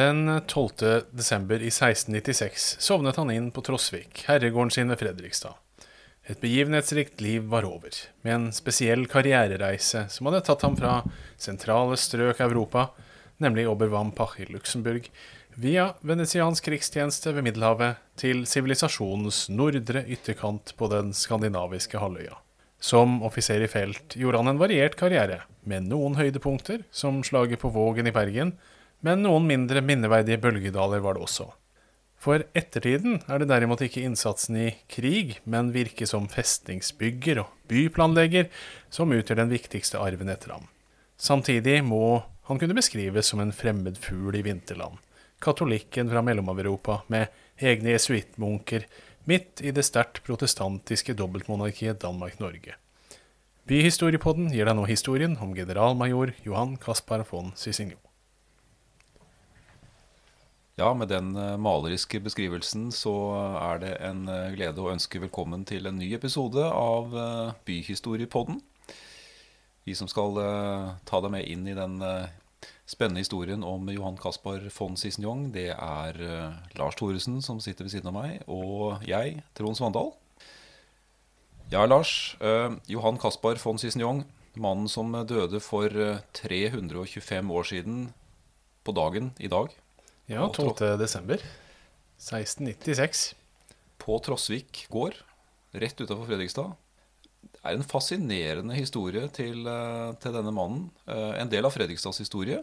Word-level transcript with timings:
Den 0.00 0.40
12. 0.46 1.02
desember 1.10 1.54
i 1.54 1.68
1696 1.68 2.76
sovnet 2.80 3.16
han 3.16 3.30
inn 3.30 3.50
på 3.52 3.60
Trosvik, 3.60 4.22
herregården 4.28 4.70
sin 4.72 4.88
ved 4.88 4.96
Fredrikstad. 5.02 5.58
Et 6.24 6.40
begivenhetsrikt 6.40 7.20
liv 7.20 7.50
var 7.52 7.66
over, 7.68 7.98
med 8.24 8.34
en 8.34 8.46
spesiell 8.56 9.04
karrierereise 9.12 10.06
som 10.08 10.30
hadde 10.30 10.40
tatt 10.46 10.64
ham 10.64 10.78
fra 10.78 10.94
sentrale 11.36 11.98
strøk 12.00 12.40
Europa, 12.46 12.86
nemlig 13.44 13.66
Oberwampach 13.68 14.38
i 14.40 14.48
Luxembourg, 14.48 15.10
via 15.60 15.90
venetiansk 16.00 16.70
krigstjeneste 16.70 17.36
ved 17.36 17.50
Middelhavet 17.50 18.00
til 18.24 18.46
sivilisasjonens 18.48 19.50
nordre 19.52 20.06
ytterkant 20.08 20.72
på 20.80 20.88
den 20.94 21.12
skandinaviske 21.12 22.00
halvøya. 22.00 22.40
Som 22.80 23.20
offiser 23.26 23.60
i 23.60 23.68
felt 23.68 24.16
gjorde 24.16 24.40
han 24.40 24.54
en 24.54 24.64
variert 24.64 24.96
karriere, 24.96 25.42
med 25.60 25.92
noen 25.92 26.16
høydepunkter, 26.16 26.86
som 26.88 27.20
slaget 27.20 27.60
på 27.60 27.76
Vågen 27.76 28.08
i 28.08 28.16
Bergen, 28.16 28.56
men 29.06 29.24
noen 29.24 29.46
mindre 29.48 29.82
minneverdige 29.84 30.40
bølgedaler 30.42 31.02
var 31.04 31.16
det 31.16 31.24
også. 31.24 31.48
For 32.20 32.42
ettertiden 32.52 33.22
er 33.32 33.40
det 33.40 33.48
derimot 33.48 33.80
ikke 33.80 34.02
innsatsen 34.04 34.58
i 34.60 34.66
krig, 34.92 35.38
men 35.48 35.70
virke 35.72 36.04
som 36.08 36.26
festningsbygger 36.28 37.40
og 37.44 37.54
byplanlegger 37.70 38.50
som 38.92 39.14
utgjør 39.16 39.40
den 39.40 39.54
viktigste 39.54 40.00
arven 40.02 40.28
etter 40.28 40.52
ham. 40.58 40.66
Samtidig 41.16 41.78
må 41.84 42.20
han 42.50 42.60
kunne 42.60 42.76
beskrives 42.76 43.32
som 43.32 43.40
en 43.40 43.54
fremmed 43.56 43.96
fugl 44.00 44.36
i 44.36 44.44
vinterland. 44.44 44.98
Katolikken 45.40 46.12
fra 46.12 46.20
Mellom-Europa 46.20 46.98
med 47.08 47.32
egne 47.56 47.94
jesuittmunker 47.94 48.84
midt 49.24 49.64
i 49.64 49.72
det 49.72 49.86
sterkt 49.88 50.20
protestantiske 50.26 51.16
dobbeltmonarkiet 51.16 52.02
Danmark-Norge. 52.04 52.76
Byhistoriepodden 53.70 54.52
gir 54.52 54.68
deg 54.68 54.76
nå 54.76 54.84
historien 54.90 55.38
om 55.40 55.56
generalmajor 55.56 56.34
Johan 56.44 56.76
Caspar 56.80 57.24
von 57.30 57.54
Cicignon. 57.56 58.09
Ja, 60.80 60.94
med 60.94 61.10
den 61.12 61.34
eh, 61.36 61.58
maleriske 61.60 62.22
beskrivelsen 62.24 62.86
så 62.94 63.12
er 63.60 63.80
det 63.82 63.90
en 64.00 64.22
eh, 64.32 64.52
glede 64.54 64.80
å 64.80 64.88
ønske 64.94 65.20
velkommen 65.20 65.66
til 65.68 65.84
en 65.84 65.98
ny 66.00 66.06
episode 66.16 66.62
av 66.64 67.12
eh, 67.12 67.50
Byhistoriepodden. 67.68 68.62
Vi 69.84 69.96
som 69.98 70.08
skal 70.08 70.38
ta 71.08 71.20
deg 71.20 71.32
med 71.34 71.44
inn 71.50 71.66
i 71.68 71.74
den 71.76 71.98
spennende 72.88 73.22
historien 73.24 73.64
om 73.66 73.88
Johan 73.90 74.18
Caspar 74.20 74.64
von 74.76 74.96
Cicignon, 75.00 75.46
det 75.54 75.70
er 75.72 76.18
Lars 76.78 76.98
Thoresen 77.00 77.40
som 77.42 77.62
sitter 77.64 77.88
ved 77.88 77.94
siden 77.94 78.10
av 78.12 78.16
meg, 78.18 78.44
og 78.44 79.00
jeg, 79.08 79.40
Trond 79.56 79.80
Svandal. 79.80 80.12
Ja, 81.72 81.86
Lars. 81.88 82.36
Johan 82.92 83.18
Caspar 83.18 83.58
von 83.64 83.80
Cicignon, 83.80 84.22
mannen 84.54 84.86
som 84.92 85.16
døde 85.26 85.64
for 85.64 85.96
325 86.36 87.56
år 87.56 87.70
siden 87.72 88.02
på 88.84 88.94
dagen 89.00 89.32
i 89.40 89.50
dag. 89.50 89.72
Ja, 90.30 90.52
12. 90.54 90.96
desember 90.98 91.40
1696. 92.16 93.34
På 93.98 94.18
Trosvik 94.18 94.86
gård, 94.88 95.16
rett 95.72 96.00
utenfor 96.00 96.28
Fredrikstad. 96.28 96.76
Det 97.40 97.58
er 97.66 97.74
en 97.74 97.82
fascinerende 97.82 98.76
historie 98.78 99.26
til, 99.34 99.66
eh, 99.66 100.12
til, 100.22 100.36
denne 100.36 100.52
mannen. 100.54 100.84
Eh, 101.10 101.40
en 101.42 101.50
del 101.50 101.66
av 101.66 101.74
Fredrikstads 101.74 102.22
historie. 102.22 102.62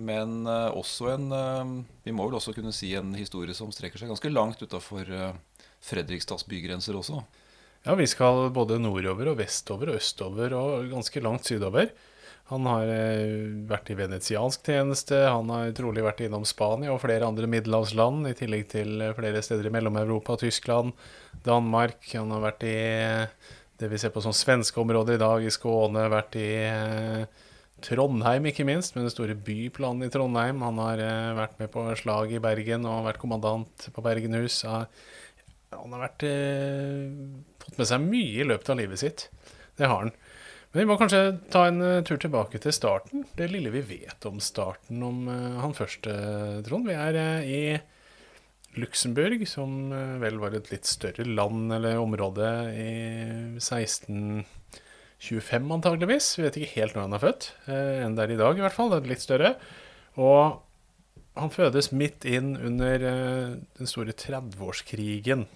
Men 0.00 0.46
eh, 0.46 0.70
også 0.72 1.12
en 1.12 1.84
Vi 2.04 2.10
må 2.10 2.24
vel 2.24 2.38
også 2.40 2.56
kunne 2.56 2.72
si 2.72 2.94
en 2.96 3.12
historie 3.12 3.52
som 3.52 3.68
strekker 3.68 4.00
seg 4.00 4.08
ganske 4.08 4.32
langt 4.32 4.62
utafor 4.62 5.04
Fredrikstads 5.84 6.48
bygrenser 6.48 6.96
også. 6.96 7.20
Ja, 7.84 7.94
vi 8.00 8.06
skal 8.06 8.48
både 8.48 8.80
nordover 8.80 9.34
og 9.34 9.42
vestover 9.44 9.92
og 9.92 10.00
østover 10.00 10.56
og 10.56 10.88
ganske 10.88 11.20
langt 11.20 11.44
sydover. 11.44 11.92
Han 12.48 12.64
har 12.64 12.88
eh, 12.88 13.50
vært 13.68 13.90
i 13.92 13.96
venetiansk 13.98 14.70
tjeneste, 14.70 15.18
han 15.28 15.50
har 15.52 15.74
trolig 15.76 16.00
vært 16.06 16.22
innom 16.24 16.46
Spania 16.48 16.94
og 16.94 17.02
flere 17.02 17.26
andre 17.28 17.48
middelhavsland, 17.50 18.24
i 18.30 18.36
tillegg 18.38 18.70
til 18.72 19.02
eh, 19.04 19.12
flere 19.16 19.42
steder 19.44 19.68
i 19.68 19.72
Mellom-Europa, 19.74 20.38
Tyskland, 20.40 20.94
Danmark. 21.44 22.00
Han 22.14 22.32
har 22.32 22.46
vært 22.46 22.64
i 22.64 22.78
eh, 22.78 23.50
det 23.78 23.90
vi 23.92 24.00
ser 24.00 24.14
på 24.14 24.22
som 24.24 24.32
svenske 24.32 24.80
områder 24.80 25.18
i 25.18 25.20
dag, 25.20 25.44
i 25.44 25.52
Skåne, 25.52 26.06
vært 26.08 26.38
i 26.40 26.48
Trondheim, 27.84 28.48
ikke 28.48 28.66
minst, 28.66 28.96
med 28.96 29.04
den 29.04 29.12
store 29.12 29.36
byplanen 29.36 30.08
i 30.08 30.10
Trondheim. 30.10 30.64
Han 30.64 30.80
har 30.82 31.04
vært 31.36 31.60
med 31.60 31.70
på 31.70 31.84
slag 32.00 32.32
i 32.32 32.40
Bergen 32.42 32.88
og 32.88 33.04
vært 33.06 33.20
kommandant 33.22 33.86
på 33.94 34.02
Bergenhus. 34.02 34.64
Han 34.66 35.94
har 35.94 36.02
vært, 36.08 36.26
fått 37.62 37.78
med 37.78 37.90
seg 37.92 38.02
mye 38.02 38.40
i 38.40 38.48
løpet 38.48 38.72
av 38.74 38.80
livet 38.80 39.04
sitt. 39.04 39.28
Det 39.78 39.86
har 39.86 40.08
han. 40.08 40.16
Men 40.72 40.80
vi 40.82 40.88
må 40.90 40.96
kanskje 41.00 41.20
ta 41.52 41.66
en 41.68 41.78
uh, 41.80 42.02
tur 42.04 42.18
tilbake 42.20 42.58
til 42.60 42.72
starten. 42.76 43.24
Det 43.38 43.46
lille 43.48 43.70
vi 43.72 43.80
vet 43.88 44.26
om 44.28 44.40
starten 44.42 45.02
om 45.04 45.28
uh, 45.30 45.60
han 45.62 45.74
første, 45.76 46.10
Trond. 46.66 46.86
Vi 46.88 46.94
er 46.96 47.14
uh, 47.16 47.40
i 47.40 47.78
Luxembourg, 48.78 49.48
som 49.48 49.90
vel 50.20 50.38
var 50.38 50.54
et 50.54 50.70
litt 50.70 50.86
større 50.86 51.24
land 51.24 51.72
eller 51.74 51.98
område 51.98 52.48
i 52.78 52.92
1625 53.58 55.72
antageligvis. 55.74 56.36
Vi 56.36 56.44
vet 56.44 56.56
ikke 56.60 56.76
helt 56.76 56.94
når 56.94 57.02
han 57.08 57.16
er 57.16 57.24
født, 57.24 57.42
enn 57.74 58.14
det 58.14 58.22
er 58.22 58.30
i 58.36 58.38
dag 58.38 58.54
i 58.54 58.62
hvert 58.62 58.76
fall. 58.76 58.90
Det 58.92 58.98
er 59.00 59.10
litt 59.10 59.24
større. 59.24 59.50
Og 60.20 60.62
han 61.40 61.50
fødes 61.50 61.90
midt 61.96 62.22
inn 62.28 62.54
under 62.54 62.96
den 63.00 63.86
store 63.90 64.14
30-årskrigen 64.14 65.48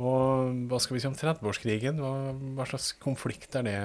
og 0.00 0.54
hva 0.70 0.78
skal 0.80 0.96
vi 0.96 1.02
si 1.02 1.08
om 1.10 1.16
30-årskrigen? 1.18 2.00
Hva, 2.00 2.32
hva, 2.56 2.66
slags 2.68 2.94
konflikt 3.02 3.56
er 3.60 3.66
det? 3.66 3.76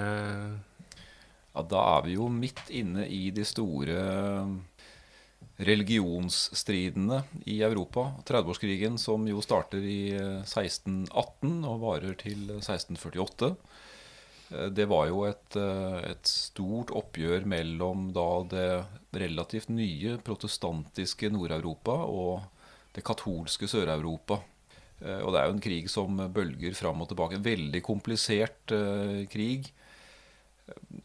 Ja, 1.51 1.63
Da 1.63 1.83
er 1.97 2.05
vi 2.07 2.15
jo 2.15 2.29
midt 2.31 2.69
inne 2.71 3.07
i 3.07 3.29
de 3.35 3.45
store 3.47 3.99
religionsstridene 5.55 7.21
i 7.47 7.61
Europa. 7.63 8.09
30-årskrigen 8.27 8.97
som 8.99 9.27
jo 9.27 9.43
starter 9.43 9.83
i 9.83 10.15
1618 10.15 11.61
og 11.63 11.83
varer 11.83 12.15
til 12.19 12.49
1648. 12.57 13.53
Det 14.75 14.85
var 14.87 15.07
jo 15.09 15.23
et, 15.25 15.55
et 15.57 16.27
stort 16.29 16.91
oppgjør 16.93 17.47
mellom 17.49 18.11
da 18.15 18.27
det 18.51 18.67
relativt 19.15 19.71
nye 19.73 20.19
protestantiske 20.23 21.31
Nord-Europa 21.33 21.95
og 22.05 22.43
det 22.95 23.03
katolske 23.03 23.67
Sør-Europa. 23.67 24.39
Eh, 25.05 25.21
og 25.21 25.33
det 25.33 25.41
er 25.41 25.49
jo 25.49 25.55
en 25.55 25.63
krig 25.63 25.89
som 25.91 26.21
bølger 26.33 26.77
fram 26.77 27.03
og 27.03 27.11
tilbake. 27.11 27.37
En 27.37 27.45
veldig 27.45 27.81
komplisert 27.85 28.73
uh, 28.73 29.21
krig. 29.31 29.69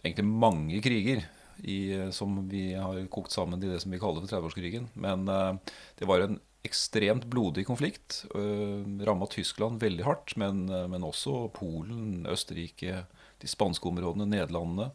Egentlig 0.00 0.27
mange 0.27 0.81
kriger 0.84 1.27
i, 1.61 1.93
som 2.16 2.39
vi 2.49 2.71
har 2.72 3.03
kokt 3.12 3.34
sammen 3.34 3.60
i 3.60 3.69
det 3.69 3.83
som 3.83 3.93
vi 3.93 4.00
kaller 4.00 4.25
for 4.25 4.33
30-årskrigen. 4.33 4.87
Men 4.97 5.27
det 5.28 6.06
var 6.09 6.25
en 6.25 6.39
ekstremt 6.65 7.27
blodig 7.28 7.66
konflikt. 7.69 8.22
Ramma 8.33 9.28
Tyskland 9.28 9.77
veldig 9.83 10.06
hardt, 10.06 10.33
men, 10.41 10.62
men, 10.65 11.05
også 11.05 11.50
Polen, 11.53 12.25
Østerrike, 12.33 13.03
de 13.44 13.53
spanske 13.53 13.93
områdene, 13.93 14.31
Nederlandene. 14.33 14.89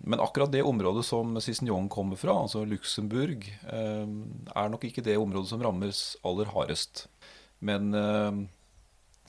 Men 0.00 0.24
akkurat 0.24 0.54
det 0.56 0.64
området 0.64 1.04
som 1.04 1.36
Cicignon 1.44 1.92
kommer 1.92 2.16
fra, 2.16 2.38
altså 2.46 2.64
Luxembourg, 2.64 3.44
er 3.68 4.72
nok 4.72 4.88
ikke 4.88 5.04
det 5.04 5.20
området 5.20 5.52
som 5.52 5.68
rammes 5.68 6.14
aller 6.24 6.48
hardest. 6.56 7.10
Men 7.62 7.94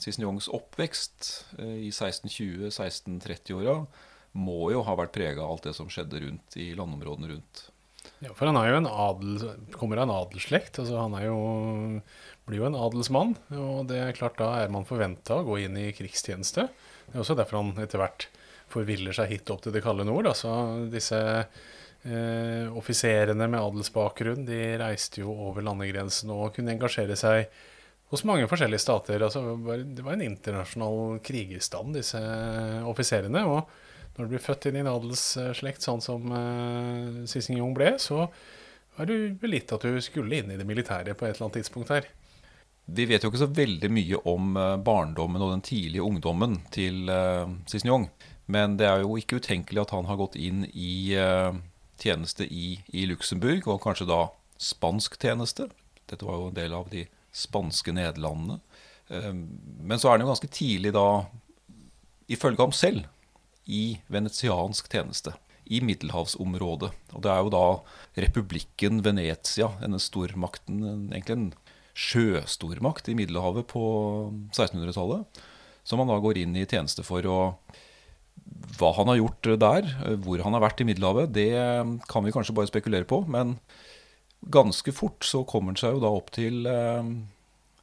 Cicignones 0.04 0.50
oppvekst 0.52 1.30
uh, 1.60 1.78
i 1.78 1.92
1620-1630-åra 1.92 3.78
må 4.34 4.72
jo 4.74 4.82
ha 4.88 4.96
vært 4.98 5.14
prega 5.16 5.44
av 5.44 5.54
alt 5.54 5.68
det 5.70 5.76
som 5.78 5.92
skjedde 5.94 6.24
rundt 6.24 6.58
i 6.58 6.72
landområdene 6.78 7.30
rundt. 7.36 7.68
Ja, 8.24 8.32
for 8.34 8.50
han 8.50 8.58
er 8.60 8.72
jo 8.72 8.80
en 8.82 8.90
adel, 8.90 9.44
kommer 9.76 10.00
av 10.00 10.08
en 10.08 10.16
adelsslekt. 10.16 10.80
Altså 10.82 10.98
han 10.98 11.16
jo, 11.22 11.38
blir 12.48 12.64
jo 12.64 12.68
en 12.68 12.80
adelsmann. 12.80 13.36
Og 13.54 13.86
det 13.92 14.00
er 14.02 14.18
klart 14.18 14.40
da 14.42 14.50
er 14.64 14.74
man 14.74 14.88
forventa 14.90 15.38
å 15.38 15.46
gå 15.48 15.60
inn 15.64 15.78
i 15.80 15.92
krigstjeneste. 15.96 16.66
Det 17.06 17.14
er 17.14 17.22
også 17.22 17.38
derfor 17.38 17.62
han 17.62 17.72
etter 17.84 18.02
hvert 18.02 18.28
forviller 18.74 19.14
seg 19.16 19.30
hit 19.30 19.54
opp 19.54 19.62
til 19.64 19.76
det 19.76 19.84
kalde 19.86 20.08
nord. 20.08 20.32
Altså 20.32 20.52
disse 20.92 21.20
eh, 21.22 22.66
offiserene 22.74 23.46
med 23.46 23.62
adelsbakgrunn 23.62 24.48
de 24.50 24.64
reiste 24.82 25.22
jo 25.22 25.36
over 25.52 25.66
landegrensen 25.68 26.34
og 26.34 26.56
kunne 26.58 26.74
engasjere 26.74 27.20
seg 27.20 27.54
hos 28.14 28.24
mange 28.30 28.46
forskjellige 28.50 28.84
stater. 28.84 29.24
Altså, 29.26 29.42
det 29.84 30.04
var 30.06 30.14
en 30.14 30.28
internasjonal 30.28 31.18
krigerstand, 31.26 31.96
disse 31.98 32.20
offiserene. 32.86 33.42
Og 33.50 33.64
når 34.14 34.28
du 34.28 34.34
blir 34.36 34.44
født 34.44 34.68
inn 34.70 34.78
i 34.78 34.84
en 34.84 34.92
adelsslekt 34.92 35.82
sånn 35.82 36.04
som 36.04 36.28
uh, 36.30 37.24
Cicignon 37.30 37.74
ble, 37.74 37.96
så 38.02 38.28
var 38.94 39.10
det 39.10 39.18
vel 39.42 39.56
litt 39.56 39.74
at 39.74 39.82
du 39.82 39.98
skulle 40.06 40.38
inn 40.38 40.54
i 40.54 40.60
det 40.60 40.68
militære 40.70 41.16
på 41.18 41.26
et 41.26 41.34
eller 41.34 41.48
annet 41.48 41.64
tidspunkt 41.64 41.90
her. 41.96 42.06
Vi 42.86 43.08
vet 43.10 43.24
jo 43.24 43.32
ikke 43.32 43.42
så 43.42 43.50
veldig 43.50 43.90
mye 43.96 44.20
om 44.28 44.58
eh, 44.60 44.74
barndommen 44.84 45.42
og 45.42 45.54
den 45.54 45.62
tidlige 45.64 46.04
ungdommen 46.04 46.58
til 46.76 47.08
uh, 47.08 47.48
Cicignon. 47.72 48.10
Men 48.52 48.76
det 48.78 48.90
er 48.90 49.02
jo 49.02 49.16
ikke 49.18 49.40
utenkelig 49.40 49.86
at 49.86 49.94
han 49.96 50.10
har 50.10 50.20
gått 50.20 50.36
inn 50.36 50.66
i 50.76 51.16
uh, 51.16 51.56
tjeneste 51.98 52.46
i, 52.46 52.76
i 52.92 53.08
Luxembourg, 53.08 53.64
og 53.72 53.82
kanskje 53.88 54.10
da 54.12 54.22
spansk 54.62 55.16
tjeneste. 55.18 55.70
Dette 56.12 56.28
var 56.28 56.38
jo 56.38 56.52
en 56.52 56.60
del 56.60 56.76
av 56.76 56.92
de 56.92 57.08
spanske 57.34 57.94
Nederlandene. 57.96 58.60
Ehm, 59.14 59.48
men 59.82 60.00
så 60.00 60.10
er 60.10 60.18
han 60.18 60.26
jo 60.26 60.32
ganske 60.32 60.52
tidlig 60.54 60.94
da, 60.96 61.08
ifølge 62.32 62.62
ham 62.64 62.76
selv, 62.76 63.10
i 63.66 64.00
venetiansk 64.12 64.92
tjeneste. 64.92 65.38
i 65.64 65.80
middelhavsområdet. 65.80 66.90
Og 67.16 67.22
det 67.24 67.30
er 67.32 67.38
jo 67.40 67.52
da 67.54 67.68
republikken 68.20 68.98
Venezia, 69.00 69.70
denne 69.80 69.96
stormakten, 69.96 71.08
egentlig 71.08 71.38
en 71.38 71.46
sjøstormakt 71.96 73.08
i 73.08 73.16
Middelhavet 73.16 73.70
på 73.72 73.84
1600-tallet, 74.52 75.40
som 75.88 76.02
han 76.04 76.12
da 76.12 76.20
går 76.20 76.42
inn 76.42 76.58
i 76.60 76.66
tjeneste 76.68 77.06
for. 77.08 77.24
Og 77.24 78.76
hva 78.76 78.92
han 78.98 79.14
har 79.14 79.22
gjort 79.22 79.50
der, 79.64 79.88
hvor 80.26 80.44
han 80.44 80.58
har 80.58 80.66
vært 80.66 80.84
i 80.84 80.90
Middelhavet, 80.90 81.32
det 81.32 81.54
kan 82.12 82.28
vi 82.28 82.36
kanskje 82.36 82.56
bare 82.58 82.72
spekulere 82.72 83.08
på. 83.08 83.24
Men 83.24 83.56
ganske 84.52 84.92
fort 84.92 85.24
så 85.26 85.44
kommer 85.48 85.74
han 85.74 85.80
seg 85.80 85.98
jo 85.98 86.04
da 86.04 86.12
opp 86.14 86.32
til, 86.36 86.66
eh, 86.68 87.14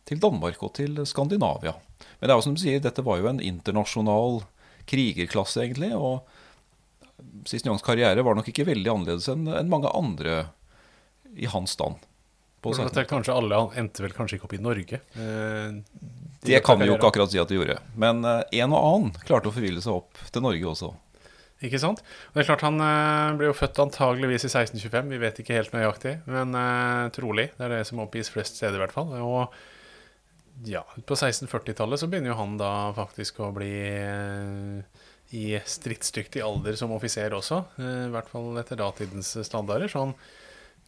til 0.09 0.21
Danmark 0.21 0.63
og 0.67 0.75
til 0.79 1.01
Skandinavia. 1.07 1.75
Men 2.19 2.29
det 2.29 2.35
er 2.35 2.39
jo 2.39 2.47
som 2.49 2.57
du 2.57 2.63
sier, 2.63 2.83
dette 2.83 3.05
var 3.05 3.21
jo 3.21 3.31
en 3.31 3.41
internasjonal 3.41 4.43
krigerklasse, 4.91 5.63
egentlig. 5.65 5.93
og 5.95 6.27
Sissinjongs 7.47 7.85
karriere 7.85 8.23
var 8.25 8.37
nok 8.37 8.49
ikke 8.49 8.67
veldig 8.69 8.91
annerledes 8.91 9.29
enn 9.29 9.69
mange 9.69 9.91
andre 9.93 10.47
i 11.37 11.47
hans 11.47 11.77
stand. 11.77 12.01
kanskje 13.09 13.33
Alle 13.33 13.61
endte 13.81 14.03
vel 14.05 14.13
kanskje 14.17 14.37
ikke 14.37 14.49
opp 14.49 14.57
i 14.57 14.61
Norge? 14.61 15.01
Eh, 15.17 15.77
de 16.41 16.55
det 16.55 16.63
kan 16.65 16.81
vi 16.81 16.89
jo 16.89 16.97
ikke 16.97 17.09
akkurat 17.13 17.33
si 17.33 17.41
at 17.41 17.49
de 17.49 17.57
gjorde. 17.57 17.79
Men 18.01 18.25
eh, 18.25 18.43
en 18.61 18.75
og 18.77 18.81
annen 18.81 19.15
klarte 19.25 19.49
å 19.49 19.55
forville 19.55 19.81
seg 19.85 20.01
opp 20.03 20.21
til 20.33 20.45
Norge 20.45 20.69
også. 20.73 20.91
Ikke 21.67 21.81
sant? 21.81 22.01
Og 22.01 22.37
det 22.39 22.45
er 22.45 22.49
klart 22.49 22.65
Han 22.65 22.81
eh, 22.81 23.35
ble 23.37 23.51
jo 23.51 23.57
født 23.57 23.83
antageligvis 23.83 24.47
i 24.47 24.53
1625, 24.53 25.11
vi 25.13 25.21
vet 25.21 25.43
ikke 25.43 25.59
helt 25.59 25.75
nøyaktig. 25.77 26.15
Men 26.31 26.57
eh, 26.57 27.11
trolig. 27.17 27.51
Det 27.59 27.67
er 27.67 27.75
det 27.77 27.85
som 27.89 28.01
oppgis 28.05 28.33
flest 28.33 28.57
steder, 28.61 28.79
i 28.79 28.85
hvert 28.85 28.97
fall. 28.97 29.13
Og 29.21 29.53
ja, 30.69 30.83
på 31.09 31.17
1640-tallet 31.17 32.01
så 32.01 32.09
begynner 32.11 32.33
jo 32.35 32.41
han 32.41 32.59
da 32.61 32.73
faktisk 32.97 33.41
å 33.45 33.53
bli 33.57 33.71
eh, 33.81 35.07
i 35.37 35.45
stridsdyktig 35.63 36.43
alder 36.43 36.77
som 36.81 36.93
offiser 36.97 37.37
også. 37.37 37.63
Eh, 37.81 38.07
I 38.09 38.13
hvert 38.15 38.31
fall 38.33 38.57
etter 38.61 38.81
datidens 38.81 39.35
standarder. 39.47 39.93
Sånn, 39.93 40.17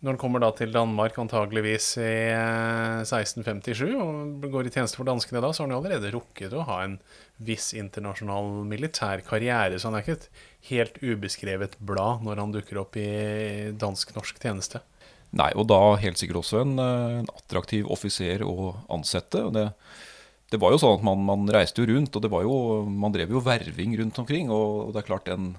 når 0.02 0.16
han 0.16 0.18
kommer 0.18 0.42
da 0.42 0.50
til 0.58 0.72
Danmark 0.74 1.14
antageligvis 1.22 1.92
i 2.02 2.12
1657 2.34 3.82
eh, 3.86 3.94
og 4.02 4.46
går 4.50 4.66
i 4.66 4.72
tjeneste 4.74 4.98
for 4.98 5.06
danskene 5.06 5.42
da, 5.42 5.52
så 5.54 5.62
har 5.62 5.68
han 5.68 5.76
jo 5.76 5.80
allerede 5.82 6.10
rukket 6.14 6.56
å 6.58 6.64
ha 6.66 6.80
en 6.82 6.96
viss 7.42 7.70
internasjonal 7.78 8.64
militær 8.66 9.22
karriere. 9.26 9.78
Så 9.78 9.88
han 9.88 9.98
er 9.98 10.02
ikke 10.02 10.18
et 10.18 10.46
helt 10.72 10.98
ubeskrevet 11.02 11.78
blad 11.78 12.26
når 12.26 12.42
han 12.42 12.54
dukker 12.54 12.82
opp 12.82 12.98
i 12.98 13.10
dansk-norsk 13.78 14.42
tjeneste. 14.42 14.82
Nei, 15.38 15.52
og 15.56 15.70
da 15.70 15.80
helt 16.02 16.18
sikkert 16.20 16.42
også 16.42 16.64
en, 16.64 16.74
eh, 16.82 17.20
en 17.22 17.30
attraktiv 17.38 17.86
offiser 17.94 18.42
å 18.42 18.74
ansette. 18.90 19.46
og 19.46 19.54
det 19.54 19.70
det 20.52 20.58
var 20.60 20.74
jo 20.74 20.80
sånn 20.82 20.98
at 20.98 21.04
man, 21.06 21.22
man, 21.24 21.46
reiste 21.48 21.80
jo 21.80 21.88
rundt, 21.88 22.12
og 22.12 22.20
det 22.20 22.28
var 22.28 22.42
jo, 22.44 22.56
man 22.84 23.14
drev 23.14 23.30
jo 23.32 23.40
verving 23.40 23.94
rundt 23.96 24.18
omkring. 24.20 24.50
Og, 24.52 24.90
det 24.92 25.00
er 25.00 25.06
klart 25.06 25.30
en, 25.32 25.54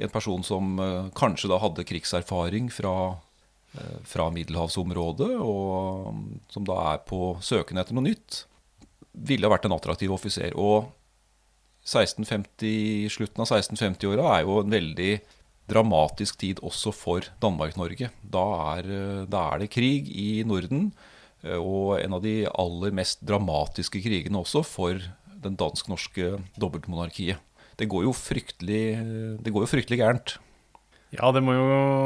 en 0.00 0.12
person 0.12 0.40
som 0.46 0.80
uh, 0.80 1.10
kanskje 1.12 1.50
da 1.52 1.58
hadde 1.60 1.84
krigserfaring 1.84 2.70
fra, 2.72 2.94
fra 4.02 4.24
middelhavsområdet, 4.34 5.30
og 5.38 6.16
som 6.50 6.64
da 6.66 6.78
er 6.92 7.04
på 7.06 7.36
søken 7.44 7.78
etter 7.78 7.94
noe 7.94 8.08
nytt, 8.08 8.44
ville 9.14 9.46
ha 9.46 9.52
vært 9.52 9.68
en 9.68 9.76
attraktiv 9.76 10.10
offiser. 10.14 10.56
Og 10.58 10.88
1650, 11.86 13.08
slutten 13.14 13.44
av 13.44 13.48
1650-åra 13.48 14.34
er 14.36 14.44
jo 14.46 14.58
en 14.60 14.74
veldig 14.74 15.12
dramatisk 15.70 16.40
tid 16.40 16.60
også 16.66 16.92
for 16.94 17.26
Danmark-Norge. 17.42 18.10
Da, 18.20 18.46
uh, 18.82 19.22
da 19.30 19.46
er 19.52 19.62
det 19.62 19.72
krig 19.72 20.10
i 20.10 20.42
Norden. 20.46 20.90
Eh, 21.42 21.56
og 21.56 22.00
en 22.00 22.18
av 22.18 22.24
de 22.24 22.42
aller 22.50 22.94
mest 22.96 23.22
dramatiske 23.26 24.02
krigene 24.04 24.42
også 24.42 24.64
for 24.66 24.98
den 25.40 25.56
dansk-norske 25.60 26.34
dobbeltmonarkiet. 26.60 27.40
Det 27.80 27.88
går 27.88 28.04
jo 28.04 28.12
fryktelig, 28.12 28.82
det 29.40 29.52
går 29.54 29.64
jo 29.64 29.70
fryktelig 29.70 30.00
gærent. 30.02 30.34
Ja, 31.10 31.30
det 31.34 31.42
må, 31.42 31.56
jo, 31.56 31.64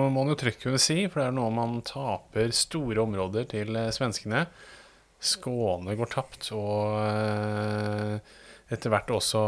må 0.09 0.23
man 0.23 0.33
jo 0.33 0.39
trygt 0.41 0.63
kunne 0.65 0.81
si, 0.81 1.05
for 1.11 1.21
det 1.21 1.27
er 1.29 1.37
noe 1.37 1.53
man 1.53 1.83
taper 1.85 2.55
store 2.57 3.03
områder 3.05 3.49
til 3.51 3.77
eh, 3.77 3.93
svenskene. 3.93 4.47
Skåne 5.25 5.97
går 5.97 6.11
tapt, 6.13 6.49
og 6.57 6.97
eh, 7.01 8.33
etter 8.73 8.93
hvert 8.93 9.13
også 9.13 9.43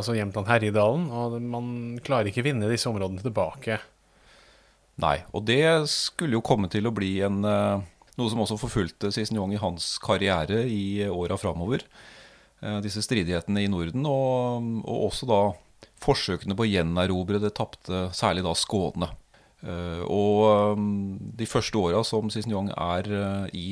altså 0.00 0.16
Jämtland-Herjedalen. 0.18 1.08
Og 1.12 1.38
man 1.40 1.72
klarer 2.04 2.28
ikke 2.28 2.44
vinne 2.44 2.68
disse 2.68 2.88
områdene 2.92 3.24
tilbake. 3.24 3.80
Nei, 5.00 5.16
og 5.32 5.46
det 5.48 5.64
skulle 5.88 6.36
jo 6.36 6.44
komme 6.44 6.68
til 6.72 6.88
å 6.88 6.92
bli 6.92 7.14
en 7.24 7.40
noe 8.20 8.30
som 8.30 8.42
også 8.44 8.58
forfulgte 8.60 9.10
Jong 9.14 9.54
i 9.54 9.60
hans 9.60 9.94
karriere 10.02 10.64
i 10.68 11.08
åra 11.08 11.38
framover. 11.40 11.84
Eh, 12.60 12.78
disse 12.84 13.02
stridighetene 13.04 13.64
i 13.64 13.70
Norden, 13.72 14.04
og, 14.06 14.70
og, 14.84 14.96
også 15.08 15.28
da 15.30 15.40
forsøkene 16.00 16.56
på 16.56 16.64
å 16.64 16.70
gjenerobre 16.70 17.40
det 17.42 17.52
tapte, 17.58 18.08
særlig 18.16 18.44
da 18.46 18.54
Skåne. 18.56 19.10
Eh, 19.60 20.02
og 20.08 20.76
um, 20.78 21.16
de 21.36 21.48
første 21.48 21.76
åra 21.76 22.00
som 22.06 22.30
Cicignon 22.32 22.70
er 22.72 23.10
eh, 23.12 23.56
i 23.56 23.66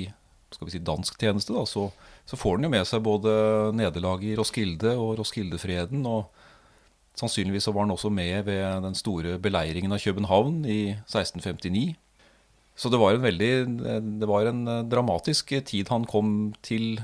skal 0.53 0.69
vi 0.69 0.73
si, 0.73 0.81
dansk 0.85 1.19
tjeneste, 1.21 1.53
da, 1.53 1.65
så, 1.69 1.91
så 2.29 2.37
får 2.41 2.57
han 2.57 2.65
jo 2.65 2.73
med 2.73 2.89
seg 2.89 3.05
både 3.05 3.33
nederlag 3.77 4.23
i 4.25 4.35
Roskilde 4.39 4.95
og 4.97 5.19
Roskildefreden. 5.21 6.07
og 6.09 6.31
Sannsynligvis 7.19 7.67
så 7.69 7.75
var 7.75 7.85
han 7.85 7.93
også 7.93 8.11
med 8.15 8.47
ved 8.47 8.85
den 8.85 8.97
store 8.97 9.37
beleiringen 9.43 9.93
av 9.93 10.01
København 10.01 10.63
i 10.65 10.81
1659. 11.05 11.99
Så 12.79 12.93
det 12.93 13.01
var 13.01 13.17
en 13.17 13.25
veldig 13.25 13.53
Det 14.21 14.29
var 14.31 14.49
en 14.49 14.65
eh, 14.69 14.85
dramatisk 14.89 15.53
tid 15.67 15.93
han 15.93 16.09
kom 16.09 16.53
til 16.63 17.01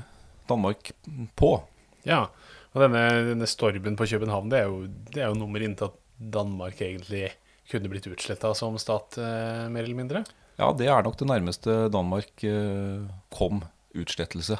Danmark 0.49 0.93
på. 1.35 1.57
Ja, 2.05 2.27
og 2.75 2.83
denne, 2.83 3.01
denne 3.31 3.47
stormen 3.47 3.95
på 3.95 4.07
København, 4.11 4.51
det 4.51 4.59
er 4.59 4.67
jo, 4.67 4.85
det 5.13 5.21
er 5.23 5.31
jo 5.31 5.39
nummer 5.39 5.63
inntil 5.63 5.87
at 5.87 5.99
Danmark 6.35 6.81
egentlig 6.83 7.29
kunne 7.71 7.89
blitt 7.89 8.07
utsletta 8.11 8.51
som 8.57 8.75
stat, 8.81 9.17
eh, 9.17 9.65
mer 9.71 9.85
eller 9.85 9.97
mindre? 9.97 10.23
Ja, 10.59 10.69
det 10.75 10.87
er 10.91 11.03
nok 11.03 11.17
det 11.19 11.27
nærmeste 11.27 11.85
Danmark 11.91 12.43
eh, 12.43 13.07
kom 13.33 13.63
utslettelse. 13.95 14.59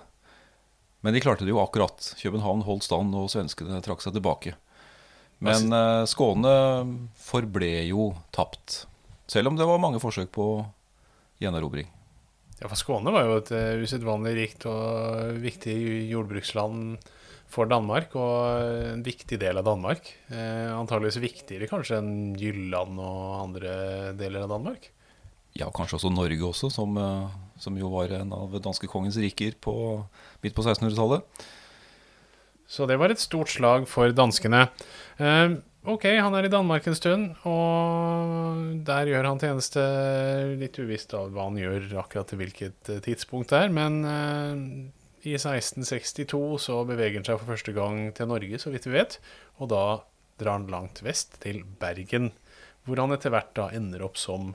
Men 1.05 1.13
de 1.13 1.21
klarte 1.21 1.45
det 1.45 1.53
jo 1.53 1.61
akkurat. 1.61 2.15
København 2.17 2.63
holdt 2.65 2.87
stand, 2.87 3.13
og 3.15 3.29
svenskene 3.31 3.83
trakk 3.85 4.01
seg 4.01 4.15
tilbake. 4.15 4.55
Men 5.43 5.69
eh, 5.75 6.07
Skåne 6.09 6.55
forble 7.19 7.73
jo 7.89 8.13
tapt. 8.35 8.85
Selv 9.27 9.51
om 9.51 9.59
det 9.59 9.67
var 9.67 9.81
mange 9.81 10.01
forsøk 10.01 10.31
på 10.33 10.47
gjenerobring. 11.43 11.91
Ja, 12.61 12.69
for 12.71 12.79
Skåne 12.79 13.11
var 13.11 13.27
jo 13.27 13.39
et 13.41 13.51
uh, 13.51 13.83
usedvanlig 13.83 14.31
rikt 14.37 14.65
og 14.69 15.41
viktig 15.43 15.75
jordbruksland 16.07 16.95
for 17.51 17.69
Danmark, 17.69 18.15
og 18.19 18.93
en 18.95 19.03
viktig 19.05 19.39
del 19.41 19.59
av 19.61 19.67
Danmark. 19.67 20.09
Eh, 20.33 20.71
antageligvis 20.75 21.21
viktigere 21.23 21.69
kanskje 21.71 21.99
enn 22.01 22.33
Jylland 22.39 22.99
og 22.99 23.35
andre 23.43 23.75
deler 24.17 24.45
av 24.45 24.55
Danmark? 24.55 24.89
Ja, 25.55 25.69
kanskje 25.71 25.99
også 25.99 26.11
Norge 26.11 26.49
også, 26.49 26.71
som, 26.73 26.97
uh, 26.99 27.31
som 27.61 27.77
jo 27.79 27.87
var 27.93 28.11
en 28.17 28.33
av 28.35 28.57
danskekongens 28.59 29.19
riker 29.23 29.55
på, 29.63 29.75
midt 30.43 30.57
på 30.57 30.65
1600-tallet. 30.65 31.45
Så 32.67 32.89
det 32.89 32.97
var 32.99 33.13
et 33.13 33.21
stort 33.21 33.53
slag 33.53 33.87
for 33.87 34.11
danskene. 34.11 34.65
Eh, 35.21 35.55
Ok, 35.85 36.07
han 36.17 36.33
er 36.33 36.47
i 36.47 36.49
Danmark 36.49 36.87
en 36.89 36.95
stund, 36.97 37.35
og 37.45 38.81
der 38.87 39.05
gjør 39.11 39.27
han 39.29 39.41
tjeneste. 39.41 39.81
Litt 40.57 40.79
uvisst 40.81 41.13
av 41.13 41.29
hva 41.29 41.45
han 41.45 41.59
gjør 41.61 41.91
akkurat 42.01 42.31
til 42.31 42.39
hvilket 42.41 42.89
eh, 42.89 43.01
tidspunkt 43.05 43.53
det 43.53 43.59
er, 43.67 43.73
men 43.73 43.99
uh, 44.01 44.55
i 45.25 45.35
1662 45.37 46.41
så 46.67 46.79
beveger 46.87 47.19
han 47.19 47.27
seg 47.27 47.39
for 47.41 47.53
første 47.53 47.73
gang 47.75 48.09
til 48.15 48.29
Norge, 48.29 48.59
så 48.61 48.73
vidt 48.73 48.87
vi 48.89 48.95
vet, 48.97 49.19
og 49.59 49.71
da 49.73 49.83
drar 50.41 50.59
han 50.59 50.69
langt 50.71 51.01
vest, 51.05 51.39
til 51.43 51.63
Bergen, 51.81 52.31
hvor 52.85 53.01
han 53.01 53.15
etter 53.15 53.33
hvert 53.33 53.53
da 53.57 53.69
ender 53.75 54.03
opp 54.05 54.19
som 54.21 54.53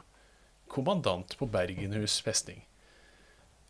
kommandant 0.70 1.34
på 1.38 1.48
Bergenhus 1.50 2.20
festning. 2.22 2.62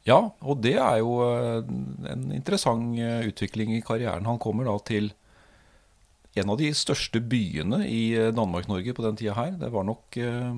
Ja, 0.09 0.19
og 0.40 0.62
det 0.64 0.78
er 0.80 1.00
jo 1.00 1.19
eh, 1.26 1.64
en 2.09 2.30
interessant 2.33 2.97
utvikling 3.28 3.75
i 3.76 3.83
karrieren. 3.85 4.28
Han 4.28 4.40
kommer 4.40 4.69
da 4.69 4.78
til 4.88 5.11
en 6.38 6.50
av 6.52 6.59
de 6.61 6.71
største 6.76 7.21
byene 7.23 7.83
i 7.88 8.02
eh, 8.14 8.30
Danmark-Norge 8.35 8.95
på 8.95 9.04
den 9.07 9.19
tida 9.19 9.35
her. 9.38 9.57
Det 9.59 9.71
var 9.75 9.87
nok 9.87 10.19
eh, 10.21 10.50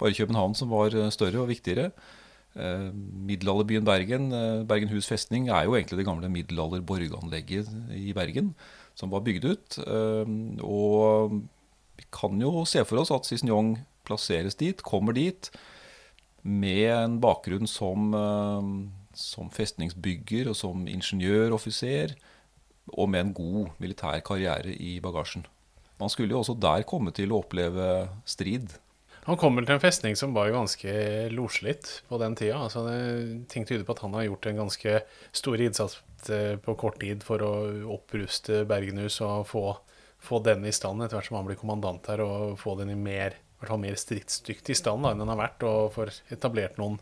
bare 0.00 0.16
København 0.16 0.54
som 0.58 0.70
var 0.70 0.94
eh, 0.94 1.10
større 1.14 1.42
og 1.42 1.50
viktigere. 1.50 1.90
Eh, 2.58 2.90
middelalderbyen 3.28 3.84
Bergen, 3.86 4.32
eh, 4.34 4.64
Bergenhus 4.66 5.06
festning, 5.06 5.48
er 5.48 5.64
jo 5.64 5.76
egentlig 5.76 6.00
det 6.00 6.06
gamle 6.06 6.28
middelalderborganlegget 6.28 7.68
i 7.94 8.12
Bergen 8.12 8.54
som 8.98 9.10
var 9.10 9.22
bygd 9.22 9.44
ut. 9.44 9.78
Eh, 9.78 10.26
og 10.66 11.36
vi 11.96 12.04
kan 12.10 12.40
jo 12.40 12.64
se 12.64 12.82
for 12.84 12.98
oss 12.98 13.12
at 13.14 13.28
Cicignon 13.28 13.76
plasseres 14.04 14.58
dit, 14.58 14.82
kommer 14.82 15.14
dit, 15.14 15.50
med 16.42 16.88
en 16.88 17.20
bakgrunn 17.20 17.68
som, 17.68 18.14
som 19.12 19.50
festningsbygger 19.52 20.48
og 20.48 20.56
som 20.56 20.86
ingeniøroffiser 20.88 22.14
og 22.96 23.10
med 23.12 23.20
en 23.20 23.34
god 23.36 23.74
militær 23.78 24.22
karriere 24.24 24.72
i 24.72 24.98
bagasjen. 25.04 25.44
Man 26.00 26.08
skulle 26.08 26.32
jo 26.32 26.40
også 26.40 26.56
der 26.56 26.86
komme 26.88 27.12
til 27.12 27.30
å 27.30 27.42
oppleve 27.44 28.08
strid. 28.24 28.72
Han 29.30 29.38
kommer 29.38 29.62
til 29.62 29.76
en 29.76 29.82
festning 29.82 30.16
som 30.18 30.32
var 30.34 30.50
ganske 30.50 30.92
loslitt 31.30 32.00
på 32.10 32.18
den 32.18 32.34
tida. 32.34 32.64
Altså, 32.64 32.82
ting 33.46 33.62
tyder 33.62 33.84
på 33.86 33.94
at 33.94 34.00
han 34.02 34.16
har 34.18 34.24
gjort 34.26 34.48
en 34.50 34.64
ganske 34.64 34.94
stor 35.30 35.62
innsats 35.62 36.00
eh, 36.34 36.56
på 36.58 36.74
kort 36.80 36.98
tid 36.98 37.22
for 37.22 37.44
å 37.46 37.52
oppruste 37.94 38.64
Bergenhus 38.66 39.20
og 39.22 39.46
få, 39.46 39.62
få 40.18 40.42
den 40.42 40.66
i 40.66 40.74
stand 40.74 41.04
etter 41.04 41.20
hvert 41.20 41.30
som 41.30 41.38
han 41.38 41.46
blir 41.46 41.60
kommandant 41.60 42.10
her, 42.10 42.24
og 42.26 42.58
få 42.58 42.74
den 42.80 42.90
i 42.90 42.98
mer 42.98 43.38
hvert 43.60 43.70
fall 43.70 43.82
mer 43.84 44.02
stridsdyktig 44.02 44.74
stand 44.80 45.06
da, 45.06 45.12
enn 45.12 45.22
den 45.22 45.30
har 45.30 45.38
vært, 45.38 45.62
og 45.68 45.92
får 45.94 46.14
etablert 46.34 46.80
noen 46.80 46.98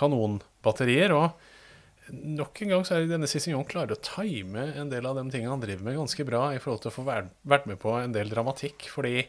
kanonbatterier. 0.00 1.14
Og 1.14 2.10
nok 2.10 2.62
en 2.64 2.74
gang 2.74 2.86
så 2.88 2.96
er 2.96 3.10
denne 3.10 3.30
Cicignon 3.30 3.66
klarer 3.68 3.94
å 3.94 4.02
time 4.02 4.72
en 4.74 4.90
del 4.90 5.06
av 5.06 5.20
de 5.20 5.28
tingene 5.30 5.54
han 5.54 5.62
driver 5.62 5.86
med, 5.86 6.00
ganske 6.02 6.26
bra 6.26 6.48
i 6.56 6.62
forhold 6.62 6.82
til 6.82 6.90
å 6.90 6.96
få 6.96 7.06
vært 7.06 7.68
med 7.70 7.78
på 7.82 7.94
en 8.00 8.18
del 8.18 8.34
dramatikk. 8.34 8.90
fordi 8.90 9.20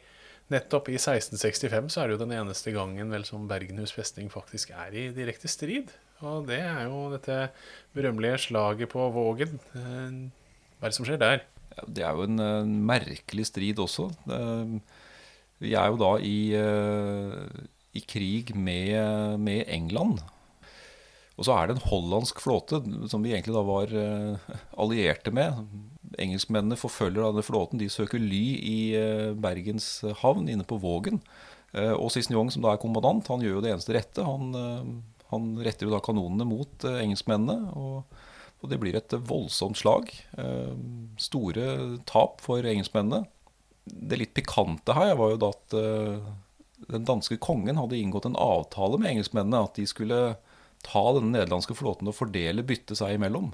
nettopp 0.53 0.89
i 0.91 0.97
1665 0.97 1.91
så 1.93 2.01
er 2.01 2.07
det 2.07 2.17
jo 2.17 2.23
den 2.23 2.35
eneste 2.37 2.73
gangen 2.75 3.11
vel 3.13 3.25
som 3.27 3.47
Bergenhus 3.49 3.93
festning 3.95 4.31
faktisk 4.33 4.71
er 4.75 4.95
i 4.95 5.07
direkte 5.15 5.51
strid. 5.51 5.91
Og 6.25 6.47
det 6.49 6.61
er 6.63 6.87
jo 6.87 7.07
dette 7.13 7.51
berømmelige 7.95 8.47
slaget 8.47 8.89
på 8.93 9.09
Vågen. 9.13 9.59
Eh, 9.77 10.19
hva 10.77 10.87
er 10.87 10.93
det 10.93 10.97
som 10.97 11.07
skjer 11.07 11.21
der? 11.21 11.43
Det 11.85 12.05
er 12.05 12.15
jo 12.17 12.25
en, 12.25 12.39
en 12.41 12.77
merkelig 12.87 13.45
strid 13.51 13.79
også. 13.81 14.09
Vi 15.61 15.73
er 15.73 15.91
jo 15.91 15.99
da 15.99 16.11
i, 16.21 16.37
eh, 16.57 17.61
i 17.97 18.03
krig 18.05 18.53
med, 18.55 19.39
med, 19.41 19.65
England. 19.73 20.21
Og 21.37 21.45
så 21.45 21.53
er 21.53 21.67
det 21.67 21.77
en 21.77 21.87
hollandsk 21.89 22.41
flåte 22.41 22.81
som 23.09 23.25
vi 23.25 23.33
egentlig 23.33 23.53
da 23.53 23.63
var 23.65 23.93
eh, 23.93 24.53
allierte 24.77 25.33
med. 25.33 25.65
Engelskmennene 26.15 26.79
forfølger 26.79 27.25
denne 27.25 27.43
flåten. 27.45 27.81
De 27.81 27.89
søker 27.91 28.21
ly 28.21 28.45
i 28.61 28.79
eh, 28.95 29.35
Bergens 29.35 29.89
havn 30.23 30.47
inne 30.51 30.67
på 30.67 30.79
Vågen. 30.81 31.21
Og 31.77 32.07
Cicignon, 32.09 32.47
som 32.49 32.63
da 32.63 32.71
er 32.71 32.79
kommandant, 32.81 33.27
han 33.29 33.41
gjør 33.43 33.57
jo 33.57 33.61
det 33.61 33.73
eneste 33.73 33.93
rette. 33.93 34.23
Han, 34.23 34.55
han 35.29 35.49
retter 35.61 35.85
jo 35.85 35.91
da 35.91 35.99
kanonene 36.01 36.47
mot 36.47 36.85
engelskmennene. 36.87 37.73
og 37.75 38.23
og 38.63 38.71
det 38.71 38.79
blir 38.81 38.97
et 38.97 39.13
voldsomt 39.29 39.77
slag. 39.77 40.09
Eh, 40.37 40.73
store 41.21 41.67
tap 42.09 42.41
for 42.43 42.65
engelskmennene. 42.65 43.27
Det 43.87 44.19
litt 44.19 44.33
pikante 44.35 44.95
her 44.97 45.13
var 45.19 45.33
jo 45.33 45.41
da 45.41 45.51
at 45.53 45.77
eh, 45.77 46.31
den 46.87 47.05
danske 47.07 47.37
kongen 47.41 47.79
hadde 47.79 47.99
inngått 47.99 48.27
en 48.29 48.39
avtale 48.39 48.99
med 48.99 49.13
engelskmennene. 49.13 49.61
At 49.69 49.77
de 49.77 49.85
skulle 49.89 50.21
ta 50.85 51.05
denne 51.13 51.35
nederlandske 51.35 51.77
flåten 51.77 52.09
og 52.09 52.17
fordele 52.17 52.65
byttet 52.65 52.99
seg 52.99 53.17
imellom. 53.17 53.51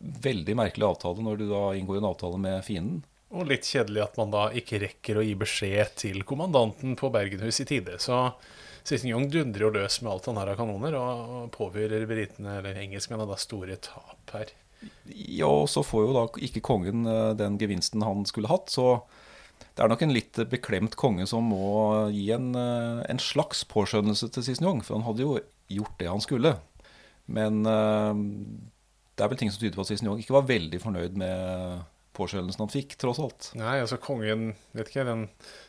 Veldig 0.00 0.56
merkelig 0.56 0.86
avtale 0.86 1.24
når 1.24 1.40
du 1.40 1.46
da 1.50 1.64
inngår 1.76 2.00
en 2.00 2.08
avtale 2.10 2.40
med 2.40 2.64
fienden. 2.64 3.02
Og 3.30 3.46
litt 3.46 3.68
kjedelig 3.68 4.02
at 4.02 4.16
man 4.18 4.32
da 4.32 4.48
ikke 4.56 4.80
rekker 4.82 5.20
å 5.20 5.22
gi 5.22 5.36
beskjed 5.38 5.92
til 6.00 6.24
kommandanten 6.26 6.96
på 6.98 7.12
Bergenhus 7.14 7.60
i 7.62 7.66
tide. 7.68 8.00
Så 8.02 8.16
Cicignon 8.82 9.28
dundrer 9.30 9.66
jo 9.66 9.72
løs 9.76 10.00
med 10.02 10.10
alt 10.10 10.26
han 10.26 10.40
har 10.40 10.50
av 10.50 10.58
kanoner, 10.58 10.96
og 10.98 11.50
påfører 11.54 12.08
britene, 12.10 12.56
eller 12.58 12.80
engelskmennene, 12.80 13.28
da 13.30 13.38
store 13.38 13.76
tap 13.84 14.34
her. 14.34 14.50
Ja, 15.12 15.50
og 15.50 15.68
så 15.70 15.84
får 15.84 16.06
jo 16.06 16.16
da 16.16 16.24
ikke 16.48 16.64
kongen 16.64 17.04
eh, 17.06 17.32
den 17.38 17.58
gevinsten 17.60 18.02
han 18.02 18.24
skulle 18.26 18.50
hatt, 18.50 18.72
så 18.72 19.02
det 19.76 19.84
er 19.84 19.92
nok 19.92 20.02
en 20.04 20.14
litt 20.16 20.40
beklemt 20.50 20.96
konge 20.98 21.26
som 21.28 21.46
må 21.52 22.08
gi 22.14 22.30
en, 22.34 22.50
eh, 22.56 23.02
en 23.12 23.20
slags 23.22 23.62
påskjønnelse 23.68 24.30
til 24.32 24.48
Cicignon, 24.48 24.82
for 24.82 24.98
han 24.98 25.06
hadde 25.06 25.26
jo 25.26 25.36
gjort 25.70 25.98
det 26.00 26.10
han 26.10 26.24
skulle. 26.24 26.56
Men 27.30 27.62
uh, 27.62 28.16
det 29.20 29.26
er 29.26 29.32
vel 29.34 29.40
ting 29.42 29.50
som 29.52 29.60
tyder 29.60 29.76
på 29.76 29.84
at 29.84 29.90
Cicignon 29.90 30.20
ikke 30.22 30.32
var 30.38 30.46
veldig 30.48 30.78
fornøyd 30.80 31.16
med 31.20 31.82
påskjønnelsen 32.16 32.64
han 32.64 32.72
fikk, 32.72 32.96
tross 33.00 33.20
alt. 33.22 33.50
Nei, 33.58 33.76
altså 33.82 34.00
kongen 34.00 34.54
Vet 34.76 34.88
ikke, 34.88 35.04
den 35.06 35.26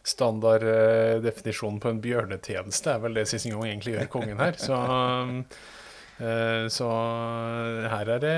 standard 0.07 0.63
uh, 0.63 1.79
på 1.83 1.91
en 1.91 2.01
bjørnetjeneste 2.03 2.95
er 2.95 3.03
vel 3.03 3.19
det 3.19 3.27
Cicignon 3.29 3.67
egentlig 3.67 3.97
gjør 3.97 4.09
kongen 4.13 4.39
her. 4.39 4.55
Så, 4.55 4.77
uh, 4.79 6.65
så 6.77 6.89
her 7.91 8.13
er 8.15 8.23
det 8.23 8.37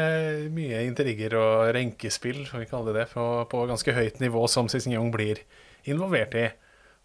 mye 0.56 0.82
intriger 0.88 1.38
og 1.38 1.70
renkespill, 1.78 2.42
får 2.50 2.66
vi 2.66 2.72
kalle 2.74 2.90
det 2.90 3.04
det, 3.04 3.08
på, 3.14 3.28
på 3.54 3.68
ganske 3.70 3.96
høyt 3.96 4.18
nivå 4.24 4.48
som 4.50 4.72
Cicignon 4.72 5.14
blir 5.14 5.46
involvert 5.86 6.40
i. 6.40 6.48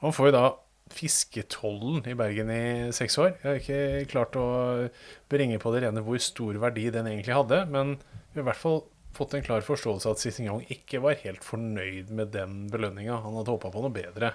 Og 0.01 0.17
får 0.17 0.31
jo 0.31 0.37
da 0.39 0.47
fisketollen 0.95 2.03
i 2.09 2.15
Bergen 2.19 2.51
i 2.53 2.63
seks 2.97 3.19
år. 3.21 3.35
Jeg 3.43 3.49
har 3.49 3.59
ikke 3.61 4.11
klart 4.11 4.37
å 4.39 4.47
bringe 5.31 5.59
på 5.63 5.73
det 5.75 5.85
rene 5.85 6.03
hvor 6.05 6.21
stor 6.23 6.59
verdi 6.63 6.89
den 6.95 7.09
egentlig 7.11 7.37
hadde, 7.37 7.65
men 7.73 7.97
vi 8.33 8.39
har 8.39 8.45
i 8.45 8.49
hvert 8.51 8.61
fall 8.61 8.81
fått 9.17 9.35
en 9.35 9.45
klar 9.45 9.65
forståelse 9.65 10.09
av 10.09 10.17
at 10.17 10.23
Cicignon 10.23 10.65
ikke 10.71 11.01
var 11.03 11.19
helt 11.25 11.45
fornøyd 11.47 12.13
med 12.15 12.33
den 12.35 12.67
belønninga. 12.73 13.21
Han 13.25 13.39
hadde 13.41 13.57
håpa 13.57 13.73
på 13.75 13.83
noe 13.85 13.95
bedre. 13.95 14.35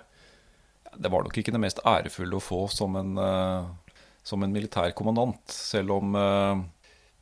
Det 0.94 1.10
var 1.10 1.26
nok 1.26 1.38
ikke 1.40 1.54
det 1.56 1.62
mest 1.64 1.82
ærefulle 1.88 2.38
å 2.38 2.44
få 2.44 2.66
som 2.74 2.98
en, 3.00 3.16
uh, 3.18 4.04
som 4.28 4.44
en 4.44 4.54
militær 4.54 4.94
kommandant, 4.98 5.42
selv 5.50 5.96
om 5.98 6.18
uh, 6.18 6.60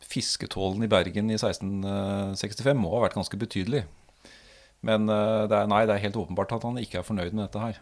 fisketålen 0.04 0.84
i 0.84 0.92
Bergen 0.92 1.30
i 1.32 1.38
1665 1.38 2.82
må 2.82 2.96
ha 2.96 3.06
vært 3.06 3.20
ganske 3.20 3.40
betydelig. 3.40 3.86
Men 4.82 5.06
det 5.06 5.54
er, 5.54 5.68
nei, 5.70 5.84
det 5.86 5.94
er 5.94 6.08
helt 6.08 6.18
åpenbart 6.18 6.56
at 6.56 6.64
han 6.66 6.80
ikke 6.82 7.04
er 7.04 7.06
fornøyd 7.06 7.36
med 7.36 7.44
dette 7.44 7.62
her. 7.62 7.78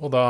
Og 0.00 0.08
da, 0.08 0.22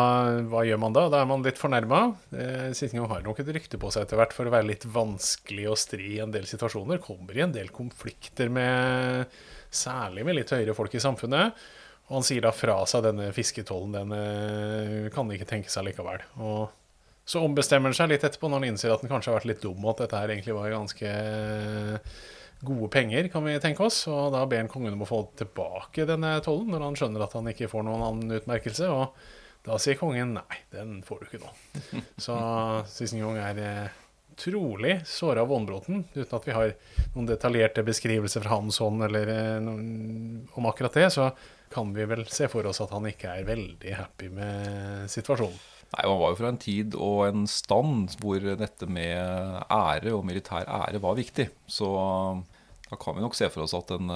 hva 0.51 0.65
gjør 0.67 0.81
man 0.83 0.95
da? 0.95 1.05
Da 1.13 1.21
er 1.23 1.29
man 1.31 1.45
litt 1.47 1.59
fornærma. 1.61 2.01
Eh, 2.35 2.71
Sittingham 2.75 3.11
har 3.13 3.23
nok 3.23 3.39
et 3.43 3.53
rykte 3.55 3.79
på 3.79 3.93
seg 3.95 4.03
etter 4.03 4.19
hvert 4.19 4.35
for 4.35 4.49
å 4.49 4.55
være 4.55 4.67
litt 4.67 4.87
vanskelig 4.91 5.69
å 5.71 5.77
stri 5.79 6.17
i 6.17 6.23
en 6.25 6.35
del 6.35 6.49
situasjoner. 6.51 6.99
Kommer 7.05 7.39
i 7.39 7.45
en 7.45 7.55
del 7.55 7.71
konflikter 7.75 8.51
med 8.51 9.31
særlig 9.71 10.27
med 10.27 10.41
litt 10.41 10.51
høyere 10.51 10.75
folk 10.75 10.97
i 10.99 11.03
samfunnet. 11.03 11.63
Og 12.11 12.19
han 12.19 12.27
sier 12.27 12.43
da 12.43 12.51
fra 12.51 12.81
seg 12.91 13.07
denne 13.07 13.31
fisketollen. 13.37 13.95
Den 13.95 14.17
eh, 14.19 15.09
kan 15.15 15.31
ikke 15.31 15.47
tenke 15.53 15.71
seg 15.71 15.87
likevel. 15.87 16.27
Og 16.43 16.67
så 17.31 17.39
ombestemmer 17.47 17.93
han 17.93 17.99
seg 18.01 18.11
litt 18.11 18.27
etterpå 18.27 18.51
når 18.51 18.65
han 18.65 18.73
innser 18.73 18.91
at 18.91 19.05
han 19.05 19.13
kanskje 19.13 19.31
har 19.31 19.39
vært 19.39 19.53
litt 19.53 19.63
dum, 19.63 19.79
og 19.85 19.93
at 19.93 20.03
dette 20.03 20.19
her 20.19 20.33
egentlig 20.35 20.57
var 20.57 20.75
ganske 20.75 21.13
gode 22.67 22.89
penger, 22.93 23.29
kan 23.31 23.47
vi 23.47 23.55
tenke 23.63 23.87
oss. 23.87 24.03
Og 24.11 24.35
da 24.35 24.43
ber 24.51 24.65
han 24.65 24.73
kongen 24.73 24.99
om 24.99 25.07
å 25.07 25.09
få 25.09 25.29
tilbake 25.39 26.11
denne 26.11 26.41
tollen, 26.43 26.75
når 26.75 26.89
han 26.89 26.99
skjønner 26.99 27.23
at 27.23 27.39
han 27.39 27.53
ikke 27.53 27.71
får 27.71 27.87
noen 27.87 28.03
annen 28.09 28.41
utmerkelse. 28.41 28.91
og 28.91 29.39
da 29.67 29.77
sier 29.81 29.99
kongen 30.01 30.35
nei, 30.39 30.61
den 30.73 31.01
får 31.05 31.21
du 31.21 31.27
ikke 31.29 31.43
nå. 31.43 31.51
Så 32.25 32.37
Cicignon 32.89 33.37
er 33.41 33.59
eh, 33.61 33.99
trolig 34.41 35.01
såra 35.09 35.45
av 35.45 35.51
vondbråten, 35.53 36.05
uten 36.15 36.37
at 36.39 36.47
vi 36.49 36.55
har 36.57 36.73
noen 37.15 37.29
detaljerte 37.29 37.85
beskrivelser 37.85 38.45
fra 38.45 38.57
hans 38.57 38.81
hånd 38.81 39.05
eller 39.05 39.33
eh, 39.35 39.57
noen, 39.65 40.47
om 40.57 40.69
akkurat 40.71 40.97
det. 40.97 41.11
Så 41.13 41.29
kan 41.71 41.93
vi 41.95 42.07
vel 42.09 42.25
se 42.33 42.49
for 42.51 42.67
oss 42.67 42.81
at 42.83 42.95
han 42.95 43.09
ikke 43.11 43.35
er 43.37 43.49
veldig 43.49 43.93
happy 43.99 44.31
med 44.33 45.11
situasjonen. 45.13 45.61
Nei, 45.91 46.05
Han 46.07 46.21
var 46.21 46.33
jo 46.33 46.39
fra 46.39 46.51
en 46.53 46.61
tid 46.63 46.95
og 46.95 47.25
en 47.27 47.47
stand 47.51 48.15
hvor 48.23 48.45
dette 48.45 48.87
med 48.87 49.19
ære 49.67 50.15
og 50.15 50.23
militær 50.27 50.69
ære 50.71 51.03
var 51.03 51.19
viktig. 51.19 51.49
Så 51.67 51.91
da 52.87 52.99
kan 52.99 53.19
vi 53.19 53.25
nok 53.25 53.35
se 53.39 53.51
for 53.51 53.67
oss 53.67 53.75
at 53.75 53.91
en, 53.97 54.07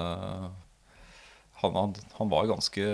han, 1.61 1.75
han, 1.81 1.97
han, 2.15 2.31
var 2.31 2.47
ganske 2.51 2.87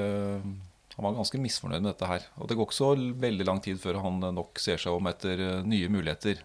han 1.01 1.15
var 1.15 1.17
ganske 1.23 1.41
misfornøyd 1.41 1.81
med 1.81 1.95
dette 1.95 2.09
her. 2.09 2.25
Og 2.37 2.49
det 2.49 2.57
går 2.59 2.67
ikke 2.69 2.77
så 2.77 2.93
veldig 3.25 3.45
lang 3.49 3.61
tid 3.65 3.81
før 3.81 4.03
han 4.05 4.21
nok 4.37 4.61
ser 4.61 4.81
seg 4.81 4.93
om 4.93 5.09
etter 5.09 5.41
eh, 5.41 5.63
nye 5.65 5.89
muligheter. 5.93 6.43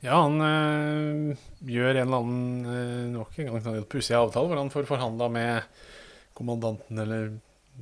Ja, 0.00 0.20
han 0.22 0.38
øh, 0.38 1.40
gjør 1.66 1.90
en 1.96 2.02
eller 2.04 2.22
annen 2.22 2.70
øh, 2.70 3.08
nok 3.16 3.40
en 3.42 3.50
gang 3.50 3.88
pussig 3.90 4.14
avtale 4.16 4.48
hvor 4.48 4.60
han 4.62 4.70
får 4.72 4.86
forhandla 4.88 5.28
med 5.34 5.66
kommandanten 6.38 7.02
eller 7.02 7.34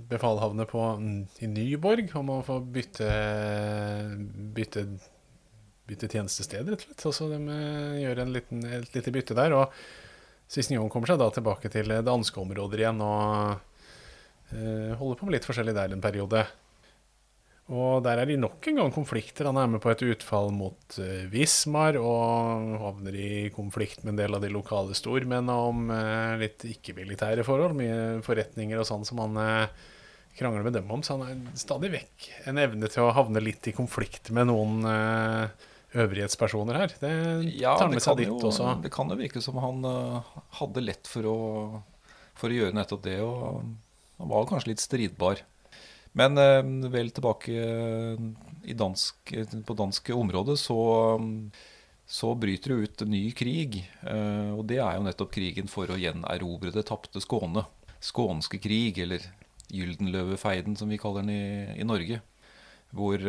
befalhavnet 0.09 0.73
på, 0.73 0.81
mm, 1.03 1.21
i 1.45 1.53
Nyborg 1.53 2.17
om 2.17 2.33
å 2.33 2.41
få 2.47 2.59
bytte, 2.65 3.13
bytte, 4.57 4.89
bytte 5.91 6.11
tjenestested, 6.11 6.65
rett 6.65 6.81
og 6.81 6.89
slett. 6.89 7.07
Altså 7.13 7.29
de 7.35 7.63
gjør 8.07 8.25
en 8.25 8.35
liten, 8.35 8.67
et 8.81 8.95
lite 8.97 9.13
bytte 9.15 9.37
der. 9.37 9.57
Og 9.59 10.49
Cisnion 10.49 10.89
kommer 10.89 11.11
seg 11.11 11.21
da 11.21 11.29
tilbake 11.35 11.69
til 11.73 11.93
danske 12.07 12.41
områder 12.41 12.87
igjen. 12.87 13.03
og 13.05 13.59
holder 14.50 15.19
på 15.19 15.28
med 15.28 15.37
litt 15.37 15.47
forskjellig 15.49 15.75
der 15.76 15.93
en 15.93 16.02
periode. 16.05 16.47
Og 17.69 18.00
der 18.00 18.23
er 18.23 18.31
de 18.31 18.38
nok 18.40 18.64
en 18.71 18.78
gang 18.81 18.93
konflikter. 18.95 19.50
Han 19.50 19.59
er 19.61 19.69
med 19.69 19.83
på 19.85 19.90
et 19.93 20.02
utfall 20.07 20.49
mot 20.57 20.97
Vismar 21.28 21.99
og 22.00 22.78
havner 22.81 23.19
i 23.19 23.31
konflikt 23.52 24.07
med 24.07 24.14
en 24.14 24.21
del 24.23 24.37
av 24.38 24.45
de 24.45 24.49
lokale 24.52 24.97
stormennene 24.97 25.57
om 25.69 25.93
uh, 25.93 26.38
litt 26.40 26.64
ikke-militære 26.64 27.45
forhold. 27.45 27.76
Mye 27.76 28.23
forretninger 28.25 28.81
og 28.81 28.88
sånn 28.88 29.05
som 29.05 29.21
han 29.21 29.37
krangler 30.38 30.64
med 30.64 30.78
dem 30.78 30.88
om. 30.95 31.02
Så 31.05 31.19
han 31.19 31.26
er 31.28 31.59
stadig 31.61 31.90
vekk 31.93 32.28
en 32.49 32.61
evne 32.62 32.88
til 32.88 33.05
å 33.05 33.12
havne 33.12 33.43
litt 33.45 33.69
i 33.69 33.75
konflikt 33.76 34.31
med 34.33 34.49
noen 34.49 34.81
øvrighetspersoner 35.93 36.78
her. 36.78 36.95
Det 37.02 37.12
ja, 37.59 37.75
tar 37.76 37.93
med 37.93 38.00
seg 38.00 38.23
ditt 38.23 38.33
også. 38.33 38.78
Det 38.81 38.93
kan 38.95 39.12
jo 39.12 39.19
virke 39.21 39.45
som 39.45 39.61
han 39.61 39.85
hadde 40.57 40.87
lett 40.87 41.11
for 41.11 41.28
å, 41.28 41.37
for 42.38 42.49
å 42.49 42.59
gjøre 42.62 42.76
nettopp 42.81 43.05
det. 43.05 43.19
og 43.21 43.76
han 44.19 44.31
var 44.31 44.49
kanskje 44.51 44.73
litt 44.73 44.83
stridbar. 44.83 45.45
Men 46.19 46.39
eh, 46.41 46.91
vel 46.91 47.11
tilbake 47.15 47.55
eh, 47.55 48.75
dansk, 48.79 49.35
på 49.67 49.77
dansk 49.79 50.11
område 50.17 50.57
så, 50.59 50.81
så 52.07 52.33
bryter 52.35 52.75
det 52.75 52.79
ut 52.79 53.05
en 53.05 53.13
ny 53.15 53.25
krig. 53.37 53.83
Eh, 54.03 54.53
og 54.55 54.65
det 54.71 54.81
er 54.83 54.99
jo 54.99 55.07
nettopp 55.07 55.35
krigen 55.35 55.71
for 55.71 55.91
å 55.91 56.01
gjenerobre 56.01 56.75
det 56.75 56.89
tapte 56.91 57.23
Skåne. 57.23 57.67
Skånske 58.03 58.61
krig, 58.63 58.99
eller 59.03 59.25
Gyldenløvefeiden 59.69 60.79
som 60.79 60.91
vi 60.91 61.01
kaller 61.01 61.27
den 61.27 61.35
i, 61.35 61.81
i 61.83 61.87
Norge. 61.87 62.23
Hvor, 62.89 63.21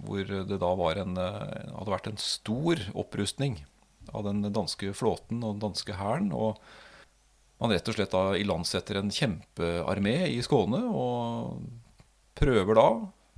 hvor, 0.00 0.30
det 0.48 0.56
da 0.62 0.68
en, 0.96 1.18
hadde 1.18 1.92
vært 1.92 2.06
en 2.08 2.22
stor 2.22 2.80
opprustning 2.96 3.58
av 4.16 4.24
den 4.24 4.46
danske 4.48 4.94
flåten 4.96 5.42
og 5.42 5.58
den 5.58 5.64
danske 5.66 5.98
hæren. 5.98 6.30
Og 6.32 6.56
man 7.62 7.72
rett 7.72 7.88
og 7.88 7.96
slett 7.96 8.14
da 8.14 8.36
ilandsetter 8.38 8.98
en 8.98 9.12
kjempearmé 9.12 10.16
i 10.32 10.40
Skåne 10.44 10.82
og 10.90 11.62
prøver 12.38 12.78
da 12.78 12.88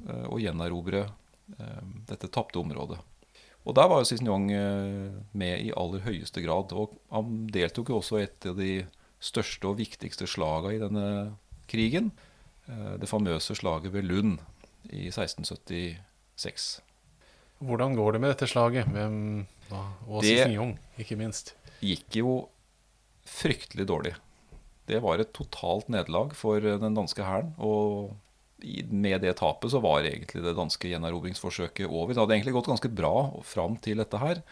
eh, 0.08 0.26
å 0.32 0.40
gjenerobre 0.40 1.02
eh, 1.04 1.82
dette 2.08 2.30
tapte 2.32 2.60
området. 2.62 3.00
Og 3.64 3.76
der 3.76 3.88
var 3.88 4.02
jo 4.02 4.08
Cicignon 4.08 4.44
med 5.32 5.60
i 5.64 5.70
aller 5.72 6.02
høyeste 6.04 6.42
grad. 6.44 6.74
Og 6.76 6.98
han 7.08 7.46
deltok 7.48 7.88
jo 7.88 7.96
også 7.96 8.18
i 8.18 8.24
et 8.26 8.48
av 8.50 8.58
de 8.58 8.82
største 9.24 9.70
og 9.70 9.78
viktigste 9.78 10.28
slaga 10.28 10.74
i 10.74 10.80
denne 10.82 11.06
krigen. 11.64 12.10
Det 12.68 13.08
famøse 13.08 13.56
slaget 13.56 13.94
ved 13.94 14.04
Lund 14.04 14.34
i 14.92 15.06
1676. 15.08 16.66
Hvordan 17.64 17.96
går 17.96 18.12
det 18.12 18.20
med 18.20 18.34
dette 18.34 18.50
slaget? 18.52 18.92
Hvem, 18.92 19.46
og 19.72 20.20
Cicignon, 20.20 20.76
ikke 21.00 21.16
minst? 21.16 21.54
Det 21.80 21.94
gikk 21.94 22.20
jo 22.20 22.34
fryktelig 23.24 23.86
dårlig. 23.88 24.14
Det 24.88 25.00
var 25.00 25.20
et 25.20 25.32
totalt 25.36 25.88
nederlag 25.92 26.34
for 26.36 26.60
den 26.60 26.96
danske 26.96 27.24
hæren. 27.24 27.54
Og 27.56 28.12
med 28.90 29.20
det 29.24 29.36
tapet 29.40 29.72
så 29.72 29.80
var 29.84 30.04
egentlig 30.04 30.44
det 30.44 30.56
danske 30.56 30.88
gjenerobringsforsøket 30.88 31.88
over. 31.88 32.12
Det 32.12 32.20
hadde 32.20 32.36
egentlig 32.36 32.54
gått 32.56 32.70
ganske 32.70 32.92
bra 32.92 33.14
fram 33.44 33.78
til 33.84 34.00
dette 34.00 34.20
her. 34.20 34.42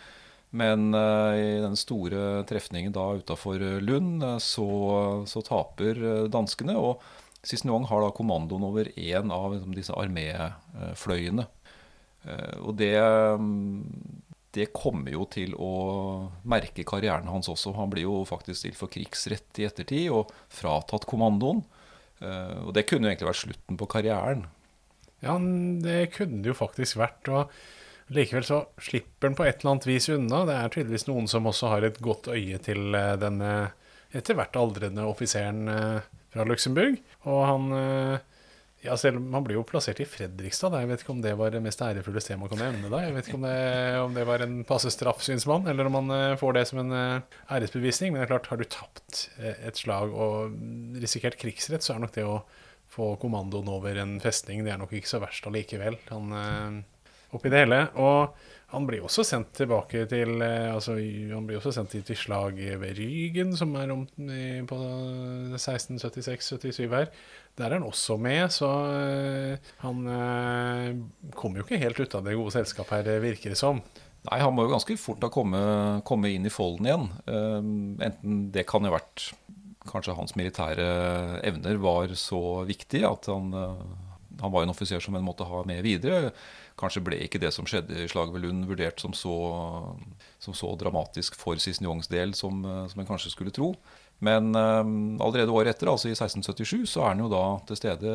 Men 0.52 0.91
uh, 0.93 1.33
i 1.33 1.61
den 1.62 1.79
store 1.81 2.43
trefningen 2.49 2.93
da 2.93 3.07
utafor 3.17 3.62
Lund, 3.81 4.25
uh, 4.25 4.37
så, 4.37 4.69
så, 5.29 5.41
taper 5.47 6.29
danskene. 6.33 6.76
Og 6.76 7.00
Cisneong 7.47 7.88
har 7.88 8.05
da 8.05 8.12
kommandoen 8.14 8.67
over 8.69 8.91
én 8.93 9.33
av 9.33 9.55
liksom, 9.55 9.73
disse 9.76 9.97
arméfløyene. 9.97 11.49
og 12.62 12.76
det 12.79 12.95
um, 13.02 13.81
det 14.52 14.68
kommer 14.76 15.14
jo 15.14 15.25
til 15.32 15.54
å 15.56 15.73
merke 16.49 16.85
karrieren 16.85 17.30
hans 17.32 17.49
også. 17.49 17.73
Han 17.78 17.92
blir 17.92 18.04
jo 18.04 18.23
faktisk 18.28 18.61
stilt 18.61 18.78
for 18.78 18.92
krigsrett 18.92 19.61
i 19.62 19.68
ettertid 19.68 20.11
og 20.12 20.32
fratatt 20.52 21.06
kommandoen. 21.09 21.62
Eh, 22.21 22.59
og 22.61 22.75
det 22.76 22.85
kunne 22.88 23.09
jo 23.09 23.12
egentlig 23.12 23.30
vært 23.30 23.42
slutten 23.42 23.80
på 23.80 23.88
karrieren. 23.94 24.44
Ja, 25.23 25.38
det 25.38 26.11
kunne 26.16 26.42
det 26.44 26.52
jo 26.52 26.59
faktisk 26.59 27.00
vært. 27.00 27.30
Og 27.32 28.12
likevel 28.12 28.44
så 28.44 28.64
slipper 28.82 29.30
han 29.30 29.38
på 29.38 29.47
et 29.49 29.62
eller 29.62 29.75
annet 29.75 29.88
vis 29.88 30.11
unna. 30.12 30.42
Det 30.49 30.59
er 30.59 30.75
tydeligvis 30.75 31.09
noen 31.09 31.30
som 31.30 31.49
også 31.49 31.73
har 31.73 31.88
et 31.88 32.02
godt 32.04 32.28
øye 32.35 32.61
til 32.62 32.99
eh, 32.99 33.14
denne 33.23 33.54
etter 34.12 34.37
hvert 34.37 34.59
aldrende 34.61 35.09
offiseren 35.09 35.64
eh, 35.73 36.11
fra 36.35 36.44
Luxembourg. 36.49 37.00
Og 37.25 37.40
han 37.49 37.73
ja, 38.83 38.97
selv 38.99 39.21
Man 39.21 39.45
blir 39.47 39.61
jo 39.61 39.65
plassert 39.67 40.01
i 40.03 40.07
Fredrikstad. 40.09 40.73
Da. 40.75 40.81
Jeg 40.83 40.91
vet 40.91 41.05
ikke 41.05 41.15
om 41.15 41.23
det 41.23 41.35
var 41.39 41.53
det 41.55 41.62
mest 41.62 41.83
ærefulle 41.85 42.23
stedet 42.23 42.41
man 42.41 42.51
kan 42.51 42.61
nevne. 42.65 42.91
da. 42.91 43.03
Jeg 43.05 43.15
vet 43.15 43.29
ikke 43.29 43.39
om 43.39 43.47
det, 43.47 43.59
om 44.03 44.17
det 44.17 44.27
var 44.27 44.43
en 44.43 44.57
passe 44.67 44.91
straff, 44.91 45.23
syns 45.23 45.47
man, 45.47 45.69
eller 45.71 45.87
om 45.87 45.97
man 46.01 46.11
uh, 46.11 46.39
får 46.41 46.59
det 46.59 46.65
som 46.71 46.83
en 46.83 46.95
uh, 46.97 47.39
æresbevisning. 47.55 48.11
Men 48.11 48.23
det 48.23 48.27
er 48.27 48.33
klart, 48.35 48.51
har 48.51 48.59
du 48.59 48.67
tapt 48.67 49.29
uh, 49.39 49.53
et 49.55 49.79
slag 49.79 50.11
og 50.11 50.57
risikert 51.03 51.39
krigsrett, 51.39 51.87
så 51.87 51.95
er 51.95 52.03
nok 52.03 52.17
det 52.17 52.27
å 52.27 52.41
få 52.93 53.15
kommandoen 53.23 53.71
over 53.73 53.97
en 54.03 54.19
festning 54.21 54.67
det 54.67 54.75
er 54.75 54.81
nok 54.83 54.91
ikke 54.99 55.09
så 55.09 55.23
verst 55.23 55.47
allikevel. 55.49 55.95
Han 56.11 56.83
oppi 57.33 57.49
det 57.49 57.62
hele. 57.65 57.79
Og 57.97 58.35
han 58.73 58.87
blir 58.88 59.05
også 59.05 59.25
sendt 59.26 59.50
tilbake 59.59 60.07
til 60.09 60.41
altså, 60.41 60.95
Han 60.97 61.45
blir 61.49 61.59
også 61.59 61.75
sendt 61.76 61.93
til 61.93 62.17
slag 62.17 62.57
ved 62.81 62.97
Rygen, 62.97 63.52
som 63.57 63.75
er 63.76 63.93
om, 63.93 64.07
på 64.69 64.79
1676-77 65.59 66.87
her. 66.88 67.11
Der 67.59 67.69
er 67.69 67.76
han 67.76 67.85
også 67.85 68.17
med, 68.17 68.47
så 68.55 68.71
uh, 68.73 69.73
han 69.83 70.07
uh, 70.09 71.33
kom 71.37 71.59
jo 71.59 71.66
ikke 71.66 71.81
helt 71.83 72.01
ut 72.01 72.16
av 72.16 72.25
det 72.25 72.38
gode 72.38 72.55
selskapet 72.55 73.03
her, 73.05 73.20
virker 73.20 73.53
det 73.53 73.61
som. 73.61 73.83
Nei, 74.31 74.38
han 74.40 74.55
må 74.57 74.64
jo 74.64 74.73
ganske 74.73 74.96
fort 75.03 75.25
ha 75.27 75.29
kommet, 75.35 76.01
komme 76.09 76.31
inn 76.33 76.46
i 76.49 76.53
folden 76.53 76.87
igjen. 76.87 77.09
Enten 78.07 78.44
det 78.55 78.64
kan 78.70 78.87
jo 78.87 78.92
ha 78.92 79.01
vært 79.01 79.33
Kanskje 79.83 80.14
hans 80.14 80.37
militære 80.38 80.85
evner 81.42 81.81
var 81.83 82.12
så 82.14 82.62
viktige 82.68 83.09
at 83.09 83.27
han, 83.27 83.49
han 84.38 84.53
var 84.55 84.62
en 84.62 84.70
offiser 84.70 85.03
som 85.03 85.16
en 85.18 85.25
måtte 85.27 85.42
ha 85.42 85.64
med 85.66 85.83
videre. 85.83 86.31
Kanskje 86.80 87.02
ble 87.04 87.18
ikke 87.24 87.40
det 87.42 87.52
som 87.54 87.66
skjedde 87.68 88.04
i 88.04 88.08
slaget 88.11 88.35
ved 88.37 88.46
Lund 88.46 88.66
vurdert 88.70 89.02
som 89.02 89.12
så, 89.16 89.35
som 90.42 90.56
så 90.56 90.70
dramatisk 90.80 91.37
for 91.38 91.61
Cisneongs 91.61 92.08
del 92.12 92.37
som, 92.38 92.62
som 92.88 93.02
en 93.02 93.08
kanskje 93.08 93.35
skulle 93.35 93.54
tro. 93.54 93.74
Men 94.22 94.54
um, 94.54 95.18
allerede 95.18 95.50
året 95.50 95.74
etter, 95.74 95.90
altså 95.90 96.11
i 96.11 96.14
1677, 96.14 96.87
så 96.94 97.02
er 97.02 97.14
han 97.14 97.24
jo 97.24 97.30
da 97.32 97.42
til 97.66 97.80
stede 97.80 98.12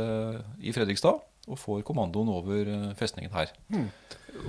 i 0.63 0.71
Fredrikstad 0.75 1.19
og 1.47 1.59
får 1.59 1.83
kommandoen 1.87 2.31
over 2.31 2.71
uh, 2.71 2.87
festningen 2.99 3.33
her. 3.35 3.51
Mm. 3.73 3.89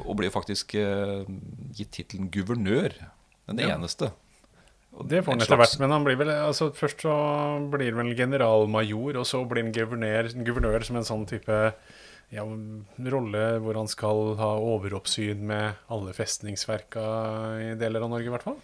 Og 0.04 0.14
blir 0.20 0.30
faktisk 0.34 0.76
uh, 0.78 1.26
gitt 1.74 1.90
tittelen 1.96 2.30
guvernør. 2.30 2.94
Den 3.50 3.62
ja. 3.64 3.74
eneste. 3.74 4.12
Og 4.98 5.06
det 5.10 5.24
får 5.24 5.34
han 5.34 5.42
etter 5.42 5.58
hvert, 5.58 5.78
men 5.82 5.92
han 5.94 6.06
blir 6.06 6.18
vel, 6.20 6.30
altså 6.32 6.70
først 6.74 7.02
så 7.04 7.14
blir 7.72 7.90
han 7.90 8.06
vel 8.06 8.16
generalmajor, 8.18 9.18
og 9.20 9.26
så 9.28 9.42
blir 9.46 9.66
han 9.66 9.74
guvernør, 9.74 10.30
guvernør 10.46 10.86
som 10.86 10.98
en 10.98 11.06
sånn 11.06 11.26
type 11.28 11.58
ja, 12.34 12.44
rolle 13.08 13.44
hvor 13.64 13.78
han 13.78 13.88
skal 13.88 14.34
ha 14.40 14.50
overoppsyn 14.60 15.40
med 15.48 15.78
alle 15.92 16.12
festningsverka 16.16 17.04
i 17.62 17.70
deler 17.80 18.04
av 18.04 18.12
Norge, 18.12 18.28
i 18.28 18.34
hvert 18.34 18.44
fall. 18.50 18.58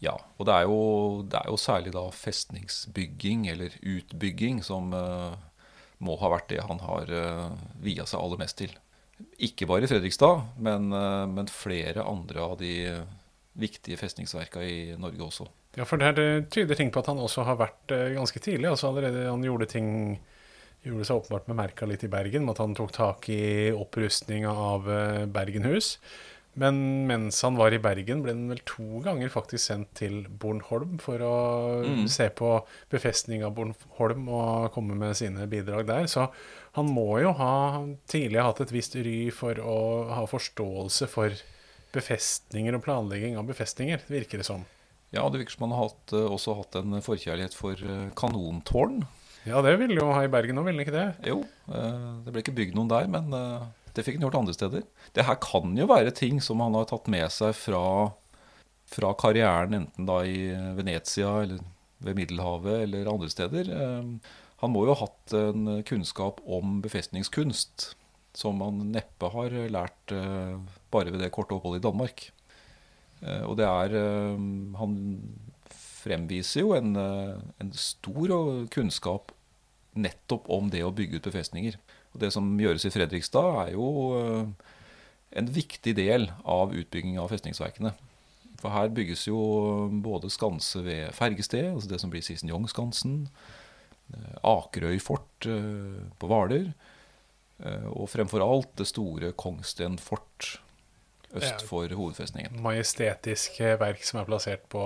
Ja, 0.00 0.14
og 0.40 0.48
det 0.48 0.56
er, 0.56 0.66
jo, 0.68 0.80
det 1.28 1.40
er 1.42 1.48
jo 1.52 1.60
særlig 1.60 1.92
da 1.92 2.06
festningsbygging 2.16 3.46
eller 3.52 3.74
utbygging 3.84 4.62
som 4.64 4.94
uh, 4.96 5.36
må 6.00 6.16
ha 6.22 6.30
vært 6.32 6.48
det 6.52 6.62
han 6.64 6.80
har 6.80 7.12
uh, 7.12 7.50
via 7.84 8.06
seg 8.08 8.20
aller 8.20 8.40
mest 8.40 8.56
til. 8.62 8.72
Ikke 9.44 9.68
bare 9.68 9.84
i 9.84 9.90
Fredrikstad, 9.90 10.46
men, 10.56 10.88
uh, 10.96 11.28
men 11.28 11.52
flere 11.52 12.06
andre 12.08 12.46
av 12.46 12.56
de 12.62 12.74
viktige 13.60 14.00
festningsverka 14.00 14.64
i 14.64 14.96
Norge 14.96 15.26
også. 15.26 15.48
Ja, 15.76 15.84
for 15.84 16.00
det 16.00 16.48
tyder 16.50 16.80
ting 16.80 16.88
på 16.92 17.02
at 17.02 17.10
han 17.12 17.20
også 17.20 17.44
har 17.46 17.60
vært 17.60 17.92
ganske 18.16 18.40
tidlig. 18.42 18.70
altså 18.72 18.88
allerede 18.88 19.28
Han 19.28 19.44
gjorde 19.44 19.68
ting 19.70 19.90
gjorde 20.86 21.06
seg 21.06 21.20
åpenbart 21.20 21.48
bemerka 21.50 21.88
litt 21.88 22.04
i 22.06 22.12
Bergen, 22.12 22.46
med 22.46 22.56
at 22.56 22.64
han 22.64 22.76
tok 22.78 22.92
tak 22.96 23.28
i 23.32 23.70
opprustninga 23.76 24.52
av 24.52 24.88
Bergenhus. 25.32 25.96
Men 26.58 27.06
mens 27.06 27.38
han 27.46 27.54
var 27.54 27.72
i 27.72 27.78
Bergen, 27.78 28.24
ble 28.24 28.32
han 28.34 28.48
vel 28.50 28.62
to 28.66 29.02
ganger 29.04 29.30
faktisk 29.30 29.62
sendt 29.62 29.92
til 30.00 30.24
Bornholm 30.26 30.96
for 31.02 31.22
å 31.22 31.36
mm. 31.84 32.08
se 32.10 32.26
på 32.34 32.56
befestning 32.90 33.44
av 33.46 33.54
Bornholm 33.54 34.26
og 34.34 34.72
komme 34.74 34.98
med 34.98 35.14
sine 35.20 35.46
bidrag 35.50 35.86
der. 35.88 36.08
Så 36.10 36.26
han 36.76 36.90
må 36.90 37.20
jo 37.22 37.30
ha 37.38 37.54
tidligere 38.10 38.48
hatt 38.48 38.64
et 38.66 38.74
visst 38.74 38.98
ry 38.98 39.30
for 39.34 39.62
å 39.62 39.78
ha 40.10 40.26
forståelse 40.30 41.08
for 41.12 41.38
befestninger 41.94 42.74
og 42.74 42.84
planlegging 42.84 43.38
av 43.38 43.46
befestninger, 43.48 44.02
virker 44.10 44.42
det 44.42 44.50
som. 44.50 44.66
Ja, 45.14 45.24
det 45.30 45.40
virker 45.40 45.54
som 45.54 45.68
han 45.68 45.74
har 45.74 45.88
hatt, 45.88 46.12
eh, 46.14 46.26
også 46.34 46.58
hatt 46.60 46.76
en 46.78 46.98
forkjærlighet 47.02 47.54
for 47.58 47.78
eh, 47.78 48.10
kanontårn. 48.18 49.02
Ja, 49.48 49.62
det 49.64 49.76
ville 49.80 49.96
jo 49.96 50.10
ha 50.12 50.24
i 50.24 50.30
Bergen 50.32 50.60
òg, 50.60 50.68
ville 50.68 50.84
ikke 50.84 50.94
det? 50.94 51.08
Jo, 51.26 51.40
eh, 51.72 52.08
det 52.24 52.32
ble 52.34 52.42
ikke 52.44 52.56
bygd 52.56 52.76
noen 52.76 52.90
der, 52.92 53.08
men 53.10 53.32
det 53.94 54.04
fikk 54.06 54.18
han 54.18 54.26
gjort 54.28 54.38
andre 54.42 54.54
steder. 54.56 54.86
Det 55.16 55.26
her 55.26 55.38
kan 55.42 55.76
jo 55.78 55.88
være 55.90 56.14
ting 56.14 56.40
som 56.44 56.62
han 56.62 56.76
har 56.78 56.88
tatt 56.90 57.08
med 57.10 57.26
seg 57.34 57.54
fra, 57.58 57.82
fra 58.90 59.12
karrieren, 59.18 59.82
enten 59.82 60.08
da 60.08 60.20
i 60.26 60.50
Venezia 60.78 61.40
eller 61.44 61.64
ved 62.04 62.16
Middelhavet 62.16 62.84
eller 62.84 63.10
andre 63.12 63.30
steder. 63.32 63.70
Eh, 63.74 64.36
han 64.60 64.72
må 64.74 64.84
jo 64.84 64.94
ha 64.94 65.06
hatt 65.06 65.36
en 65.36 65.80
kunnskap 65.88 66.40
om 66.44 66.80
befestningskunst 66.84 67.94
som 68.36 68.60
han 68.62 68.92
neppe 68.94 69.30
har 69.32 69.54
lært 69.72 70.14
eh, 70.14 70.56
bare 70.92 71.12
ved 71.12 71.24
det 71.24 71.32
korte 71.34 71.56
oppholdet 71.56 71.82
i 71.82 71.88
Danmark. 71.88 72.26
Eh, 73.20 73.42
og 73.44 73.56
det 73.60 73.68
er 73.68 73.96
Han 74.80 74.94
fremviser 76.00 76.64
jo 76.64 76.72
en, 76.76 76.96
en 76.96 77.72
stor 77.76 78.32
kunnskap 78.72 79.34
nettopp 79.98 80.48
om 80.50 80.70
det 80.70 80.82
å 80.86 80.92
bygge 80.94 81.20
ut 81.20 81.28
befestninger. 81.30 81.78
Og 82.12 82.22
Det 82.22 82.30
som 82.34 82.46
gjøres 82.58 82.86
i 82.86 82.92
Fredrikstad, 82.94 83.48
er 83.64 83.74
jo 83.76 83.88
eh, 84.18 84.68
en 85.40 85.50
viktig 85.54 85.94
del 85.98 86.30
av 86.44 86.74
utbygging 86.74 87.18
av 87.22 87.30
festningsverkene. 87.32 87.94
For 88.60 88.74
her 88.74 88.92
bygges 88.92 89.24
jo 89.28 89.40
både 90.04 90.30
skanse 90.32 90.82
ved 90.84 91.14
Fergested, 91.16 91.70
altså 91.72 91.90
det 91.92 92.00
som 92.02 92.12
blir 92.12 92.24
Sissenjong-skansen, 92.26 93.22
eh, 94.14 94.32
Akerøy 94.46 94.98
fort 95.02 95.48
eh, 95.48 96.00
på 96.18 96.30
Hvaler, 96.30 96.72
og 97.92 98.06
fremfor 98.08 98.40
alt 98.40 98.70
det 98.80 98.86
store 98.88 99.34
Kongsten 99.36 99.98
fort 100.00 100.46
øst 101.36 101.60
for 101.68 101.92
hovedfestningen. 101.92 102.54
Majestetisk 102.64 103.58
verk 103.76 104.00
som 104.00 104.22
er 104.22 104.24
plassert 104.30 104.62
på 104.72 104.80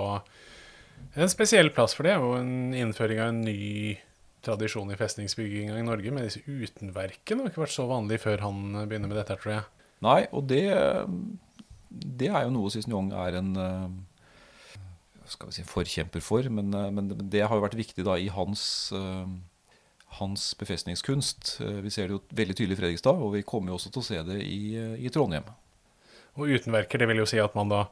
en 1.15 1.31
spesiell 1.31 1.71
plass 1.75 1.95
for 1.97 2.09
det, 2.09 2.17
og 2.19 2.37
en 2.41 2.75
innføring 2.75 3.23
av 3.23 3.31
en 3.31 3.45
ny 3.47 3.97
tradisjon 4.45 4.91
i 4.93 4.99
festningsbygginga 4.99 5.79
i 5.79 5.87
Norge, 5.87 6.13
med 6.13 6.27
disse 6.27 6.43
utenverkene 6.45 7.45
Det 7.45 7.47
har 7.47 7.53
ikke 7.53 7.65
vært 7.65 7.77
så 7.77 7.87
vanlig 7.89 8.21
før 8.25 8.45
han 8.45 8.65
begynner 8.85 9.11
med 9.11 9.19
dette, 9.21 9.39
tror 9.41 9.55
jeg. 9.55 9.65
Nei, 10.05 10.19
og 10.37 10.45
det, 10.51 10.67
det 11.89 12.29
er 12.29 12.45
jo 12.45 12.53
noe 12.57 12.73
Cicignon 12.75 13.13
er 13.25 13.39
en 13.41 13.51
eh, 13.61 13.89
skal 15.31 15.49
vi 15.49 15.57
si, 15.57 15.67
forkjemper 15.69 16.25
for, 16.25 16.47
men, 16.53 16.75
eh, 16.77 16.93
men, 16.93 17.13
det 17.33 17.47
har 17.47 17.57
jo 17.57 17.65
vært 17.65 17.79
viktig 17.79 18.05
da 18.07 18.19
i 18.21 18.29
hans, 18.35 18.93
eh, 18.97 19.27
hans 20.21 20.51
befestningskunst. 20.61 21.57
Vi 21.85 21.93
ser 21.95 22.09
det 22.09 22.19
jo 22.19 22.23
veldig 22.37 22.59
tydelig 22.59 22.77
i 22.77 22.83
Fredrikstad, 22.83 23.21
og 23.21 23.37
vi 23.39 23.47
kommer 23.47 23.73
jo 23.73 23.81
også 23.81 23.95
til 23.95 24.05
å 24.05 24.09
se 24.11 24.25
det 24.29 24.41
i, 24.45 24.77
i 25.01 25.13
Trondheim. 25.15 25.49
Og 26.35 26.51
utenverker, 26.51 26.99
det 26.99 27.07
vil 27.07 27.23
jo 27.23 27.29
si 27.31 27.39
at 27.39 27.55
man 27.55 27.71
da 27.71 27.85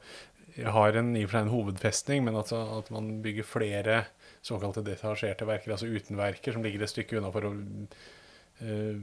har 0.61 0.99
en, 0.99 1.15
i 1.17 1.25
og 1.25 1.31
for 1.31 1.39
seg 1.39 1.47
en 1.47 1.53
hovedfestning, 1.53 2.25
men 2.27 2.37
altså 2.37 2.61
at 2.79 2.91
man 2.93 3.09
bygger 3.25 3.47
flere 3.49 4.03
såkalte 4.45 4.85
detasjerte 4.85 5.47
verker, 5.49 5.75
altså 5.75 5.89
utenverker, 5.89 6.55
som 6.55 6.65
ligger 6.65 6.85
et 6.85 6.93
stykke 6.93 7.21
unna 7.21 7.31
for 7.33 7.47
å 7.49 7.53
uh, 7.55 8.99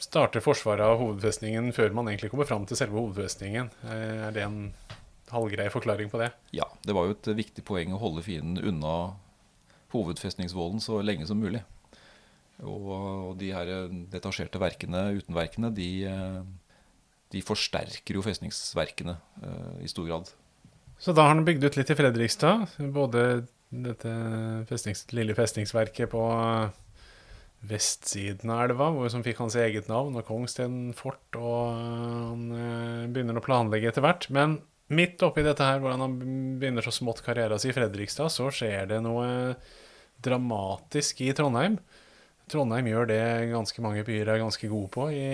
starte 0.00 0.42
forsvaret 0.44 0.84
av 0.84 1.00
hovedfestningen 1.00 1.72
før 1.76 1.96
man 1.96 2.12
egentlig 2.12 2.30
kommer 2.34 2.48
fram 2.48 2.66
til 2.68 2.78
selve 2.78 3.00
hovedfestningen. 3.00 3.72
Uh, 3.82 4.28
er 4.28 4.36
det 4.36 4.44
en 4.46 4.58
halvgrei 5.32 5.66
forklaring 5.72 6.12
på 6.12 6.20
det? 6.20 6.30
Ja, 6.54 6.68
det 6.84 6.94
var 6.94 7.08
jo 7.08 7.16
et 7.16 7.32
viktig 7.40 7.64
poeng 7.66 7.96
å 7.96 8.02
holde 8.02 8.22
fienden 8.26 8.60
unna 8.62 9.14
hovedfestningsvollen 9.94 10.82
så 10.84 11.00
lenge 11.02 11.26
som 11.26 11.40
mulig. 11.40 11.64
Og, 12.62 12.86
og 12.92 13.32
de 13.40 13.50
her 13.50 13.72
detasjerte 14.12 14.60
verkene, 14.62 15.08
utenverkene, 15.18 15.72
de, 15.74 15.88
de 17.34 17.42
forsterker 17.42 18.14
jo 18.14 18.22
festningsverkene 18.22 19.16
uh, 19.42 19.76
i 19.82 19.90
stor 19.90 20.06
grad. 20.06 20.30
Så 20.98 21.12
da 21.12 21.26
har 21.26 21.34
han 21.34 21.44
bygd 21.44 21.64
ut 21.66 21.76
litt 21.76 21.90
i 21.90 21.98
Fredrikstad. 21.98 22.66
Både 22.94 23.44
dette 23.74 24.12
festnings, 24.68 25.04
lille 25.12 25.34
festningsverket 25.36 26.10
på 26.12 26.24
vestsiden 27.64 28.52
av 28.52 28.66
elva, 28.66 28.90
som 29.12 29.24
fikk 29.24 29.40
hans 29.40 29.56
eget 29.60 29.88
navn, 29.88 30.16
og 30.18 30.26
Kongsten 30.28 30.92
fort, 30.96 31.24
og 31.38 31.72
han 31.72 32.46
uh, 32.52 33.06
begynner 33.08 33.40
å 33.40 33.44
planlegge 33.44 33.90
etter 33.90 34.04
hvert. 34.04 34.28
Men 34.34 34.58
midt 34.92 35.22
oppi 35.24 35.44
dette 35.46 35.64
her, 35.64 35.80
hvordan 35.82 36.04
han 36.04 36.18
begynner 36.60 36.84
så 36.84 36.92
smått 36.94 37.24
karrieren 37.24 37.60
sin 37.60 37.72
i 37.72 37.76
Fredrikstad, 37.76 38.32
så 38.32 38.50
skjer 38.52 38.90
det 38.92 39.00
noe 39.04 39.56
dramatisk 40.24 41.24
i 41.24 41.32
Trondheim. 41.36 41.78
Trondheim 42.52 42.90
gjør 42.90 43.08
det 43.08 43.22
ganske 43.54 43.84
mange 43.84 44.04
byer 44.04 44.28
er 44.34 44.42
ganske 44.42 44.68
gode 44.68 44.90
på 44.92 45.08
i 45.16 45.24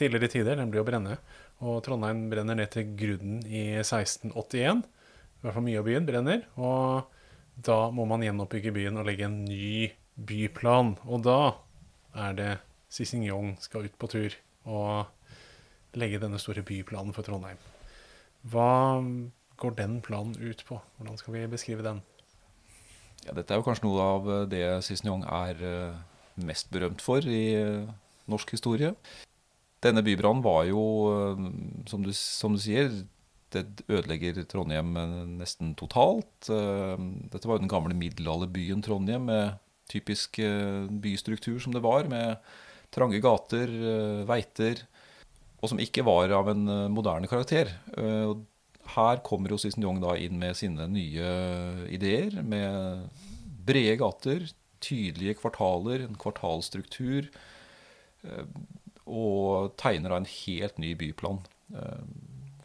tidligere 0.00 0.32
tider, 0.32 0.56
nemlig 0.60 0.80
å 0.80 0.86
brenne. 0.88 1.18
Og 1.60 1.82
Trondheim 1.84 2.28
brenner 2.32 2.56
ned 2.56 2.70
til 2.72 2.92
grunnen 2.96 3.42
i 3.44 3.66
1681. 3.82 4.84
I 4.84 5.44
hvert 5.44 5.56
fall 5.56 5.66
mye 5.66 5.80
av 5.80 5.88
byen 5.88 6.06
brenner. 6.08 6.44
Og 6.56 7.10
da 7.60 7.78
må 7.92 8.06
man 8.08 8.24
gjenoppbygge 8.24 8.72
byen 8.76 9.00
og 9.00 9.08
legge 9.08 9.26
en 9.28 9.42
ny 9.44 9.90
byplan. 10.16 10.94
Og 11.04 11.24
da 11.26 11.40
er 12.16 12.36
det 12.38 12.52
Sissing 12.90 13.26
Jong 13.28 13.54
skal 13.62 13.86
ut 13.86 13.98
på 14.00 14.08
tur 14.10 14.36
og 14.68 15.98
legge 16.00 16.20
denne 16.22 16.40
store 16.40 16.64
byplanen 16.66 17.14
for 17.16 17.26
Trondheim. 17.26 17.60
Hva 18.50 19.00
går 19.60 19.76
den 19.76 20.00
planen 20.04 20.36
ut 20.40 20.64
på? 20.66 20.80
Hvordan 20.96 21.20
skal 21.20 21.36
vi 21.36 21.46
beskrive 21.52 21.84
den? 21.84 22.00
Ja, 23.26 23.34
dette 23.36 23.52
er 23.52 23.60
jo 23.60 23.66
kanskje 23.66 23.84
noe 23.84 24.04
av 24.16 24.28
det 24.48 24.64
Cicignon 24.86 25.26
er 25.28 25.58
eh, 25.60 25.98
mest 26.40 26.70
berømt 26.72 27.04
for 27.04 27.20
i 27.20 27.42
eh, 27.58 27.90
norsk 28.32 28.54
historie. 28.56 28.94
Denne 29.84 30.02
bybrannen 30.04 30.44
var 30.44 30.66
jo, 30.68 30.82
eh, 31.14 31.46
som 31.90 32.04
du, 32.04 32.12
som 32.16 32.56
du, 32.56 32.60
sier, 32.62 32.90
det 33.50 33.64
ødelegger 33.90 34.42
Trondheim 34.50 34.94
eh, 35.00 35.16
nesten 35.40 35.74
totalt. 35.78 36.46
Dette 36.46 37.48
var 37.48 37.58
jo 37.58 37.64
den 37.64 37.72
gamle 37.72 37.96
middelalderbyen 37.98 38.84
Trondheim 38.84 39.28
med 39.30 39.58
typisk 39.90 40.38
bystruktur 41.02 41.58
som 41.58 41.74
det 41.74 41.82
var, 41.82 42.06
med 42.06 42.38
trange 42.94 43.18
gater, 43.22 43.72
veiter, 44.28 44.84
og 45.58 45.72
som 45.72 45.82
ikke 45.82 46.04
var 46.06 46.30
av 46.30 46.52
en 46.52 46.62
moderne 46.94 47.26
karakter. 47.26 47.72
Her 48.94 49.20
kommer 49.26 49.50
jo 49.50 49.58
Cicignon 49.58 49.98
da 50.02 50.14
inn 50.14 50.38
med 50.38 50.54
sine 50.58 50.86
nye 50.90 51.32
ideer, 51.90 52.38
med 52.46 53.10
brede 53.66 53.98
gater, 53.98 54.46
tydelige 54.82 55.36
kvartaler, 55.42 56.06
en 56.06 56.18
kvartalstruktur. 56.18 57.28
Eh, 59.10 59.16
og 59.16 59.76
tegner 59.80 60.12
da 60.12 60.20
en 60.20 60.28
helt 60.30 60.78
ny 60.78 60.94
byplan. 60.94 61.40
Eh, 61.74 62.04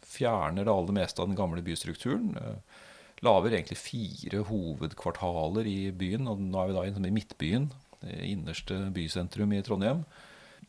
fjerner 0.05 0.65
det 0.65 0.73
aller 0.73 0.93
meste 0.93 1.21
av 1.21 1.29
den 1.29 1.37
gamle 1.37 1.63
bystrukturen. 1.65 2.35
Eh, 2.37 2.83
lager 3.25 3.51
egentlig 3.55 3.79
fire 3.79 4.43
hovedkvartaler 4.49 5.65
i 5.65 5.91
byen. 5.91 6.27
og 6.27 6.39
Nå 6.39 6.61
er 6.61 6.67
vi 6.67 6.77
da 6.77 7.07
i 7.07 7.11
Midtbyen, 7.11 7.71
det 8.01 8.21
innerste 8.29 8.91
bysentrum 8.93 9.53
i 9.53 9.61
Trondheim. 9.61 10.05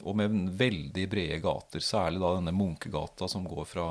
Og 0.04 0.16
med 0.16 0.30
veldig 0.58 1.08
brede 1.08 1.40
gater, 1.40 1.80
særlig 1.80 2.20
da 2.20 2.34
denne 2.36 2.52
Munkegata 2.52 3.28
som 3.28 3.46
går 3.48 3.64
fra 3.64 3.86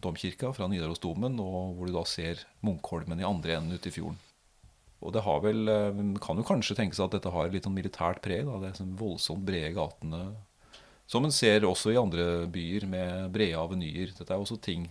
domkirka, 0.00 0.54
fra 0.56 0.68
Nidarosdomen, 0.68 1.36
og 1.38 1.76
hvor 1.76 1.86
du 1.86 1.92
da 1.92 2.04
ser 2.08 2.40
Munkholmen 2.64 3.20
i 3.20 3.28
andre 3.28 3.58
enden 3.58 3.76
ute 3.76 3.90
i 3.90 3.92
fjorden. 3.92 4.16
Og 5.02 5.12
det 5.12 5.24
har 5.26 5.40
vel, 5.42 5.68
eh, 5.68 6.18
kan 6.22 6.38
jo 6.38 6.46
kanskje 6.46 6.76
tenke 6.78 6.96
seg 6.96 7.06
at 7.08 7.18
dette 7.18 7.30
har 7.30 7.50
litt 7.50 7.66
sånn 7.66 7.76
militært 7.76 8.22
preg. 8.22 8.46
Da. 8.46 8.58
Det 8.62 8.70
er 8.70 8.80
sånn 8.80 8.96
voldsomt 8.96 9.44
brede 9.44 9.74
gatene. 9.74 10.36
Som 11.10 11.26
en 11.26 11.34
ser 11.34 11.66
også 11.68 11.92
i 11.92 12.00
andre 12.00 12.46
byer 12.52 12.86
med 12.88 13.32
brede 13.34 13.58
avenyer. 13.58 14.12
Dette 14.16 14.32
er 14.32 14.40
også 14.40 14.60
ting, 14.62 14.86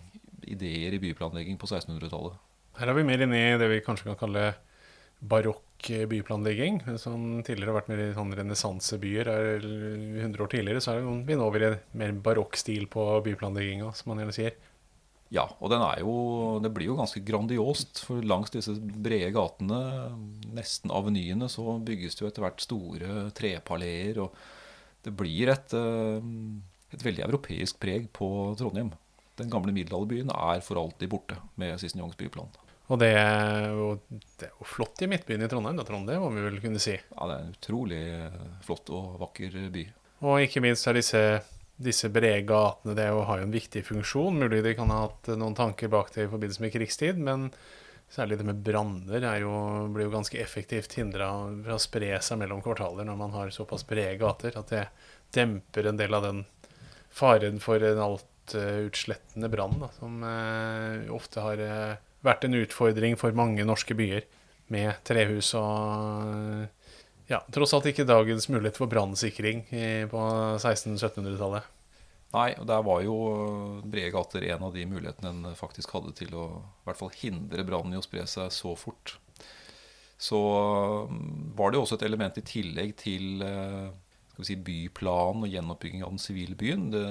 ideer 0.46 0.94
i 0.96 1.02
byplanlegging 1.02 1.58
på 1.62 1.70
1600-tallet. 1.70 2.36
Her 2.80 2.92
er 2.92 2.98
vi 2.98 3.08
mer 3.08 3.24
inne 3.26 3.40
i 3.40 3.58
det 3.60 3.70
vi 3.72 3.82
kanskje 3.86 4.12
kan 4.12 4.20
kalle 4.20 4.46
barokk 5.22 5.90
byplanlegging. 6.10 6.82
Som 7.02 7.42
tidligere 7.46 7.72
har 7.72 7.80
vært 7.82 7.92
mer 7.92 8.04
i 8.04 8.12
sånn 8.16 8.36
renessansebyer. 8.38 9.32
100 9.62 10.44
år 10.44 10.52
tidligere 10.52 10.84
så 10.84 10.96
er 10.96 11.08
vi 11.28 11.38
over 11.38 11.68
i 11.68 11.72
mer 11.98 12.14
barokk 12.26 12.60
stil 12.60 12.88
på 12.92 13.08
byplanlegginga, 13.26 13.92
som 13.98 14.12
man 14.12 14.24
gjerne 14.24 14.38
sier. 14.38 14.60
Ja, 15.32 15.46
og 15.64 15.72
jo, 15.72 16.14
det 16.60 16.74
blir 16.76 16.90
jo 16.90 16.98
ganske 17.00 17.22
grandiost. 17.24 18.02
For 18.04 18.20
langs 18.20 18.52
disse 18.52 18.76
brede 18.76 19.32
gatene, 19.32 19.78
nesten 20.52 20.92
avenyene, 20.92 21.48
så 21.48 21.78
bygges 21.80 22.18
det 22.18 22.26
jo 22.26 22.32
etter 22.32 22.44
hvert 22.44 22.66
store 22.66 23.30
trepaleer. 23.38 24.20
Og 24.26 24.36
det 25.06 25.14
blir 25.18 25.52
et, 25.54 25.76
eh, 25.78 26.26
et 26.96 27.06
veldig 27.06 27.26
europeisk 27.28 27.80
preg 27.82 28.10
på 28.16 28.28
Trondheim. 28.60 28.92
Den 29.40 29.50
gamle 29.52 29.74
middelalderbyen 29.76 30.34
er 30.34 30.62
for 30.66 30.82
alltid 30.82 31.10
borte 31.10 31.38
med 31.62 31.80
Cicignones 31.82 32.20
byplan. 32.20 32.52
Og 32.92 33.00
det 33.00 33.14
er, 33.16 33.70
jo, 33.72 33.94
det 34.12 34.50
er, 34.50 34.52
jo, 34.58 34.68
flott 34.68 35.00
i 35.02 35.08
midtbyen 35.08 35.46
i 35.46 35.48
Trondheim, 35.48 35.78
da, 35.80 35.86
Trond, 35.88 36.10
det 36.10 36.20
må 36.20 36.28
vi 36.36 36.44
vel 36.44 36.60
kunne 36.60 36.82
si? 36.84 36.98
Ja, 36.98 37.28
det 37.30 37.38
er 37.38 37.46
en 37.46 37.56
utrolig 37.56 38.04
flott 38.68 38.92
og 38.92 39.16
vakker 39.22 39.56
by. 39.72 39.86
Og 40.28 40.44
ikke 40.44 40.62
minst 40.66 40.90
er 40.90 41.00
disse 41.00 41.24
disse 41.82 42.10
brede 42.14 42.46
gatene 42.46 42.96
det 42.98 43.08
har 43.10 43.40
jo 43.40 43.48
en 43.48 43.54
viktig 43.54 43.84
funksjon. 43.88 44.40
Mulig 44.44 44.62
de 44.66 44.76
kan 44.78 44.92
ha 44.94 45.06
hatt 45.08 45.32
noen 45.34 45.58
tanker 45.58 45.92
bak 45.92 46.12
det 46.14 46.28
i 46.28 46.32
forbindelse 46.32 46.64
med 46.64 46.74
krigstid, 46.76 47.22
men 47.22 47.50
særlig 48.12 48.38
det 48.40 48.48
med 48.48 48.60
branner 48.66 49.24
blir 49.94 50.06
jo 50.08 50.14
ganske 50.14 50.40
effektivt 50.42 50.98
hindra 51.00 51.30
fra 51.64 51.78
å 51.78 51.82
spre 51.82 52.18
seg 52.24 52.42
mellom 52.42 52.64
kvartaler 52.64 53.08
når 53.08 53.20
man 53.20 53.36
har 53.38 53.54
såpass 53.56 53.86
brede 53.88 54.18
gater 54.20 54.58
at 54.60 54.74
det 54.74 54.86
demper 55.36 55.88
en 55.88 56.00
del 56.00 56.18
av 56.18 56.28
den 56.28 56.44
faren 57.12 57.60
for 57.64 57.84
en 57.84 58.04
altutslettende 58.04 59.52
brann 59.52 59.88
som 59.98 60.24
eh, 60.28 61.08
ofte 61.16 61.44
har 61.44 61.64
eh, 61.64 61.98
vært 62.24 62.46
en 62.48 62.60
utfordring 62.60 63.18
for 63.20 63.36
mange 63.38 63.66
norske 63.68 63.96
byer 63.98 64.28
med 64.72 64.92
trehus 65.08 65.54
og 65.60 66.68
ja, 67.32 67.40
tross 67.52 67.74
alt 67.76 67.88
ikke 67.92 68.08
dagens 68.08 68.50
mulighet 68.52 68.80
for 68.80 68.92
brannsikring 68.92 69.64
på 70.12 70.22
1600-1700-tallet. 70.60 71.68
Nei, 72.32 72.52
og 72.56 72.68
der 72.70 72.84
var 72.88 73.02
jo 73.04 73.16
brede 73.84 74.14
gater 74.14 74.46
en 74.54 74.64
av 74.70 74.76
de 74.76 74.86
mulighetene 74.88 75.32
en 75.52 75.58
faktisk 75.60 75.92
hadde 75.98 76.14
til 76.16 76.32
å 76.38 76.46
i 76.62 76.86
hvert 76.88 77.00
fall 77.02 77.12
hindre 77.18 77.66
brannen 77.68 77.98
i 77.98 78.00
å 78.00 78.06
spre 78.06 78.24
seg 78.30 78.54
så 78.56 78.72
fort. 78.80 79.18
Så 80.22 80.40
mm, 81.10 81.52
var 81.58 81.72
det 81.72 81.80
jo 81.80 81.84
også 81.88 81.98
et 81.98 82.08
element 82.08 82.40
i 82.40 82.46
tillegg 82.46 82.96
til 83.02 83.44
si, 84.46 84.56
byplanen 84.56 85.46
og 85.46 85.52
gjenoppbygging 85.52 86.06
av 86.06 86.14
den 86.14 86.22
sivile 86.22 86.56
byen. 86.58 86.88
Det, 86.94 87.04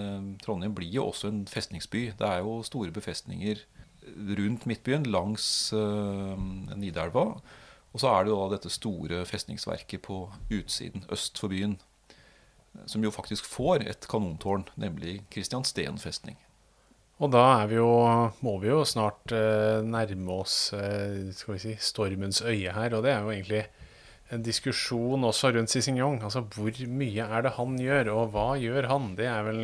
Trondheim 0.44 0.74
blir 0.76 0.90
jo 0.94 1.08
også 1.10 1.30
en 1.30 1.44
festningsby. 1.50 2.10
Det 2.18 2.26
er 2.26 2.40
jo 2.44 2.60
store 2.66 2.94
befestninger 2.94 3.62
rundt 4.38 4.64
Midtbyen, 4.66 5.04
langs 5.10 5.44
uh, 5.76 6.38
Nidelva. 6.76 7.26
Og 7.90 8.02
så 8.02 8.10
er 8.10 8.24
det 8.24 8.32
jo 8.32 8.40
da 8.40 8.54
dette 8.54 8.72
store 8.72 9.24
festningsverket 9.26 10.02
på 10.06 10.22
utsiden, 10.54 11.04
øst 11.12 11.38
for 11.42 11.52
byen, 11.52 11.76
som 12.86 13.02
jo 13.04 13.10
faktisk 13.14 13.46
får 13.48 13.86
et 13.90 14.06
kanontårn, 14.10 14.68
nemlig 14.80 15.20
Kristiansten 15.32 15.98
festning. 15.98 16.38
Og 17.20 17.28
da 17.34 17.66
vi 17.68 17.76
jo, 17.76 17.90
må 18.40 18.54
vi 18.62 18.70
jo 18.70 18.80
snart 18.88 19.32
eh, 19.36 19.82
nærme 19.84 20.38
oss 20.40 20.72
eh, 20.72 21.28
skal 21.36 21.56
vi 21.56 21.60
si, 21.66 21.74
stormens 21.76 22.40
øye 22.40 22.72
her. 22.72 22.96
Og 22.96 23.04
det 23.04 23.12
er 23.12 23.26
jo 23.26 23.34
egentlig 23.34 23.64
en 24.32 24.44
diskusjon 24.46 25.26
også 25.28 25.50
rundt 25.52 25.72
Cicignon. 25.72 26.16
Altså 26.24 26.40
hvor 26.54 26.80
mye 26.88 27.26
er 27.26 27.44
det 27.44 27.54
han 27.58 27.76
gjør, 27.82 28.12
og 28.14 28.32
hva 28.32 28.46
gjør 28.62 28.88
han? 28.88 29.10
Det 29.18 29.28
er 29.28 29.44
vel 29.50 29.60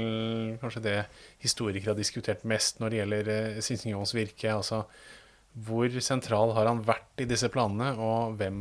kanskje 0.60 0.84
det 0.84 0.96
historikere 1.42 1.94
har 1.94 2.00
diskutert 2.00 2.44
mest 2.44 2.82
når 2.82 2.92
det 2.92 3.00
gjelder 3.00 3.32
eh, 3.36 3.60
Cicignons 3.64 4.12
virke. 4.16 4.52
Altså 4.52 4.84
hvor 5.56 5.88
sentral 6.04 6.52
har 6.52 6.68
han 6.68 6.82
vært 6.84 7.22
i 7.24 7.26
disse 7.28 7.48
planene, 7.52 7.94
og, 7.96 8.34
hvem, 8.36 8.58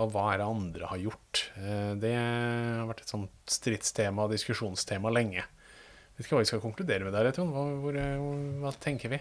og 0.00 0.14
hva 0.14 0.30
er 0.32 0.40
det 0.40 0.48
andre 0.48 0.88
har 0.88 1.00
gjort? 1.02 1.42
Eh, 1.60 1.92
det 2.00 2.12
har 2.16 2.86
vært 2.88 3.02
et 3.04 3.12
sånt 3.12 3.52
stridstema 3.52 4.24
og 4.24 4.32
diskusjonstema 4.32 5.12
lenge. 5.12 5.44
Vet 6.16 6.24
ikke 6.24 6.38
hva 6.38 6.44
vi 6.46 6.48
skal 6.48 6.62
konkludere 6.62 7.04
med 7.04 7.12
der, 7.12 7.28
Trond. 7.36 7.52
Hva, 7.52 7.66
hvor, 7.82 7.98
eh, 8.00 8.24
hva, 8.62 8.72
tenker 8.80 9.12
vi? 9.12 9.20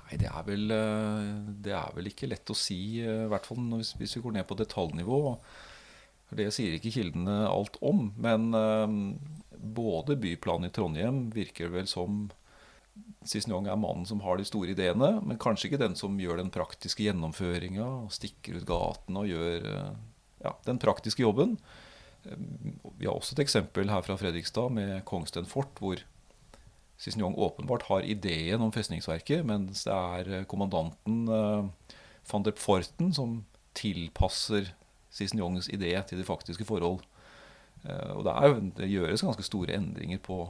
Nei, 0.00 0.18
det 0.18 0.32
er, 0.32 0.42
vel, 0.48 0.66
eh, 0.74 1.30
det 1.62 1.76
er 1.78 1.94
vel 1.94 2.10
ikke 2.10 2.32
lett 2.32 2.50
å 2.50 2.58
si, 2.58 2.80
i 2.98 3.14
hvert 3.30 3.46
fall 3.46 3.62
hvis, 3.76 3.94
hvis 4.00 4.18
vi 4.18 4.26
går 4.26 4.40
ned 4.40 4.48
på 4.50 4.58
detaljnivå. 4.58 5.22
Det 6.32 6.48
sier 6.50 6.74
ikke 6.74 6.94
kildene 6.94 7.42
alt 7.46 7.76
om. 7.84 8.06
Men 8.24 8.50
både 9.52 10.16
byplanen 10.16 10.70
i 10.70 10.74
Trondheim 10.74 11.26
virker 11.30 11.68
vel 11.70 11.84
som 11.90 12.24
Cicignon 13.28 13.66
er 13.70 13.78
mannen 13.78 14.06
som 14.08 14.22
har 14.24 14.38
de 14.38 14.46
store 14.46 14.74
ideene, 14.74 15.14
men 15.22 15.40
kanskje 15.40 15.70
ikke 15.70 15.82
den 15.82 15.96
som 15.98 16.18
gjør 16.20 16.40
den 16.40 16.52
praktiske 16.54 17.04
gjennomføringa, 17.06 17.88
stikker 18.12 18.58
ut 18.58 18.68
gatene 18.68 19.22
og 19.22 19.30
gjør 19.30 19.68
eh, 19.72 19.92
ja, 20.42 20.54
den 20.66 20.80
praktiske 20.82 21.24
jobben. 21.24 21.56
Vi 22.22 23.06
har 23.06 23.14
også 23.14 23.34
et 23.34 23.44
eksempel 23.44 23.90
her 23.90 24.04
fra 24.06 24.16
Fredrikstad 24.18 24.74
med 24.74 25.00
Kongsten 25.08 25.48
fort, 25.50 25.74
hvor 25.82 26.02
Cicignon 27.02 27.34
åpenbart 27.34 27.88
har 27.88 28.06
ideen 28.06 28.62
om 28.62 28.70
festningsverket, 28.74 29.42
mens 29.46 29.86
det 29.88 29.94
er 29.94 30.44
kommandanten 30.50 31.24
van 32.30 32.46
der 32.46 32.54
Pforten 32.54 33.10
som 33.14 33.40
tilpasser 33.74 34.70
Cicignons 35.12 35.68
idé 35.68 35.96
til 36.06 36.20
de 36.20 36.26
faktiske 36.26 36.64
forhold. 36.64 37.02
Og 38.14 38.22
det, 38.24 38.32
er, 38.32 38.54
det 38.78 38.90
gjøres 38.92 39.24
ganske 39.26 39.44
store 39.44 39.74
endringer 39.74 40.22
på 40.22 40.44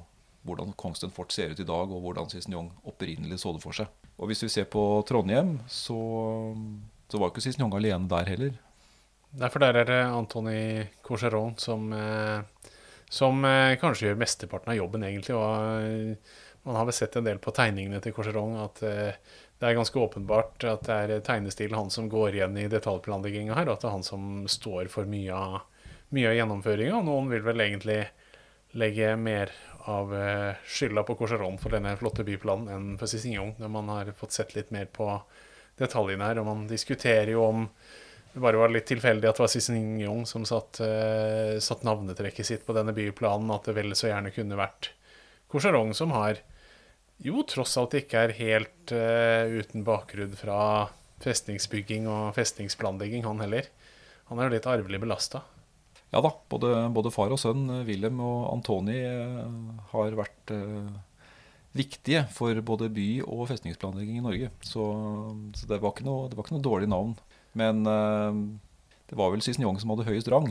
hvordan 0.46 0.74
Kongsten 0.78 1.12
fort 1.14 1.33
ser 1.33 1.52
ut 1.52 1.61
i 1.62 1.66
dag, 1.66 1.90
og 1.90 2.02
hvordan 2.02 2.31
Cicignon 2.31 2.70
opprinnelig 2.88 3.40
så 3.42 3.55
det 3.55 3.62
for 3.62 3.76
seg. 3.76 3.90
Og 4.18 4.31
hvis 4.31 4.42
vi 4.44 4.50
ser 4.52 4.68
på 4.70 4.83
Trondheim, 5.09 5.57
så, 5.70 5.98
så 7.11 7.20
var 7.20 7.33
ikke 7.33 7.44
Cicignon 7.44 7.74
alene 7.76 8.11
der 8.11 8.31
heller. 8.31 8.59
Derfor 9.33 9.62
der 9.62 9.78
er 9.81 9.88
det 9.88 10.00
Antony 10.12 10.87
Corseron 11.07 11.55
som, 11.57 11.87
eh, 11.96 12.72
som 13.09 13.44
eh, 13.48 13.78
kanskje 13.81 14.11
gjør 14.11 14.20
mesteparten 14.20 14.74
av 14.74 14.76
jobben, 14.76 15.07
egentlig. 15.09 15.37
Og 15.38 15.87
eh, 15.87 16.35
man 16.66 16.78
har 16.78 16.88
vel 16.88 16.96
sett 16.96 17.16
en 17.16 17.26
del 17.26 17.40
på 17.42 17.55
tegningene 17.57 18.02
til 18.02 18.12
Corseron 18.14 18.59
at 18.61 18.83
det 18.83 19.68
er 19.68 19.78
ganske 19.78 19.98
åpenbart 19.98 20.62
at 20.66 20.85
det 20.87 20.98
er 20.98 21.24
tegnestilen 21.26 21.78
han 21.78 21.90
som 21.90 22.11
går 22.11 22.37
igjen 22.37 22.59
i 22.59 22.68
detaljplanlegginga 22.70 23.57
her, 23.57 23.70
og 23.70 23.76
at 23.76 23.83
det 23.83 23.88
er 23.88 23.96
han 23.96 24.07
som 24.07 24.28
står 24.50 24.90
for 24.92 25.09
mye 25.11 25.35
av, 25.35 25.88
mye 26.14 26.28
av 26.31 26.37
gjennomføringa. 26.38 27.00
Noen 27.07 27.33
vil 27.33 27.44
vel 27.46 27.64
egentlig 27.64 28.00
legge 28.78 29.16
mer 29.20 29.52
av 29.90 30.14
eh, 30.14 30.55
skylda 30.66 31.03
på 31.07 31.16
Corseron 31.18 31.59
for 31.61 31.75
denne 31.75 31.95
flotte 31.99 32.25
byplanen 32.27 32.71
enn 32.71 32.87
for 33.01 33.11
Cicignon, 33.11 33.55
når 33.59 33.73
man 33.73 33.90
har 33.92 34.12
fått 34.18 34.37
sett 34.37 34.55
litt 34.57 34.71
mer 34.75 34.87
på 34.92 35.09
detaljene 35.81 36.29
her. 36.29 36.40
Og 36.42 36.49
man 36.49 36.64
diskuterer 36.71 37.35
jo 37.35 37.45
om 37.47 37.66
det 38.33 38.40
bare 38.40 38.61
var 38.61 38.73
litt 38.73 38.87
tilfeldig 38.88 39.29
at 39.29 39.37
det 39.37 39.45
var 39.45 39.53
Cicignon 39.53 40.25
som 40.29 40.47
satt, 40.49 40.81
uh, 40.81 41.59
satt, 41.61 41.83
navnetrekket 41.85 42.49
sitt 42.49 42.62
på 42.64 42.73
denne 42.77 42.95
byplanen, 42.97 43.51
at 43.53 43.68
det 43.68 43.77
vel 43.77 43.92
så 43.99 44.09
gjerne 44.09 44.33
kunne 44.33 44.57
vært 44.57 44.95
Corseron 45.53 45.92
som 45.92 46.14
har 46.16 46.40
jo 47.23 47.45
tross 47.45 47.77
alt 47.77 47.99
ikke 47.99 48.25
er 48.25 48.37
helt 48.38 48.95
uh, 48.97 49.45
uten 49.53 49.85
bakgrunn 49.85 50.33
fra 50.38 50.88
festningsbygging 51.23 52.09
og 52.11 52.33
festningsplanlegging, 52.38 53.27
han 53.29 53.45
heller. 53.45 53.68
Han 54.31 54.40
er 54.40 54.49
jo 54.49 54.57
litt 54.57 54.71
arvelig 54.71 55.03
belasta. 55.03 55.45
Ja 56.12 56.20
da, 56.20 56.29
både, 56.53 56.75
både, 56.92 57.11
far 57.12 57.33
og 57.33 57.40
sønn, 57.40 57.64
eh, 57.72 57.87
Wilhelm 57.88 58.20
og 58.20 58.51
Antoni, 58.53 58.98
eh, 59.01 59.46
har 59.94 60.16
vært 60.18 60.53
eh, 60.53 60.90
viktige 61.72 62.27
for 62.37 62.59
både 62.61 62.90
by- 62.92 63.22
og 63.25 63.46
festningsplanlegging 63.48 64.18
i 64.20 64.25
Norge. 64.25 64.51
Så, 64.61 64.85
så 65.57 65.70
det, 65.70 65.81
var 65.81 66.03
noe, 66.05 66.27
det, 66.29 66.37
var 66.37 66.44
ikke 66.44 66.59
noe, 66.59 66.66
dårlig 66.66 66.90
navn. 66.92 67.14
Men 67.57 67.81
det 67.85 69.16
var 69.16 69.33
vel 69.33 69.42
Cicignon 69.44 69.77
som 69.81 69.90
hadde 69.92 70.07
høyest 70.07 70.29
rang. 70.33 70.46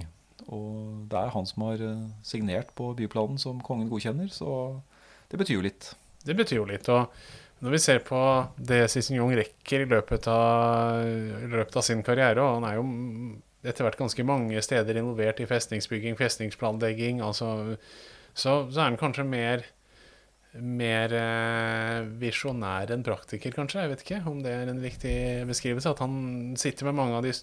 Og 0.53 1.05
det 1.09 1.17
er 1.17 1.31
han 1.33 1.47
som 1.49 1.63
har 1.65 1.81
signert 2.25 2.73
på 2.77 2.91
byplanen 2.97 3.41
som 3.41 3.61
kongen 3.65 3.89
godkjenner, 3.89 4.29
så 4.33 4.81
det 5.29 5.39
betyr 5.41 5.57
jo 5.59 5.63
litt. 5.65 5.91
Det 6.25 6.35
betyr 6.37 6.59
jo 6.59 6.67
litt. 6.69 6.89
og 6.93 7.09
når 7.61 7.75
vi 7.75 7.81
ser 7.81 8.01
på 8.05 8.19
det 8.57 8.83
Cicignon 8.89 9.33
rekker 9.37 9.85
i 9.85 9.89
løpet 9.89 10.29
av, 10.29 11.05
i 11.05 11.49
løpet 11.49 11.77
av 11.77 11.85
sin 11.85 12.01
karriere, 12.05 12.41
og 12.41 12.57
han 12.57 12.69
er 12.69 12.79
jo 12.79 12.85
etter 13.61 13.85
hvert 13.85 13.99
ganske 13.99 14.25
mange 14.25 14.61
steder 14.65 14.97
involvert 14.97 15.41
i 15.41 15.47
festningsbygging, 15.49 16.17
festningsplanlegging. 16.19 17.21
Altså, 17.25 17.77
så, 18.33 18.63
så, 18.71 18.79
er 18.79 18.89
han 18.89 18.99
kanskje 18.99 19.25
mer, 19.27 19.65
mer 20.57 21.13
eh, 21.17 21.99
visjonær 22.21 22.93
enn 22.95 23.05
praktiker, 23.05 23.53
kanskje. 23.55 23.83
Jeg 23.83 23.93
vet 23.93 24.05
ikke 24.05 24.21
om 24.31 24.41
det 24.45 24.55
er 24.55 24.71
en 24.71 24.81
riktig 24.83 25.15
beskrivelse. 25.49 25.93
At 25.93 26.01
han 26.03 26.55
sitter 26.59 26.89
med 26.89 26.97
mange 26.97 27.19
av 27.19 27.27
de 27.27 27.35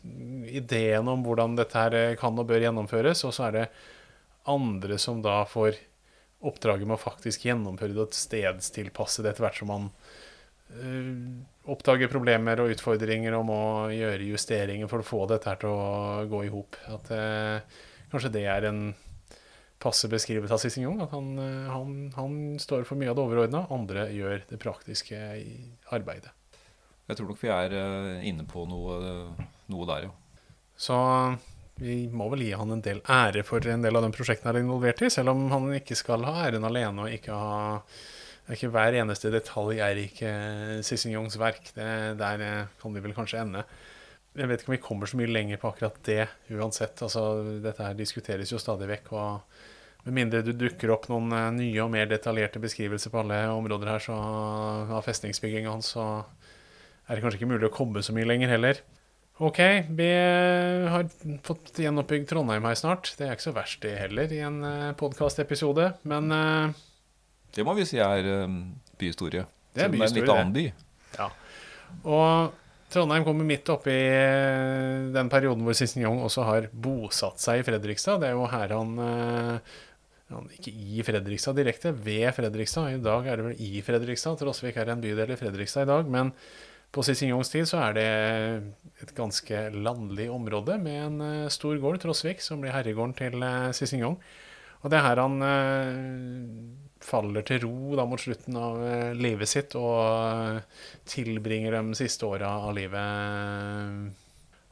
ideene 0.58 1.14
om 1.14 1.22
hvordan 1.26 1.58
dette 1.58 1.78
her 1.78 1.98
eh, 1.98 2.16
kan 2.18 2.38
og 2.38 2.50
bør 2.50 2.66
gjennomføres, 2.66 3.22
og 3.28 3.36
så 3.36 3.48
er 3.48 3.60
det 3.60 3.68
andre 4.48 4.98
som 4.98 5.22
da 5.22 5.42
får 5.46 5.78
oppdraget 6.48 6.86
med 6.86 6.98
å 6.98 7.02
faktisk 7.02 7.48
gjennomføre 7.48 7.94
det 7.94 8.04
og 8.04 8.14
stedstilpasse 8.14 9.24
det 9.24 9.32
etter 9.32 9.44
hvert 9.46 9.58
som 9.58 9.70
man 9.70 9.88
uh, 10.76 11.12
oppdager 11.68 12.10
problemer 12.10 12.62
og 12.62 12.72
utfordringer 12.72 13.36
og 13.36 13.44
må 13.48 13.60
gjøre 13.92 14.30
justeringer 14.30 14.88
for 14.90 15.02
å 15.02 15.06
få 15.06 15.24
dette 15.30 15.50
her 15.50 15.60
til 15.60 15.74
å 15.74 16.24
gå 16.30 16.44
i 16.46 16.52
hop. 16.52 16.78
At 16.88 17.10
eh, 17.14 17.82
kanskje 18.12 18.32
det 18.38 18.44
er 18.48 18.68
en 18.70 18.80
passe 19.82 20.08
beskrivelse 20.10 20.54
av 20.54 20.62
Cicignon. 20.62 21.02
At 21.04 21.12
han, 21.14 21.34
eh, 21.42 21.68
han, 21.72 21.92
han, 22.16 22.38
står 22.62 22.88
for 22.88 23.00
mye 23.00 23.12
av 23.12 23.18
det 23.18 23.26
overordna, 23.26 23.66
andre 23.74 24.08
gjør 24.14 24.46
det 24.48 24.60
praktiske 24.62 25.20
arbeidet. 25.94 26.32
Jeg 27.08 27.20
tror 27.20 27.30
nok 27.30 27.42
vi 27.42 27.52
er 27.52 27.76
eh, 27.76 28.26
inne 28.30 28.48
på 28.48 28.64
noe, 28.68 28.98
noe 29.72 29.92
der, 29.92 30.08
jo. 30.08 30.16
Så 30.78 30.96
vi 31.78 32.04
må 32.10 32.26
vel 32.32 32.46
gi 32.46 32.54
han 32.58 32.72
en 32.74 32.82
del 32.82 33.00
ære 33.04 33.44
for 33.46 33.64
en 33.70 33.84
del 33.84 33.98
av 33.98 34.04
de 34.06 34.14
prosjektene 34.14 34.50
han 34.50 34.60
er 34.60 34.64
involvert 34.64 35.02
i, 35.04 35.10
selv 35.12 35.34
om 35.34 35.44
han 35.52 35.68
ikke 35.78 35.98
skal 35.98 36.24
ha 36.26 36.46
æren 36.46 36.66
alene 36.66 37.04
og 37.04 37.14
ikke 37.14 37.34
ha 37.34 37.58
det 38.48 38.54
er 38.54 38.62
ikke 38.62 38.72
Hver 38.72 38.94
eneste 38.96 39.28
detalj 39.28 39.80
er 39.84 39.98
ikke 40.00 40.28
Cicignons 40.80 41.34
verk. 41.36 41.66
Det, 41.76 41.88
der 42.16 42.44
eh, 42.46 42.70
kan 42.80 42.94
vi 42.96 43.02
vel 43.04 43.12
kanskje 43.12 43.42
ende. 43.42 43.60
Jeg 44.40 44.48
vet 44.48 44.62
ikke 44.62 44.72
om 44.72 44.74
vi 44.74 44.86
kommer 44.86 45.10
så 45.10 45.18
mye 45.20 45.28
lenger 45.28 45.60
på 45.60 45.68
akkurat 45.68 45.98
det 46.08 46.22
uansett. 46.56 46.96
Altså, 47.04 47.42
dette 47.60 47.84
her 47.84 47.98
diskuteres 47.98 48.54
jo 48.54 48.62
stadig 48.62 48.88
vekk. 48.88 49.12
og 49.12 50.06
Med 50.06 50.16
mindre 50.16 50.40
du 50.46 50.54
dukker 50.56 50.94
opp 50.96 51.10
noen 51.12 51.28
eh, 51.36 51.50
nye 51.58 51.84
og 51.84 51.92
mer 51.92 52.08
detaljerte 52.08 52.64
beskrivelser 52.64 53.12
på 53.12 53.20
alle 53.20 53.42
områder 53.52 53.92
her 53.92 54.06
så, 54.08 54.16
av 54.96 55.04
festningsbygginga 55.04 55.76
hans, 55.76 55.92
så 55.92 56.08
er 57.04 57.12
det 57.12 57.20
kanskje 57.26 57.42
ikke 57.42 57.52
mulig 57.52 57.68
å 57.68 57.76
komme 57.76 58.00
så 58.00 58.16
mye 58.16 58.32
lenger 58.32 58.56
heller. 58.56 58.84
OK, 59.44 59.64
vi 59.92 60.08
eh, 60.08 60.88
har 60.88 61.04
fått 61.44 61.84
gjenoppbygd 61.84 62.32
Trondheim 62.32 62.64
her 62.64 62.80
snart. 62.80 63.12
Det 63.20 63.28
er 63.28 63.36
ikke 63.36 63.50
så 63.50 63.58
verst, 63.60 63.84
det 63.84 63.98
heller, 64.06 64.32
i 64.32 64.40
en 64.48 64.62
podkastepisode. 64.96 65.98
Men 66.08 66.32
det 67.54 67.64
må 67.66 67.74
vi 67.78 67.86
si 67.88 68.00
er 68.02 68.26
um, 68.44 68.60
byhistorie. 69.00 69.44
Det 69.74 69.84
er 69.86 69.92
byhistorie. 69.92 70.24
Det 70.24 70.32
er 70.32 70.40
en 70.44 70.54
litt 70.54 70.54
annen 70.54 70.56
by. 70.56 70.66
Ja. 71.18 71.28
Og 72.04 72.56
Trondheim 72.88 73.24
kommer 73.26 73.44
midt 73.44 73.68
oppi 73.68 73.92
eh, 73.92 75.10
den 75.12 75.28
perioden 75.28 75.64
hvor 75.66 75.76
Cicignon 75.76 76.22
også 76.24 76.46
har 76.48 76.70
bosatt 76.72 77.42
seg 77.42 77.60
i 77.60 77.66
Fredrikstad. 77.66 78.22
Det 78.22 78.30
er 78.30 78.38
jo 78.38 78.48
her 78.48 78.72
han 78.72 78.94
eh, 79.04 79.76
Ikke 80.56 80.72
i 80.72 81.04
Fredrikstad 81.04 81.58
direkte, 81.58 81.92
ved 81.92 82.30
Fredrikstad. 82.36 82.94
I 82.96 83.02
dag 83.04 83.28
er 83.28 83.40
det 83.40 83.46
vel 83.50 83.60
i 83.60 83.84
Fredrikstad. 83.84 84.40
Trosvik 84.40 84.80
er 84.80 84.94
en 84.94 85.04
bydel 85.04 85.34
i 85.34 85.38
Fredrikstad 85.40 85.84
i 85.84 85.90
dag. 85.92 86.08
Men 86.08 86.32
på 86.88 87.04
Cicignons 87.04 87.52
tid 87.52 87.68
så 87.68 87.82
er 87.90 87.98
det 87.98 88.08
et 89.04 89.12
ganske 89.16 89.66
landlig 89.76 90.30
område 90.32 90.80
med 90.80 91.00
en 91.02 91.24
eh, 91.26 91.52
stor 91.52 91.76
gård, 91.82 92.00
Trosvik, 92.00 92.40
som 92.44 92.64
blir 92.64 92.72
herregården 92.72 93.16
til 93.20 93.48
Cicignon. 93.76 94.16
Og 94.80 94.88
det 94.88 94.96
er 94.96 95.08
her 95.10 95.20
han 95.26 95.42
faller 97.04 97.44
til 97.46 97.62
ro 97.64 97.96
da 97.98 98.04
mot 98.08 98.20
slutten 98.20 98.56
av 98.58 98.82
eh, 98.84 99.14
livet 99.16 99.50
sitt 99.50 99.76
og 99.78 99.98
eh, 100.02 100.60
tilbringer 101.08 101.78
de 101.78 101.96
siste 101.98 102.26
åra 102.28 102.54
av 102.66 102.74
livet. 102.76 104.12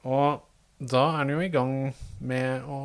Og 0.07 0.45
da 0.77 1.03
er 1.09 1.19
han 1.23 1.33
jo 1.33 1.43
i 1.43 1.53
gang 1.53 1.75
med 2.21 2.67
å 2.69 2.81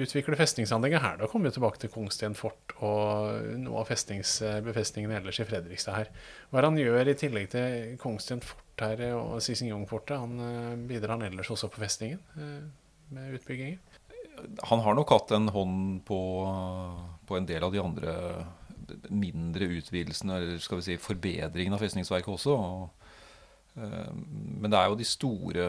utvikle 0.00 0.38
festningsanlegget 0.38 1.02
her. 1.02 1.16
Da 1.20 1.28
kommer 1.28 1.50
vi 1.50 1.56
tilbake 1.58 1.80
til 1.82 1.92
Kongsten 1.92 2.36
fort 2.38 2.72
og 2.80 3.50
noe 3.60 3.82
av 3.82 3.90
befestningen 3.90 5.12
ellers 5.18 5.42
i 5.42 5.48
Fredrikstad 5.48 5.98
her. 5.98 6.12
Hva 6.48 6.60
er 6.60 6.64
det 6.64 6.70
han 6.70 6.80
gjør 6.80 7.10
i 7.10 7.16
tillegg 7.20 7.50
til 7.52 7.96
Kongsten 8.00 8.40
fort 8.44 8.84
her 8.84 9.02
og 9.18 9.40
Sissingjong-fortet? 9.44 10.16
Han 10.22 10.44
eh, 10.46 10.76
bidrar 10.88 11.18
han 11.18 11.26
ellers 11.28 11.52
også 11.52 11.72
på 11.72 11.82
festningen 11.84 12.22
med 13.10 13.40
utbyggingen? 13.40 13.80
Han 14.70 14.80
har 14.80 14.96
nok 14.96 15.10
hatt 15.12 15.32
en 15.36 15.50
hånd 15.52 16.00
på, 16.08 16.18
på 17.30 17.38
en 17.38 17.46
del 17.46 17.62
av 17.62 17.70
de 17.72 17.78
andre 17.82 18.14
mindre 19.08 19.68
utvidelsene, 19.78 20.36
eller 20.36 20.62
skal 20.62 20.80
vi 20.80 20.88
si 20.88 20.98
forbedringen 21.00 21.74
av 21.76 21.82
festningsverket 21.82 22.32
også. 22.34 22.56
Og, 22.56 23.10
eh, 23.76 24.12
men 24.12 24.70
det 24.70 24.78
er 24.78 24.90
jo 24.90 24.98
de 24.98 25.08
store 25.08 25.66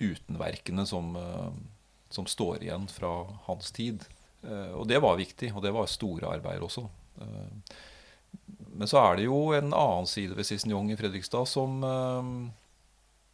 utenverkene 0.00 0.86
som, 0.86 1.14
eh, 1.16 1.50
som 2.10 2.26
står 2.26 2.62
igjen 2.62 2.88
fra 2.88 3.24
hans 3.46 3.70
tid. 3.70 4.06
Eh, 4.42 4.72
og 4.72 4.86
det 4.88 5.00
var 5.02 5.16
viktig, 5.16 5.54
og 5.54 5.62
det 5.62 5.72
var 5.72 5.86
store 5.86 6.36
arbeider 6.38 6.62
også. 6.62 6.88
men 8.76 8.86
så 8.86 8.98
er 9.00 9.16
det 9.16 9.24
jo 9.24 9.52
en 9.56 9.72
annen 9.72 10.06
side 10.06 10.36
ved 10.36 10.44
Cicignon 10.44 10.90
i 10.90 10.96
Fredrikstad 10.96 11.48
som 11.48 11.80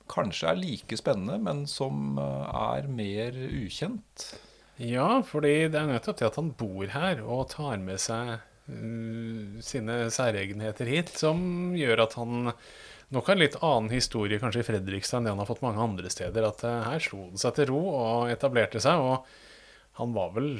kanskje 0.06 0.48
er 0.48 0.54
like 0.54 0.96
spennende, 0.96 1.40
men 1.42 1.66
som 1.66 2.16
er 2.16 2.86
mer 2.86 3.32
ukjent. 3.32 4.38
Ja, 4.82 5.20
fordi 5.22 5.68
det 5.70 5.78
er 5.78 5.90
nettopp 5.90 6.18
det 6.18 6.30
at 6.30 6.38
han 6.40 6.48
bor 6.58 6.88
her 6.90 7.20
og 7.22 7.44
tar 7.52 7.76
med 7.82 8.00
seg 8.02 8.32
uh, 8.34 9.60
sine 9.62 9.98
særegenheter 10.10 10.90
hit, 10.90 11.12
som 11.20 11.70
gjør 11.78 12.02
at 12.08 12.16
han 12.18 12.50
nok 13.12 13.28
har 13.28 13.36
en 13.36 13.42
litt 13.42 13.58
annen 13.60 13.92
historie 13.92 14.40
kanskje 14.42 14.64
i 14.64 14.66
Fredrikstad 14.66 15.20
enn 15.20 15.28
det 15.28 15.34
han 15.34 15.42
har 15.42 15.50
fått 15.50 15.62
mange 15.62 15.82
andre 15.84 16.10
steder. 16.10 16.48
At 16.48 16.64
uh, 16.66 16.80
her 16.88 17.04
slo 17.04 17.28
han 17.28 17.38
seg 17.38 17.54
til 17.58 17.70
ro 17.70 17.82
og 17.92 18.32
etablerte 18.32 18.82
seg. 18.82 18.98
Og 18.98 19.22
han 20.00 20.16
var 20.16 20.34
vel, 20.34 20.50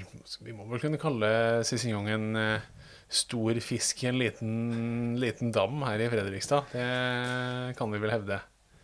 vi 0.44 0.54
må 0.54 0.68
vel 0.70 0.84
kunne 0.84 1.00
kalle 1.02 1.32
Sissingong 1.66 2.12
en 2.12 2.30
uh, 2.38 2.70
stor 3.12 3.58
fisk 3.64 4.04
i 4.04 4.12
en 4.12 4.22
liten, 4.22 4.54
liten 5.20 5.50
dam 5.56 5.82
her 5.88 6.04
i 6.04 6.10
Fredrikstad. 6.12 6.70
Det 6.76 7.74
kan 7.80 7.90
vi 7.90 8.04
vel 8.04 8.14
hevde. 8.14 8.38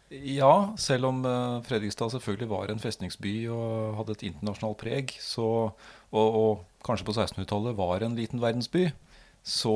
Ja, 0.08 0.72
selv 0.80 1.10
om 1.10 1.20
eh, 1.28 1.58
Fredrikstad 1.68 2.14
selvfølgelig 2.14 2.48
var 2.48 2.70
en 2.72 2.80
festningsby 2.80 3.32
og 3.52 3.98
hadde 3.98 4.14
et 4.16 4.24
internasjonalt 4.30 4.78
preg, 4.80 5.12
så, 5.20 5.48
og, 6.08 6.38
og 6.40 6.62
kanskje 6.86 7.04
på 7.10 7.14
1600-tallet 7.16 7.76
var 7.76 8.04
en 8.04 8.16
liten 8.16 8.40
verdensby, 8.40 8.86
så 9.44 9.74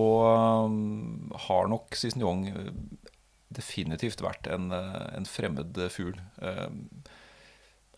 um, 0.65 1.29
har 1.49 1.69
nok 1.71 1.97
Cicignon 1.97 2.47
definitivt 3.53 4.25
vært 4.25 4.49
en, 4.53 4.73
en 4.73 5.29
fremmed 5.29 5.79
fugl. 5.93 6.17
Um, 6.41 6.89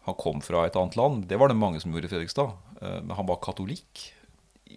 han 0.05 0.19
kom 0.21 0.43
fra 0.45 0.67
et 0.67 0.77
annet 0.79 0.99
land, 0.99 1.25
det 1.31 1.39
var 1.41 1.51
det 1.51 1.59
mange 1.59 1.81
som 1.83 1.95
gjorde 1.95 2.11
i 2.11 2.13
Fredrikstad. 2.13 2.53
Men 2.85 3.15
han 3.17 3.25
var 3.31 3.41
katolikk 3.41 4.03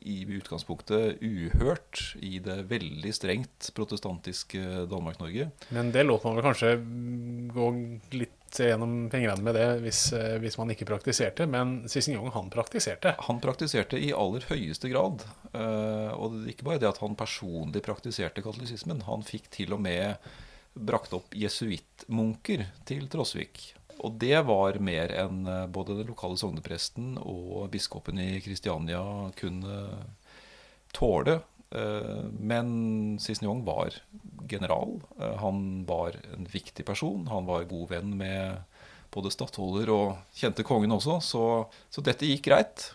i 0.07 0.21
utgangspunktet 0.37 1.21
uhørt 1.21 2.03
i 2.23 2.37
det 2.43 2.61
veldig 2.71 3.13
strengt 3.15 3.69
protestantiske 3.77 4.87
Danmark-Norge. 4.91 5.49
Men 5.75 5.91
det 5.95 6.05
lot 6.07 6.25
man 6.25 6.37
vel 6.37 6.47
kanskje 6.47 6.73
gå 7.53 7.69
litt 8.15 8.33
gjennom 8.55 9.09
fingrene 9.11 9.43
med 9.43 9.57
det 9.57 9.67
hvis, 9.83 10.01
eh, 10.15 10.37
hvis 10.41 10.57
man 10.59 10.71
ikke 10.71 10.87
praktiserte. 10.87 11.47
Men 11.49 11.81
Cicignon, 11.91 12.31
han 12.33 12.51
praktiserte. 12.53 13.15
Han 13.27 13.41
praktiserte 13.43 13.99
i 13.99 14.13
aller 14.15 14.45
høyeste 14.49 14.91
grad. 14.91 15.25
Eh, 15.53 16.11
og 16.15 16.47
ikke 16.47 16.67
bare 16.67 16.81
det 16.81 16.91
at 16.91 17.01
han 17.03 17.17
personlig 17.19 17.83
praktiserte 17.85 18.43
katolisismen. 18.45 19.03
Han 19.09 19.25
fikk 19.27 19.51
til 19.59 19.75
og 19.75 19.83
med 19.83 20.15
brakt 20.77 21.13
opp 21.17 21.33
jesuittmunker 21.35 22.67
til 22.87 23.07
Trosvik. 23.11 23.73
Og 24.05 24.17
det 24.21 24.37
var 24.45 24.79
mer 24.83 25.13
enn 25.25 25.43
eh, 25.49 25.67
både 25.73 25.99
den 25.99 26.11
lokale 26.11 26.39
sognepresten 26.39 27.15
og 27.21 27.69
biskopen 27.73 28.19
i 28.21 28.31
Kristiania 28.45 29.03
kunne 29.37 29.83
tåle. 30.95 31.41
men 32.39 32.67
men 33.17 33.19
Cicignon 33.19 33.65
var 33.65 33.93
general. 34.49 35.01
Eh, 35.19 35.35
han 35.35 35.85
var 35.85 36.15
en 36.33 36.47
viktig 36.51 36.85
person. 36.85 37.27
Han 37.27 37.45
var 37.45 37.63
god 37.63 37.89
venn 37.89 38.17
med 38.17 38.61
både 39.11 39.31
stattholder 39.31 39.89
og 39.89 40.17
kjente 40.35 40.65
kongen 40.67 40.91
også, 40.91 41.19
så, 41.23 41.43
så 41.89 42.03
dette 42.03 42.27
gikk 42.27 42.45
greit. 42.49 42.91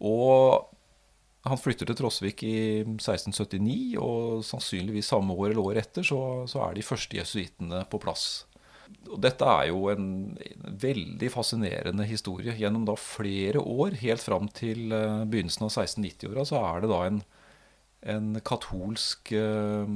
Og 0.00 0.68
han 1.48 1.58
flytter 1.58 1.88
til 1.88 1.96
Trosvik 1.96 2.44
i 2.44 2.84
1679, 2.84 3.96
og 3.98 4.44
sannsynligvis 4.44 5.08
samme 5.08 5.34
år 5.34 5.50
eller 5.50 5.64
året 5.64 5.86
etter 5.86 6.04
så, 6.06 6.44
så 6.50 6.66
er 6.66 6.76
de 6.76 6.84
første 6.84 7.16
jesuittene 7.16 7.82
på 7.90 8.00
plass 8.02 8.44
og 9.10 9.18
dette 9.24 9.46
er 9.46 9.68
jo 9.70 9.88
en, 9.92 10.06
veldig 10.80 11.30
fascinerende 11.34 12.06
historie. 12.08 12.54
Gjennom 12.58 12.86
da 12.88 12.96
flere 12.98 13.62
år, 13.62 13.98
helt 14.00 14.22
fram 14.24 14.48
til 14.54 14.94
uh, 14.94 15.26
begynnelsen 15.28 15.66
av 15.66 15.72
1690-åra, 15.72 16.46
så 16.48 16.62
er 16.62 16.82
det 16.82 16.90
da 16.92 17.00
en, 17.08 17.22
en 18.16 18.34
katolsk 18.46 19.34
uh, 19.36 19.86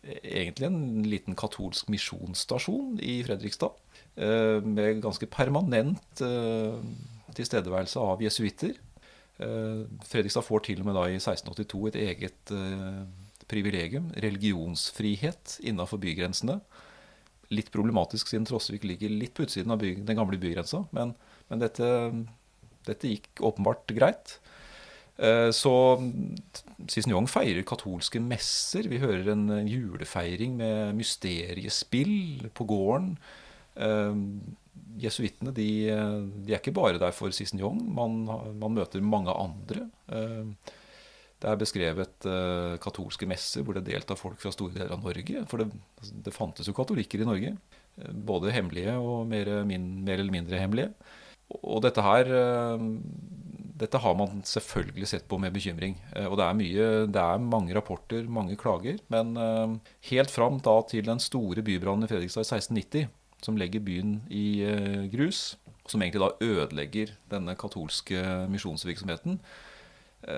Egentlig 0.00 0.64
en 0.64 1.02
liten 1.04 1.34
katolsk 1.36 1.90
misjonsstasjon 1.92 2.94
i 3.04 3.18
Fredrikstad. 3.26 3.74
Uh, 4.16 4.64
med 4.64 5.02
ganske 5.04 5.28
permanent 5.28 6.22
tilstedeværelse 7.36 8.00
av 8.00 8.22
jesuitter. 8.24 8.72
Fredrikstad 9.38 10.44
får 10.44 10.64
til 10.66 10.80
og 10.80 10.88
med 10.88 10.96
da 10.96 11.04
i 11.08 11.18
1682 11.20 11.82
et 11.92 11.98
eget 12.00 12.52
privilegium, 13.48 14.08
religionsfrihet 14.24 15.58
innafor 15.68 16.00
bygrensene 16.02 16.58
litt 17.50 17.72
problematisk 17.74 18.30
siden 18.30 18.46
Trosvik 18.48 18.86
ligger 18.86 19.12
litt 19.12 19.34
på 19.36 19.46
utsiden 19.46 19.74
av 19.74 19.82
by, 19.82 19.96
den 20.06 20.18
gamle 20.18 20.38
bygrensa. 20.40 20.84
Men, 20.96 21.14
men 21.50 21.62
dette, 21.62 21.88
dette, 22.86 23.10
gikk 23.10 23.42
åpenbart 23.46 23.90
greit. 23.96 24.38
Så 25.20 25.50
så 25.52 25.72
Cicignon 26.88 27.28
feirer 27.28 27.66
katolske 27.66 28.22
messer. 28.24 28.88
Vi 28.88 29.00
hører 29.02 29.32
en 29.34 29.44
julefeiring 29.68 30.56
med 30.56 30.96
mysteriespill 30.96 32.48
på 32.56 32.66
gården. 32.70 33.12
Eh, 33.76 34.22
jesuittene 35.00 35.52
de, 35.54 35.68
de, 35.90 36.52
er 36.54 36.58
ikke 36.58 36.74
bare 36.76 37.00
der 37.00 37.14
for 37.16 37.32
Cicignon. 37.36 37.82
Man, 37.94 38.22
man 38.60 38.76
møter 38.76 39.04
mange 39.04 39.34
andre. 39.34 39.88
Eh, 40.08 40.72
det 41.40 41.48
er 41.48 41.60
beskrevet 41.60 42.26
uh, 42.28 42.76
katolske 42.82 43.28
messer 43.28 43.64
hvor 43.64 43.78
det 43.78 43.86
deltar 43.88 44.18
folk 44.18 44.40
fra 44.42 44.52
store 44.52 44.74
deler 44.76 44.92
av 44.92 45.04
Norge. 45.04 45.44
For 45.48 45.62
det, 45.62 45.70
altså, 46.00 46.16
det 46.26 46.36
fantes 46.36 46.68
jo 46.68 46.76
katolikker 46.76 47.22
i 47.22 47.28
Norge. 47.28 47.54
Uh, 47.96 48.10
både 48.12 48.52
hemmelige 48.52 48.98
og 49.00 49.24
mer, 49.30 49.48
min, 49.68 49.88
mer, 50.04 50.20
eller 50.20 50.34
mindre 50.34 50.60
hemmelige. 50.60 50.92
Og 51.64 51.80
dette 51.86 52.04
her 52.04 52.28
uh, 52.28 52.84
dette 53.80 54.02
har 54.04 54.18
man 54.18 54.42
selvfølgelig 54.44 55.08
sett 55.08 55.24
på 55.28 55.38
med 55.40 55.54
bekymring. 55.54 55.94
Og 56.28 56.34
det 56.36 56.44
er, 56.44 56.56
mye, 56.58 56.88
det 57.08 57.22
er 57.22 57.40
mange 57.40 57.72
rapporter, 57.72 58.26
mange 58.28 58.52
klager. 58.60 58.98
Men 59.08 59.30
helt 60.04 60.28
fram 60.28 60.58
da 60.60 60.74
til 60.84 61.06
den 61.06 61.22
store 61.24 61.64
bybrannen 61.64 62.04
i 62.04 62.10
Fredrikstad 62.10 62.44
i 62.44 62.58
1690, 62.58 63.08
som 63.40 63.56
legger 63.56 63.80
byen 63.80 64.18
i 64.28 64.44
grus, 65.14 65.54
som 65.88 66.04
egentlig 66.04 66.20
da 66.20 66.28
ødelegger 66.44 67.14
denne 67.32 67.56
katolske 67.56 68.20
misjonsvirksomheten, 68.52 69.40
Eh, 69.40 69.69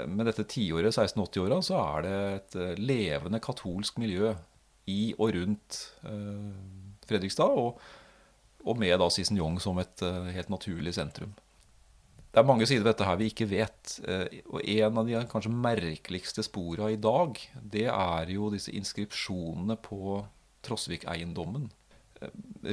med 0.07 0.29
dette 0.29 0.45
tiåret, 0.47 0.95
1680-åra, 0.95 1.59
så 1.65 1.79
er 1.83 2.05
det 2.07 2.17
et 2.37 2.57
eh, 2.59 2.81
levende 2.81 3.41
katolsk 3.43 3.99
miljø 4.03 4.31
i 4.91 5.13
og 5.17 5.33
rundt 5.37 5.79
eh, 6.07 6.53
Fredrikstad, 7.09 7.51
og, 7.59 7.81
og 8.63 8.79
med 8.79 8.95
da 9.03 9.09
Cicignon 9.11 9.59
som 9.63 9.81
et 9.83 10.05
helt 10.37 10.53
naturlig 10.53 10.95
sentrum. 10.95 11.33
Det 12.33 12.41
er 12.41 12.47
mange 12.49 12.65
sider 12.65 12.85
ved 12.85 12.93
dette 12.93 13.05
her 13.09 13.19
vi 13.21 13.27
ikke 13.29 13.49
vet. 13.51 13.97
Og 14.47 14.63
en 14.63 15.01
av 15.03 15.09
de 15.09 15.19
kanskje 15.29 15.51
merkeligste 15.53 16.45
spora 16.47 16.87
i 16.89 16.97
dag, 16.97 17.37
det 17.75 17.89
er 17.91 18.31
jo 18.33 18.53
disse 18.55 18.73
inskripsjonene 18.73 19.77
på 19.83 20.23
Trosvik-eiendommen. 20.65 21.67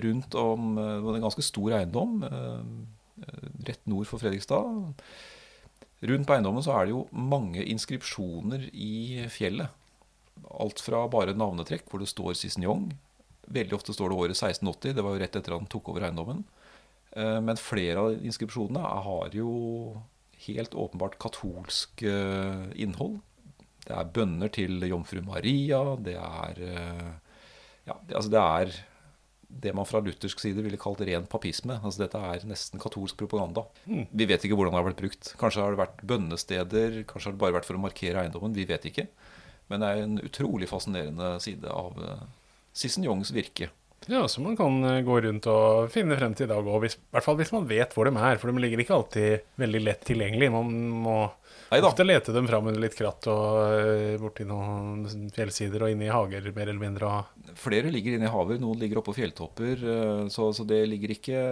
Rundt 0.06 0.38
om 0.40 0.78
Det 0.78 1.02
var 1.04 1.18
en 1.18 1.26
ganske 1.26 1.44
stor 1.44 1.76
eiendom 1.82 2.22
rett 3.68 3.90
nord 3.90 4.08
for 4.08 4.22
Fredrikstad. 4.22 4.94
Rundt 6.00 6.28
på 6.28 6.36
eiendommen 6.36 6.64
så 6.64 6.78
er 6.78 6.88
det 6.88 6.94
jo 6.96 7.06
mange 7.12 7.64
inskripsjoner 7.68 8.70
i 8.72 9.26
fjellet. 9.32 9.76
Alt 10.64 10.80
fra 10.80 11.04
bare 11.12 11.36
navnetrekk, 11.36 11.90
hvor 11.90 12.00
det 12.00 12.08
står 12.12 12.38
Cicignon. 12.40 12.88
Veldig 13.52 13.76
ofte 13.76 13.96
står 13.96 14.12
det 14.12 14.20
året 14.24 14.38
1680. 14.38 14.96
Det 14.96 15.04
var 15.04 15.16
jo 15.16 15.22
rett 15.24 15.36
etter 15.36 15.56
at 15.56 15.60
han 15.60 15.72
tok 15.72 15.92
over 15.92 16.08
eiendommen. 16.08 16.46
Eh, 17.12 17.40
men 17.44 17.60
flere 17.60 18.06
av 18.06 18.26
inskripsjonene 18.26 18.84
har 19.10 19.36
jo 19.36 19.52
helt 20.46 20.78
åpenbart 20.78 21.18
katolsk 21.20 22.04
eh, 22.08 22.70
innhold. 22.80 23.20
Det 23.84 23.96
er 23.96 24.14
bønner 24.16 24.52
til 24.54 24.86
jomfru 24.88 25.20
Maria. 25.26 25.82
Det 26.00 26.16
er 26.20 26.64
eh, 26.70 27.10
Ja, 27.90 27.96
altså 28.14 28.30
det 28.30 28.46
er 28.46 28.80
det 29.50 29.74
man 29.76 29.88
fra 29.90 30.02
luthersk 30.06 30.40
side 30.40 30.62
ville 30.64 30.80
kalt 30.80 31.02
ren 31.06 31.26
papisme. 31.30 31.80
Altså 31.82 32.04
Dette 32.06 32.22
er 32.22 32.46
nesten 32.48 32.82
katolsk 32.82 33.18
propaganda. 33.20 33.66
Mm. 33.90 34.06
Vi 34.14 34.28
vet 34.30 34.46
ikke 34.46 34.60
hvordan 34.60 34.76
det 34.76 34.80
har 34.80 34.88
blitt 34.88 35.02
brukt. 35.02 35.34
Kanskje 35.42 35.66
har 35.66 35.74
det 35.74 35.82
vært 35.82 36.06
bønnesteder, 36.12 37.02
kanskje 37.10 37.32
har 37.32 37.36
det 37.36 37.44
bare 37.44 37.58
vært 37.58 37.68
for 37.70 37.80
å 37.80 37.84
markere 37.84 38.24
eiendommen. 38.24 38.56
Vi 38.56 38.68
vet 38.70 38.86
ikke. 38.92 39.10
Men 39.70 39.84
det 39.84 39.90
er 39.90 40.06
en 40.06 40.22
utrolig 40.22 40.70
fascinerende 40.70 41.36
side 41.44 41.70
av 41.74 41.98
Sissen 42.78 43.06
Youngs 43.06 43.34
virke. 43.36 43.70
Ja, 44.08 44.28
så 44.28 44.42
man 44.42 44.56
kan 44.58 44.80
uh, 44.86 45.02
gå 45.06 45.20
rundt 45.22 45.48
og 45.52 45.90
finne 45.94 46.18
frem 46.18 46.34
til 46.38 46.48
i 46.48 46.52
dag 46.54 46.66
òg, 46.66 46.86
i 46.88 46.94
hvert 47.14 47.26
fall 47.26 47.38
hvis 47.40 47.52
man 47.54 47.68
vet 47.70 47.94
hvor 47.94 48.08
de 48.08 48.16
er. 48.16 48.40
For 48.40 48.50
de 48.50 48.64
ligger 48.64 48.82
ikke 48.82 48.96
alltid 48.96 49.50
veldig 49.60 49.82
lett 49.84 50.06
tilgjengelig. 50.08 50.52
Man 50.54 50.72
må 51.04 51.18
Neida. 51.70 51.88
Ofte 51.88 52.04
lete 52.04 52.34
dem 52.34 52.48
fram 52.50 52.68
under 52.68 52.82
litt 52.82 52.96
kratt 52.98 53.28
og 53.30 53.58
uh, 53.62 54.16
borti 54.18 54.46
noen 54.50 55.30
fjellsider 55.36 55.86
og 55.86 55.94
inne 55.94 56.08
i 56.08 56.14
hager, 56.14 56.48
mer 56.56 56.66
eller 56.72 56.82
mindre. 56.82 57.12
Flere 57.62 57.92
ligger 57.94 58.18
inne 58.18 58.26
i 58.26 58.34
haver, 58.34 58.58
noen 58.62 58.82
ligger 58.82 59.04
oppå 59.04 59.14
fjelltopper. 59.14 59.84
Uh, 59.86 60.24
så, 60.34 60.50
så 60.56 60.66
ligger 60.66 61.14
ikke, 61.14 61.44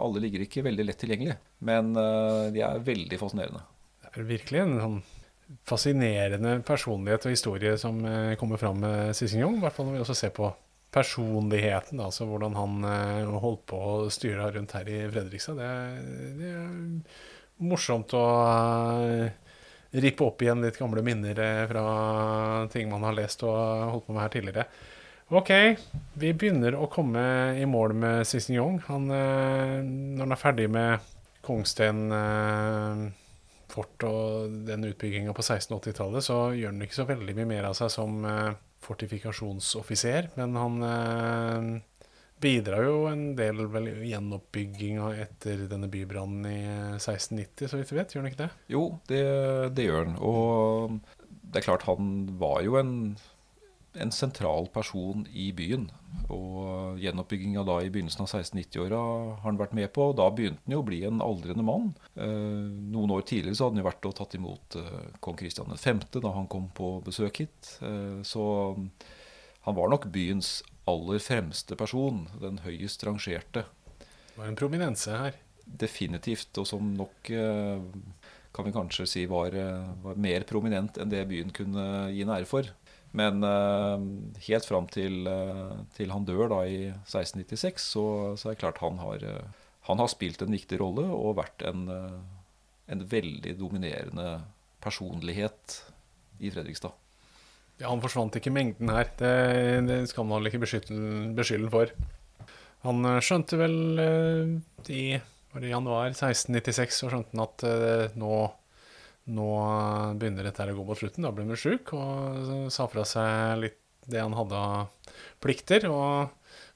alle 0.00 0.24
ligger 0.24 0.46
ikke 0.46 0.64
veldig 0.64 0.88
lett 0.88 1.00
tilgjengelig. 1.04 1.36
Men 1.68 1.92
uh, 1.92 2.48
de 2.54 2.64
er 2.64 2.82
veldig 2.88 3.20
fascinerende. 3.20 3.62
Det 4.00 4.14
er 4.14 4.28
virkelig 4.32 4.64
en 4.64 4.76
sånn 4.80 4.98
fascinerende 5.68 6.56
personlighet 6.66 7.28
og 7.28 7.36
historie 7.36 7.76
som 7.78 8.00
kommer 8.40 8.58
fram 8.58 8.80
med 8.82 9.12
Cicignon. 9.14 9.60
I 9.60 9.62
hvert 9.62 9.76
fall 9.76 9.86
når 9.86 9.98
vi 9.98 10.02
også 10.02 10.16
ser 10.18 10.32
på 10.34 10.48
personligheten, 10.96 12.00
altså 12.02 12.26
hvordan 12.26 12.56
han 12.56 12.82
holdt 13.44 13.62
på 13.70 13.78
å 13.78 13.94
styre 14.10 14.48
rundt 14.56 14.72
her 14.74 14.88
i 14.90 15.04
Fredrikstad. 15.12 15.60
Det, 15.60 15.68
det 16.40 16.50
er 16.50 17.68
morsomt 17.68 18.16
å 18.16 18.24
rippe 19.90 20.24
opp 20.24 20.42
igjen 20.42 20.62
litt 20.64 20.78
gamle 20.78 21.02
minner 21.04 21.38
eh, 21.38 21.64
fra 21.70 21.86
ting 22.72 22.90
man 22.90 23.06
har 23.06 23.16
lest 23.16 23.44
og 23.46 23.56
holdt 23.92 24.06
på 24.08 24.16
med 24.16 24.24
her 24.24 24.34
tidligere. 24.34 24.66
Ok, 25.34 25.50
vi 26.14 26.32
begynner 26.38 26.76
å 26.78 26.86
komme 26.90 27.22
i 27.58 27.66
mål 27.66 27.96
med 27.98 28.26
Cicignon. 28.28 28.78
Han, 28.86 29.08
eh, 29.10 29.78
når 29.82 30.26
han 30.26 30.36
er 30.36 30.42
ferdig 30.42 30.68
med 30.70 31.12
Kongsten 31.46 32.06
eh, 32.14 33.02
fort 33.70 34.06
og 34.06 34.60
den 34.68 34.86
utbygginga 34.90 35.34
på 35.34 35.42
1680-tallet, 35.42 36.22
så 36.24 36.38
gjør 36.54 36.72
han 36.72 36.86
ikke 36.86 37.00
så 37.00 37.08
veldig 37.08 37.34
mye 37.40 37.50
mer 37.50 37.68
av 37.70 37.74
seg 37.78 37.90
som 37.90 38.22
fortifikasjonsoffiser. 38.86 40.30
Men 40.38 40.54
han 40.54 40.76
bidrar 42.42 42.84
jo 42.84 42.96
en 43.10 43.28
del 43.38 43.62
vel 43.72 43.88
gjenoppbygginga 44.06 45.12
etter 45.24 45.66
denne 45.70 45.88
bybrannen 45.92 46.48
i 46.50 46.58
1690, 46.98 47.70
så 47.70 47.80
vidt 47.80 47.92
vi 47.92 48.00
vet. 48.00 48.12
Gjør 48.14 48.24
han 48.24 48.32
ikke 48.32 48.42
det? 48.44 48.50
Jo, 48.72 48.82
det, 49.08 49.22
det, 49.76 49.86
gjør 49.88 50.04
han. 50.04 50.18
Og 50.20 50.98
det 51.46 51.62
er 51.62 51.68
klart, 51.68 51.88
han 51.88 52.12
var 52.40 52.60
jo 52.66 52.76
en 52.80 52.94
en 54.00 54.12
sentral 54.12 54.68
person 54.72 55.24
i 55.32 55.50
byen. 55.56 55.88
Og 56.32 57.00
gjenoppbygginga 57.00 57.64
da 57.66 57.78
i 57.82 57.90
begynnelsen 57.92 58.24
av 58.24 58.30
1690-åra 58.30 59.00
har 59.00 59.42
han 59.44 59.60
vært 59.60 59.76
med 59.78 59.90
på. 59.94 60.10
og 60.10 60.16
Da 60.20 60.28
begynte 60.32 60.62
han 60.64 60.76
jo 60.76 60.82
å 60.82 60.86
bli 60.86 61.02
en 61.08 61.22
aldrende 61.24 61.64
mann. 61.66 61.90
Eh, 62.14 62.66
noen 62.92 63.14
år 63.16 63.26
tidligere 63.28 63.58
så 63.58 63.68
hadde 63.68 63.78
han 63.78 63.84
jo 63.84 63.88
vært 63.88 64.08
og 64.10 64.16
tatt 64.20 64.38
imot 64.38 64.78
eh, 64.80 65.10
kong 65.24 65.38
Kristian 65.40 65.72
5. 65.72 66.06
da 66.18 66.34
han 66.36 66.48
kom 66.52 66.70
på 66.76 66.96
besøk 67.06 67.42
hit. 67.44 67.76
Eh, 67.84 68.22
så 68.26 68.46
han 69.66 69.78
var 69.78 69.92
nok 69.92 70.08
byens 70.14 70.58
aller 70.90 71.20
fremste 71.22 71.76
person. 71.78 72.24
Den 72.40 72.60
høyest 72.64 73.04
rangerte. 73.06 73.66
Det 73.98 74.38
var 74.38 74.50
en 74.50 74.58
prominense 74.58 75.12
her. 75.12 75.38
Definitivt. 75.64 76.52
Og 76.60 76.68
som 76.68 76.92
nok 76.96 77.30
eh, 77.34 77.84
kan 78.54 78.66
vi 78.66 78.74
kanskje 78.74 79.08
si 79.10 79.24
var, 79.30 79.54
eh, 79.56 79.92
var 80.04 80.20
mer 80.20 80.46
prominent 80.48 80.98
enn 81.00 81.12
det 81.12 81.26
byen 81.30 81.54
kunne 81.54 81.86
gi 82.14 82.24
en 82.24 82.34
ære 82.36 82.50
for. 82.50 82.70
Men 83.16 83.40
uh, 83.46 84.02
helt 84.44 84.66
fram 84.68 84.84
til, 84.92 85.24
til, 85.96 86.10
han 86.12 86.26
dør 86.28 86.50
da 86.52 86.58
i 86.68 86.80
1696, 86.90 87.86
så, 87.94 88.02
så 88.36 88.50
er 88.50 88.56
det 88.56 88.60
klart 88.60 88.82
han 88.82 88.98
har, 89.00 89.22
han 89.88 90.02
har 90.02 90.10
spilt 90.12 90.44
en 90.44 90.52
viktig 90.52 90.76
rolle 90.82 91.06
og 91.14 91.38
vært 91.38 91.64
en, 91.70 91.86
en 92.92 93.06
veldig 93.14 93.54
dominerende 93.56 94.26
personlighet 94.84 95.78
i 96.44 96.52
Fredrikstad. 96.52 96.92
Ja, 97.80 97.90
Han 97.90 98.02
forsvant 98.04 98.36
ikke 98.38 98.50
i 98.52 98.56
mengden 98.56 98.92
her. 98.92 99.10
Det, 99.18 99.32
det 99.88 100.02
skal 100.10 100.26
man 100.26 100.40
vel 100.40 100.50
ikke 100.50 100.62
beskylde 100.64 101.66
ham 101.66 101.72
for. 101.72 101.92
Han 102.86 103.08
skjønte 103.24 103.58
vel 103.58 103.76
i 104.92 105.18
januar 105.56 106.12
1696 106.12 107.00
så 107.00 107.10
skjønte 107.10 107.34
han 107.34 107.44
at 107.46 108.16
nå 108.20 108.38
nå 109.26 109.46
begynner 110.20 110.46
dette 110.46 110.66
å 110.70 110.76
gå 110.76 110.84
mot 110.86 110.98
slutten. 110.98 111.24
Da 111.26 111.32
ble 111.34 111.46
han 111.48 111.58
sjuk 111.58 111.92
og 111.96 112.70
sa 112.72 112.86
fra 112.90 113.04
seg 113.08 113.62
litt 113.62 113.80
det 114.06 114.22
han 114.22 114.36
hadde 114.38 114.58
av 114.58 115.14
plikter. 115.42 115.88
Og 115.90 116.30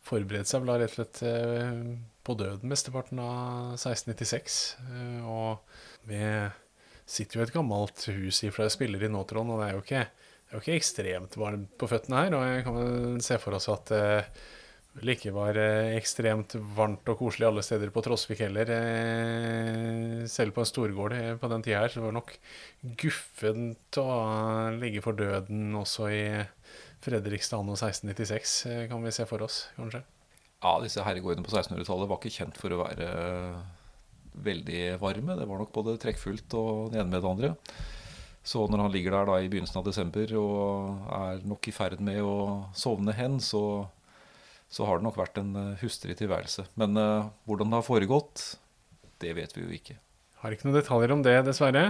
forberedte 0.07 0.51
seg 0.51 0.65
vel 0.65 0.81
rett 0.81 0.95
og 0.95 0.97
slett 0.99 1.21
uh, 1.23 1.85
på 2.27 2.37
døden 2.39 2.73
mesteparten 2.73 3.21
av 3.23 3.77
1696. 3.77 4.59
Eh, 4.83 5.29
og 5.29 6.09
vi 6.09 6.21
sitter 7.11 7.39
jo 7.39 7.45
i 7.45 7.47
et 7.47 7.55
gammelt 7.55 8.05
hus 8.11 8.43
i 8.47 8.53
flere 8.55 8.73
spiller 8.73 9.03
i 9.03 9.11
Nåtron, 9.11 9.51
og 9.51 9.61
det 9.61 9.69
er 9.69 9.77
jo 9.77 9.85
ikke, 9.85 10.03
det 10.51 10.59
jo 10.59 10.65
ikke 10.65 10.79
ekstremt 10.81 11.37
varmt 11.39 11.77
på 11.79 11.89
føttene 11.91 12.25
her. 12.25 12.35
Og 12.35 12.49
jeg 12.49 12.65
kan 12.67 13.21
se 13.23 13.39
for 13.39 13.55
oss 13.55 13.69
at 13.71 13.93
det 13.93 14.07
vel 14.99 15.13
ikke 15.15 15.33
var 15.35 15.59
eh, 15.61 15.95
ekstremt 15.95 16.57
varmt 16.75 17.07
og 17.13 17.21
koselig 17.21 17.47
alle 17.47 17.63
steder 17.63 17.93
på 17.95 18.03
Trosvik 18.03 18.43
heller. 18.43 18.73
Eh, 18.75 20.25
selv 20.31 20.57
på 20.57 20.65
en 20.65 20.71
storgård 20.71 21.15
eh, 21.15 21.35
på 21.39 21.51
den 21.53 21.63
tida 21.63 21.85
her, 21.85 21.93
så 21.93 22.03
var 22.03 22.11
det 22.11 22.19
nok 22.19 22.33
guffent 22.99 24.01
å 24.03 24.09
ligge 24.81 25.03
for 25.05 25.19
døden 25.19 25.77
også 25.79 26.11
i 26.11 26.25
Fredrikstad 27.01 27.63
anno 27.63 27.79
1696, 27.79 28.57
kan 28.91 29.07
vi 29.07 29.15
se 29.15 29.25
for 29.31 29.47
oss, 29.47 29.63
kanskje. 29.79 30.03
Ja, 30.61 30.75
disse 30.83 31.05
herregårdene 31.07 31.47
på 31.47 31.55
1600-tallet 31.55 32.11
var 32.11 32.19
ikke 32.21 32.35
kjent 32.35 32.59
for 32.61 32.75
å 32.75 32.83
være 32.83 33.07
veldig 34.45 34.83
varme. 35.01 35.39
Det 35.39 35.47
var 35.49 35.63
nok 35.63 35.73
både 35.73 35.97
trekkfullt 36.03 36.59
og 36.59 36.91
det 36.93 37.01
ene 37.01 37.15
med 37.15 37.23
det 37.23 37.31
andre. 37.31 37.55
Så 38.43 38.65
når 38.71 38.87
han 38.87 38.93
ligger 38.95 39.15
der 39.15 39.29
da 39.29 39.39
i 39.41 39.49
begynnelsen 39.53 39.83
av 39.83 39.87
desember 39.87 40.31
og 40.41 41.09
er 41.13 41.43
nok 41.47 41.69
i 41.69 41.75
ferd 41.77 42.01
med 42.05 42.23
å 42.25 42.37
sovne 42.77 43.13
hen, 43.17 43.37
så 43.45 43.63
så 44.71 44.87
har 44.87 45.01
det 45.01 45.07
nok 45.09 45.19
vært 45.19 45.39
en 45.43 45.51
uh, 45.59 45.79
hustrig 45.83 46.15
tilværelse. 46.21 46.69
Men 46.79 46.95
uh, 46.99 47.31
hvordan 47.51 47.73
det 47.73 47.81
har 47.81 47.87
foregått, 47.87 48.45
det 49.23 49.35
vet 49.37 49.57
vi 49.57 49.65
jo 49.65 49.73
ikke. 49.75 49.97
Har 50.45 50.55
ikke 50.55 50.69
noen 50.69 50.79
detaljer 50.79 51.15
om 51.15 51.25
det, 51.27 51.35
dessverre. 51.49 51.89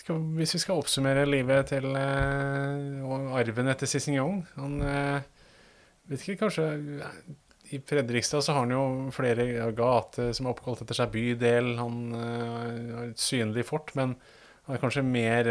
Hvis 0.00 0.56
vi 0.56 0.62
skal 0.64 0.80
oppsummere 0.80 1.22
livet 1.28 1.70
til 1.70 1.86
uh, 1.94 3.36
arven 3.38 3.70
etter 3.70 3.86
Cicignon 3.86 4.40
Han 4.56 4.78
vet 4.80 6.24
ikke, 6.24 6.38
kanskje 6.40 6.64
I 7.70 7.78
Fredrikstad 7.86 8.42
så 8.42 8.56
har 8.56 8.64
han 8.64 8.72
jo 8.74 9.12
flere 9.14 9.68
gater 9.76 10.32
som 10.34 10.48
er 10.48 10.54
oppkalt 10.56 10.82
etter 10.82 10.98
seg 10.98 11.12
bydel. 11.14 11.76
Han 11.78 12.00
har 12.16 13.04
et 13.04 13.22
synlig 13.22 13.68
fort, 13.68 13.94
men 13.94 14.16
han 14.66 14.76
er 14.76 14.82
kanskje 14.82 15.06
mer 15.06 15.48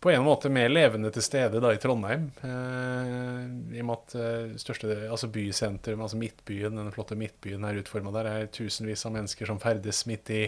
på 0.00 0.10
en 0.10 0.22
måte 0.22 0.50
mer 0.52 0.68
levende 0.70 1.10
til 1.14 1.24
stede 1.24 1.60
da 1.62 1.72
i 1.74 1.80
Trondheim. 1.80 2.28
Eh, 2.44 3.40
I 3.74 3.82
og 3.82 3.88
med 3.88 3.94
at 3.96 4.16
eh, 4.20 4.52
største, 4.60 4.92
altså 5.08 5.30
bysentrum, 5.32 6.04
altså 6.04 6.18
Midtbyen, 6.20 6.76
den 6.76 6.92
flotte 6.94 7.16
Midtbyen 7.18 7.64
er 7.66 7.80
utforma 7.80 8.12
der, 8.14 8.28
er 8.30 8.52
tusenvis 8.52 9.06
av 9.08 9.16
mennesker 9.16 9.48
som 9.48 9.60
ferdes 9.62 10.04
midt 10.06 10.30
i 10.30 10.42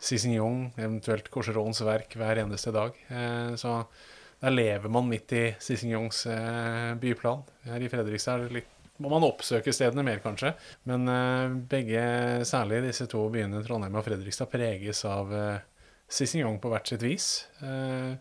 Cicignon, 0.00 0.70
eventuelt 0.74 1.30
Corserons 1.32 1.84
verk, 1.86 2.16
hver 2.18 2.40
eneste 2.42 2.72
dag. 2.74 2.96
Eh, 3.14 3.52
så 3.60 3.82
der 4.40 4.56
lever 4.56 4.92
man 4.92 5.06
midt 5.12 5.36
i 5.36 5.44
Cicignons 5.62 6.24
eh, 6.32 6.94
byplan. 7.00 7.44
Her 7.68 7.84
i 7.84 7.92
Fredrikstad 7.92 8.48
litt, 8.52 8.72
må 9.02 9.10
man 9.12 9.26
oppsøke 9.26 9.72
stedene 9.74 10.02
mer, 10.06 10.18
kanskje. 10.24 10.54
Men 10.88 11.06
eh, 11.12 11.54
begge, 11.76 12.02
særlig 12.48 12.82
disse 12.88 13.06
to 13.12 13.22
byene, 13.34 13.62
Trondheim 13.66 14.00
og 14.00 14.08
Fredrikstad, 14.08 14.50
preges 14.50 15.04
av 15.08 15.36
eh, 15.36 15.62
Cicignon 16.10 16.60
på 16.60 16.70
hvert 16.72 16.88
sitt 16.88 17.04
vis. 17.04 17.28
Eh, 17.64 18.14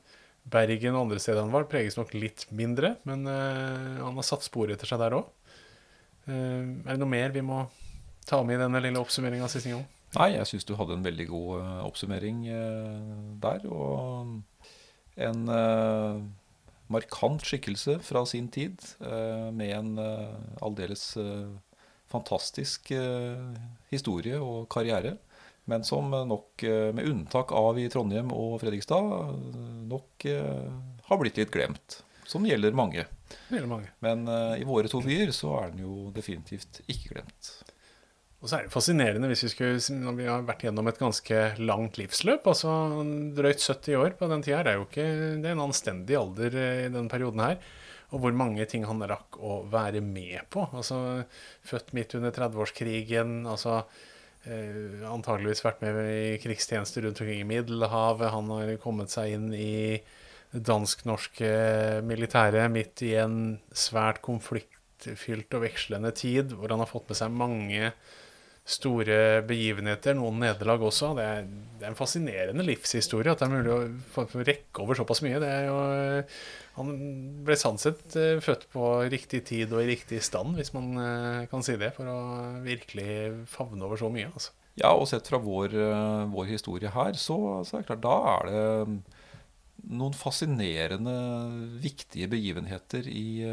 Bergen 0.43 0.97
og 0.97 1.05
andre 1.05 1.21
steder 1.23 1.43
han 1.43 1.53
var, 1.53 1.69
preges 1.71 1.95
nok 1.95 2.13
litt 2.17 2.45
mindre, 2.51 2.97
men 3.07 3.23
uh, 3.29 4.03
han 4.03 4.17
har 4.19 4.25
satt 4.27 4.43
spor 4.43 4.71
etter 4.73 4.89
seg 4.89 4.99
der 4.99 5.15
òg. 5.15 5.29
Eh, 6.27 6.63
er 6.83 6.89
det 6.89 6.99
noe 6.99 7.11
mer 7.11 7.31
vi 7.35 7.43
må 7.45 7.61
ta 8.27 8.41
med 8.43 8.57
i 8.57 8.63
denne 8.63 8.81
lille 8.83 8.99
oppsummeringa 8.99 9.47
siste 9.51 9.71
gang? 9.71 9.85
Nei, 10.17 10.33
jeg 10.35 10.49
syns 10.49 10.67
du 10.67 10.75
hadde 10.77 10.97
en 10.97 11.05
veldig 11.05 11.25
god 11.31 11.69
oppsummering 11.87 12.43
der. 13.41 13.63
Og 13.65 14.35
en 15.25 15.39
markant 16.93 17.47
skikkelse 17.47 17.95
fra 18.05 18.21
sin 18.29 18.51
tid, 18.53 18.77
med 19.01 19.73
en 19.73 19.95
aldeles 20.61 21.07
fantastisk 22.13 22.93
historie 23.89 24.37
og 24.37 24.67
karriere 24.75 25.15
men 25.65 25.83
som 25.87 26.09
nok, 26.11 26.63
eh, 26.63 26.89
med 26.95 27.07
unntak 27.07 27.51
av 27.55 27.79
i 27.79 27.89
Trondheim 27.91 28.31
og 28.35 28.57
Fredrikstad, 28.63 29.11
nok 29.89 30.25
eh, 30.29 30.71
har 31.09 31.21
blitt 31.21 31.39
litt 31.39 31.53
glemt. 31.53 32.01
Som 32.27 32.47
gjelder 32.47 32.75
mange. 32.75 33.05
gjelder 33.49 33.69
mange. 33.69 33.91
Men 34.01 34.23
i 34.55 34.63
våre 34.65 34.87
to 34.89 35.01
byer 35.03 35.33
så 35.35 35.51
er 35.59 35.73
den 35.73 35.83
jo 35.83 36.09
definitivt 36.15 36.79
ikke 36.87 37.17
glemt. 37.17 37.49
Og 38.43 38.49
så 38.49 38.57
er 38.57 38.65
det 38.65 38.73
fascinerende 38.73 39.27
hvis 39.31 39.45
vi 39.45 39.51
skulle 39.53 39.99
når 40.01 40.15
vi 40.17 40.25
har 40.27 40.41
vært 40.43 40.65
gjennom 40.65 40.87
et 40.91 40.99
ganske 40.99 41.37
langt 41.63 41.99
livsløp. 41.99 42.47
altså 42.51 42.71
Drøyt 43.37 43.63
70 43.63 43.99
år 43.99 44.17
på 44.19 44.27
den 44.31 44.43
tida. 44.43 44.63
Det 44.63 44.73
er 44.73 44.79
jo 44.79 44.87
ikke 44.87 45.05
det 45.39 45.47
er 45.47 45.55
en 45.55 45.63
anstendig 45.63 46.17
alder 46.19 46.57
i 46.59 46.89
den 46.91 47.07
perioden 47.11 47.43
her. 47.43 47.61
Og 48.11 48.19
hvor 48.23 48.35
mange 48.35 48.65
ting 48.69 48.83
han 48.85 49.03
rakk 49.07 49.39
å 49.39 49.61
være 49.71 50.03
med 50.03 50.43
på. 50.51 50.67
altså 50.75 51.23
Født 51.63 51.95
midt 51.95 52.17
under 52.19 52.35
30-årskrigen. 52.35 53.47
altså 53.47 53.85
eh, 54.47 55.03
antageligvis 55.09 55.63
vært 55.65 55.83
med 55.83 55.99
i 56.07 56.37
krigstjeneste 56.43 57.03
rundt 57.03 57.21
omkring 57.23 57.43
i 57.43 57.47
Middelhavet. 57.47 58.31
Han 58.33 58.51
har 58.53 58.75
kommet 58.83 59.13
seg 59.13 59.35
inn 59.37 59.49
i 59.55 60.01
dansk-norske 60.53 61.49
militære 62.05 62.67
midt 62.69 63.01
i 63.07 63.15
en 63.17 63.37
svært 63.73 64.21
konfliktfylt 64.25 65.55
og 65.57 65.65
vekslende 65.65 66.13
tid, 66.15 66.53
hvor 66.53 66.69
han 66.73 66.83
har 66.83 66.91
fått 66.91 67.09
med 67.09 67.19
seg 67.19 67.33
mange 67.33 67.89
store 68.63 69.43
begivenheter, 69.43 70.15
noen 70.15 70.39
nederlag 70.39 70.83
også. 70.87 71.11
Det 71.17 71.23
er, 71.27 71.47
det 71.79 71.83
er, 71.83 71.89
en 71.89 71.99
fascinerende 71.99 72.63
livshistorie 72.63 73.33
at 73.33 73.41
det 73.41 73.49
er 73.49 73.55
mulig 73.57 73.73
å 73.73 74.43
rekke 74.47 74.83
over 74.85 74.99
såpass 74.99 75.19
mye. 75.25 75.41
Jo, 75.67 75.79
han 76.77 76.93
ble 77.45 77.57
sånn 77.59 77.77
sett 77.81 78.15
eh, 78.17 78.39
født 78.41 78.69
på 78.73 78.87
riktig 79.11 79.43
tid 79.49 79.73
og 79.75 79.83
i 79.83 79.91
riktig 79.91 80.21
stand, 80.25 80.55
hvis 80.57 80.71
man 80.73 80.93
eh, 80.97 81.41
kan 81.51 81.65
si 81.65 81.75
det, 81.79 81.91
for 81.97 82.09
å 82.09 82.19
virkelig 82.63 83.45
favne 83.51 83.83
over 83.85 83.99
så 83.99 84.09
mye. 84.13 84.31
Altså. 84.31 84.55
Ja, 84.79 84.93
og 84.95 85.05
sett 85.11 85.27
fra 85.29 85.41
vår, 85.43 85.75
eh, 85.75 86.23
vår 86.33 86.49
historie 86.55 86.93
her, 86.95 87.19
så, 87.19 87.37
så, 87.67 87.77
er 87.77 87.83
det 87.83 87.91
klart, 87.91 88.05
da 88.07 88.15
er 88.37 88.49
det 88.49 89.91
noen 89.93 90.15
fascinerende, 90.15 91.13
viktige 91.83 92.31
begivenheter 92.31 93.05
i 93.11 93.43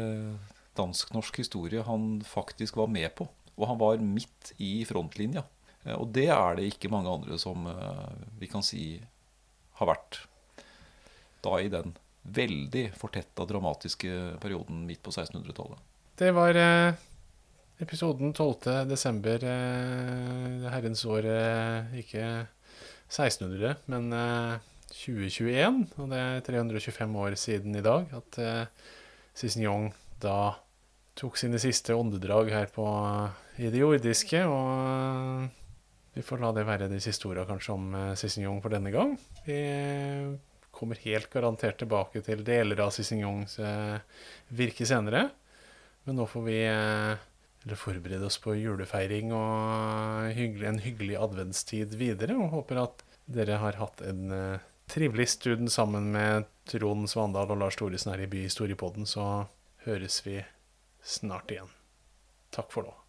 dansk-norsk 0.79 1.41
historie 1.41 1.83
han 1.83 2.21
faktisk 2.23 2.79
var 2.79 2.87
med 2.87 3.11
på. 3.17 3.27
Og 3.61 3.69
han 3.69 3.79
var 3.81 4.01
midt 4.01 4.53
i 4.57 4.81
frontlinja. 4.89 5.45
Eh, 5.85 5.95
og 5.95 6.09
det 6.15 6.27
er 6.33 6.57
det 6.57 6.71
ikke 6.71 6.91
mange 6.93 7.13
andre 7.13 7.37
som 7.41 7.67
eh, 7.69 8.25
vi 8.41 8.49
kan 8.51 8.65
si 8.65 8.95
har 9.79 9.89
vært 9.93 10.23
da 11.41 11.57
i 11.57 11.69
den 11.73 11.95
veldig 12.21 12.91
fortetta, 12.93 13.47
dramatiske 13.49 14.37
perioden 14.41 14.83
midt 14.85 15.01
på 15.01 15.13
1600-tallet. 15.13 15.79
Det 16.21 16.29
var 16.37 16.57
eh, 16.57 16.99
episoden 17.81 18.33
12. 18.33 18.85
desember, 18.89 19.41
eh, 19.41 20.67
herrens 20.69 21.01
år 21.09 21.25
eh, 21.25 21.95
ikke 22.03 22.25
1600, 23.09 23.79
men 23.89 24.13
eh, 24.13 24.59
2021. 24.91 25.85
Og 25.97 26.11
det 26.11 26.19
er 26.19 26.43
325 26.45 27.17
år 27.25 27.37
siden 27.39 27.79
i 27.79 27.85
dag 27.85 28.11
at 28.17 28.41
eh, 28.41 28.91
Cicignon 29.33 29.89
da 30.21 30.53
tok 31.17 31.39
sine 31.39 31.59
siste 31.61 31.95
åndedrag 31.97 32.51
her 32.53 32.69
på, 32.71 32.85
i 33.57 33.71
det 33.71 33.81
jordiske. 33.81 34.45
Og 34.45 35.49
vi 36.15 36.23
får 36.27 36.43
la 36.43 36.53
det 36.55 36.67
være 36.67 36.91
de 36.91 37.01
siste 37.03 37.27
orda 37.27 37.47
kanskje 37.49 37.75
om 37.75 37.91
Cicignon 38.19 38.61
for 38.63 38.73
denne 38.73 38.91
gang. 38.93 39.17
Vi 39.45 39.59
kommer 40.81 40.97
helt 41.03 41.29
garantert 41.29 41.77
tilbake 41.77 42.23
til 42.25 42.41
deler 42.47 42.79
av 42.81 42.93
Cicignones 42.95 43.59
eh, 43.61 43.99
virke 44.49 44.87
senere. 44.87 45.27
Men 46.07 46.17
nå 46.17 46.25
får 46.29 46.45
vi 46.47 46.57
eh, 46.65 47.75
forberede 47.77 48.25
oss 48.25 48.39
på 48.41 48.55
julefeiring 48.57 49.33
og 49.37 50.31
hyggelig, 50.33 50.67
en 50.71 50.81
hyggelig 50.81 51.19
adventstid 51.21 51.93
videre. 51.99 52.37
Og 52.39 52.55
håper 52.55 52.81
at 52.87 53.05
dere 53.31 53.59
har 53.61 53.77
hatt 53.77 54.01
en 54.07 54.33
eh, 54.33 54.65
trivelig 54.91 55.29
stund 55.35 55.69
sammen 55.71 56.09
med 56.15 56.49
Trond 56.71 57.09
Svandal 57.11 57.53
og 57.53 57.61
Lars 57.61 57.77
Thoresen 57.79 58.15
her 58.15 58.25
i 58.25 58.31
Byhistoriepodden. 58.31 59.05
Så 59.05 59.27
høres 59.85 60.23
vi 60.25 60.39
snart 61.05 61.53
igjen. 61.53 61.69
Takk 62.51 62.73
for 62.73 62.89
nå. 62.89 63.00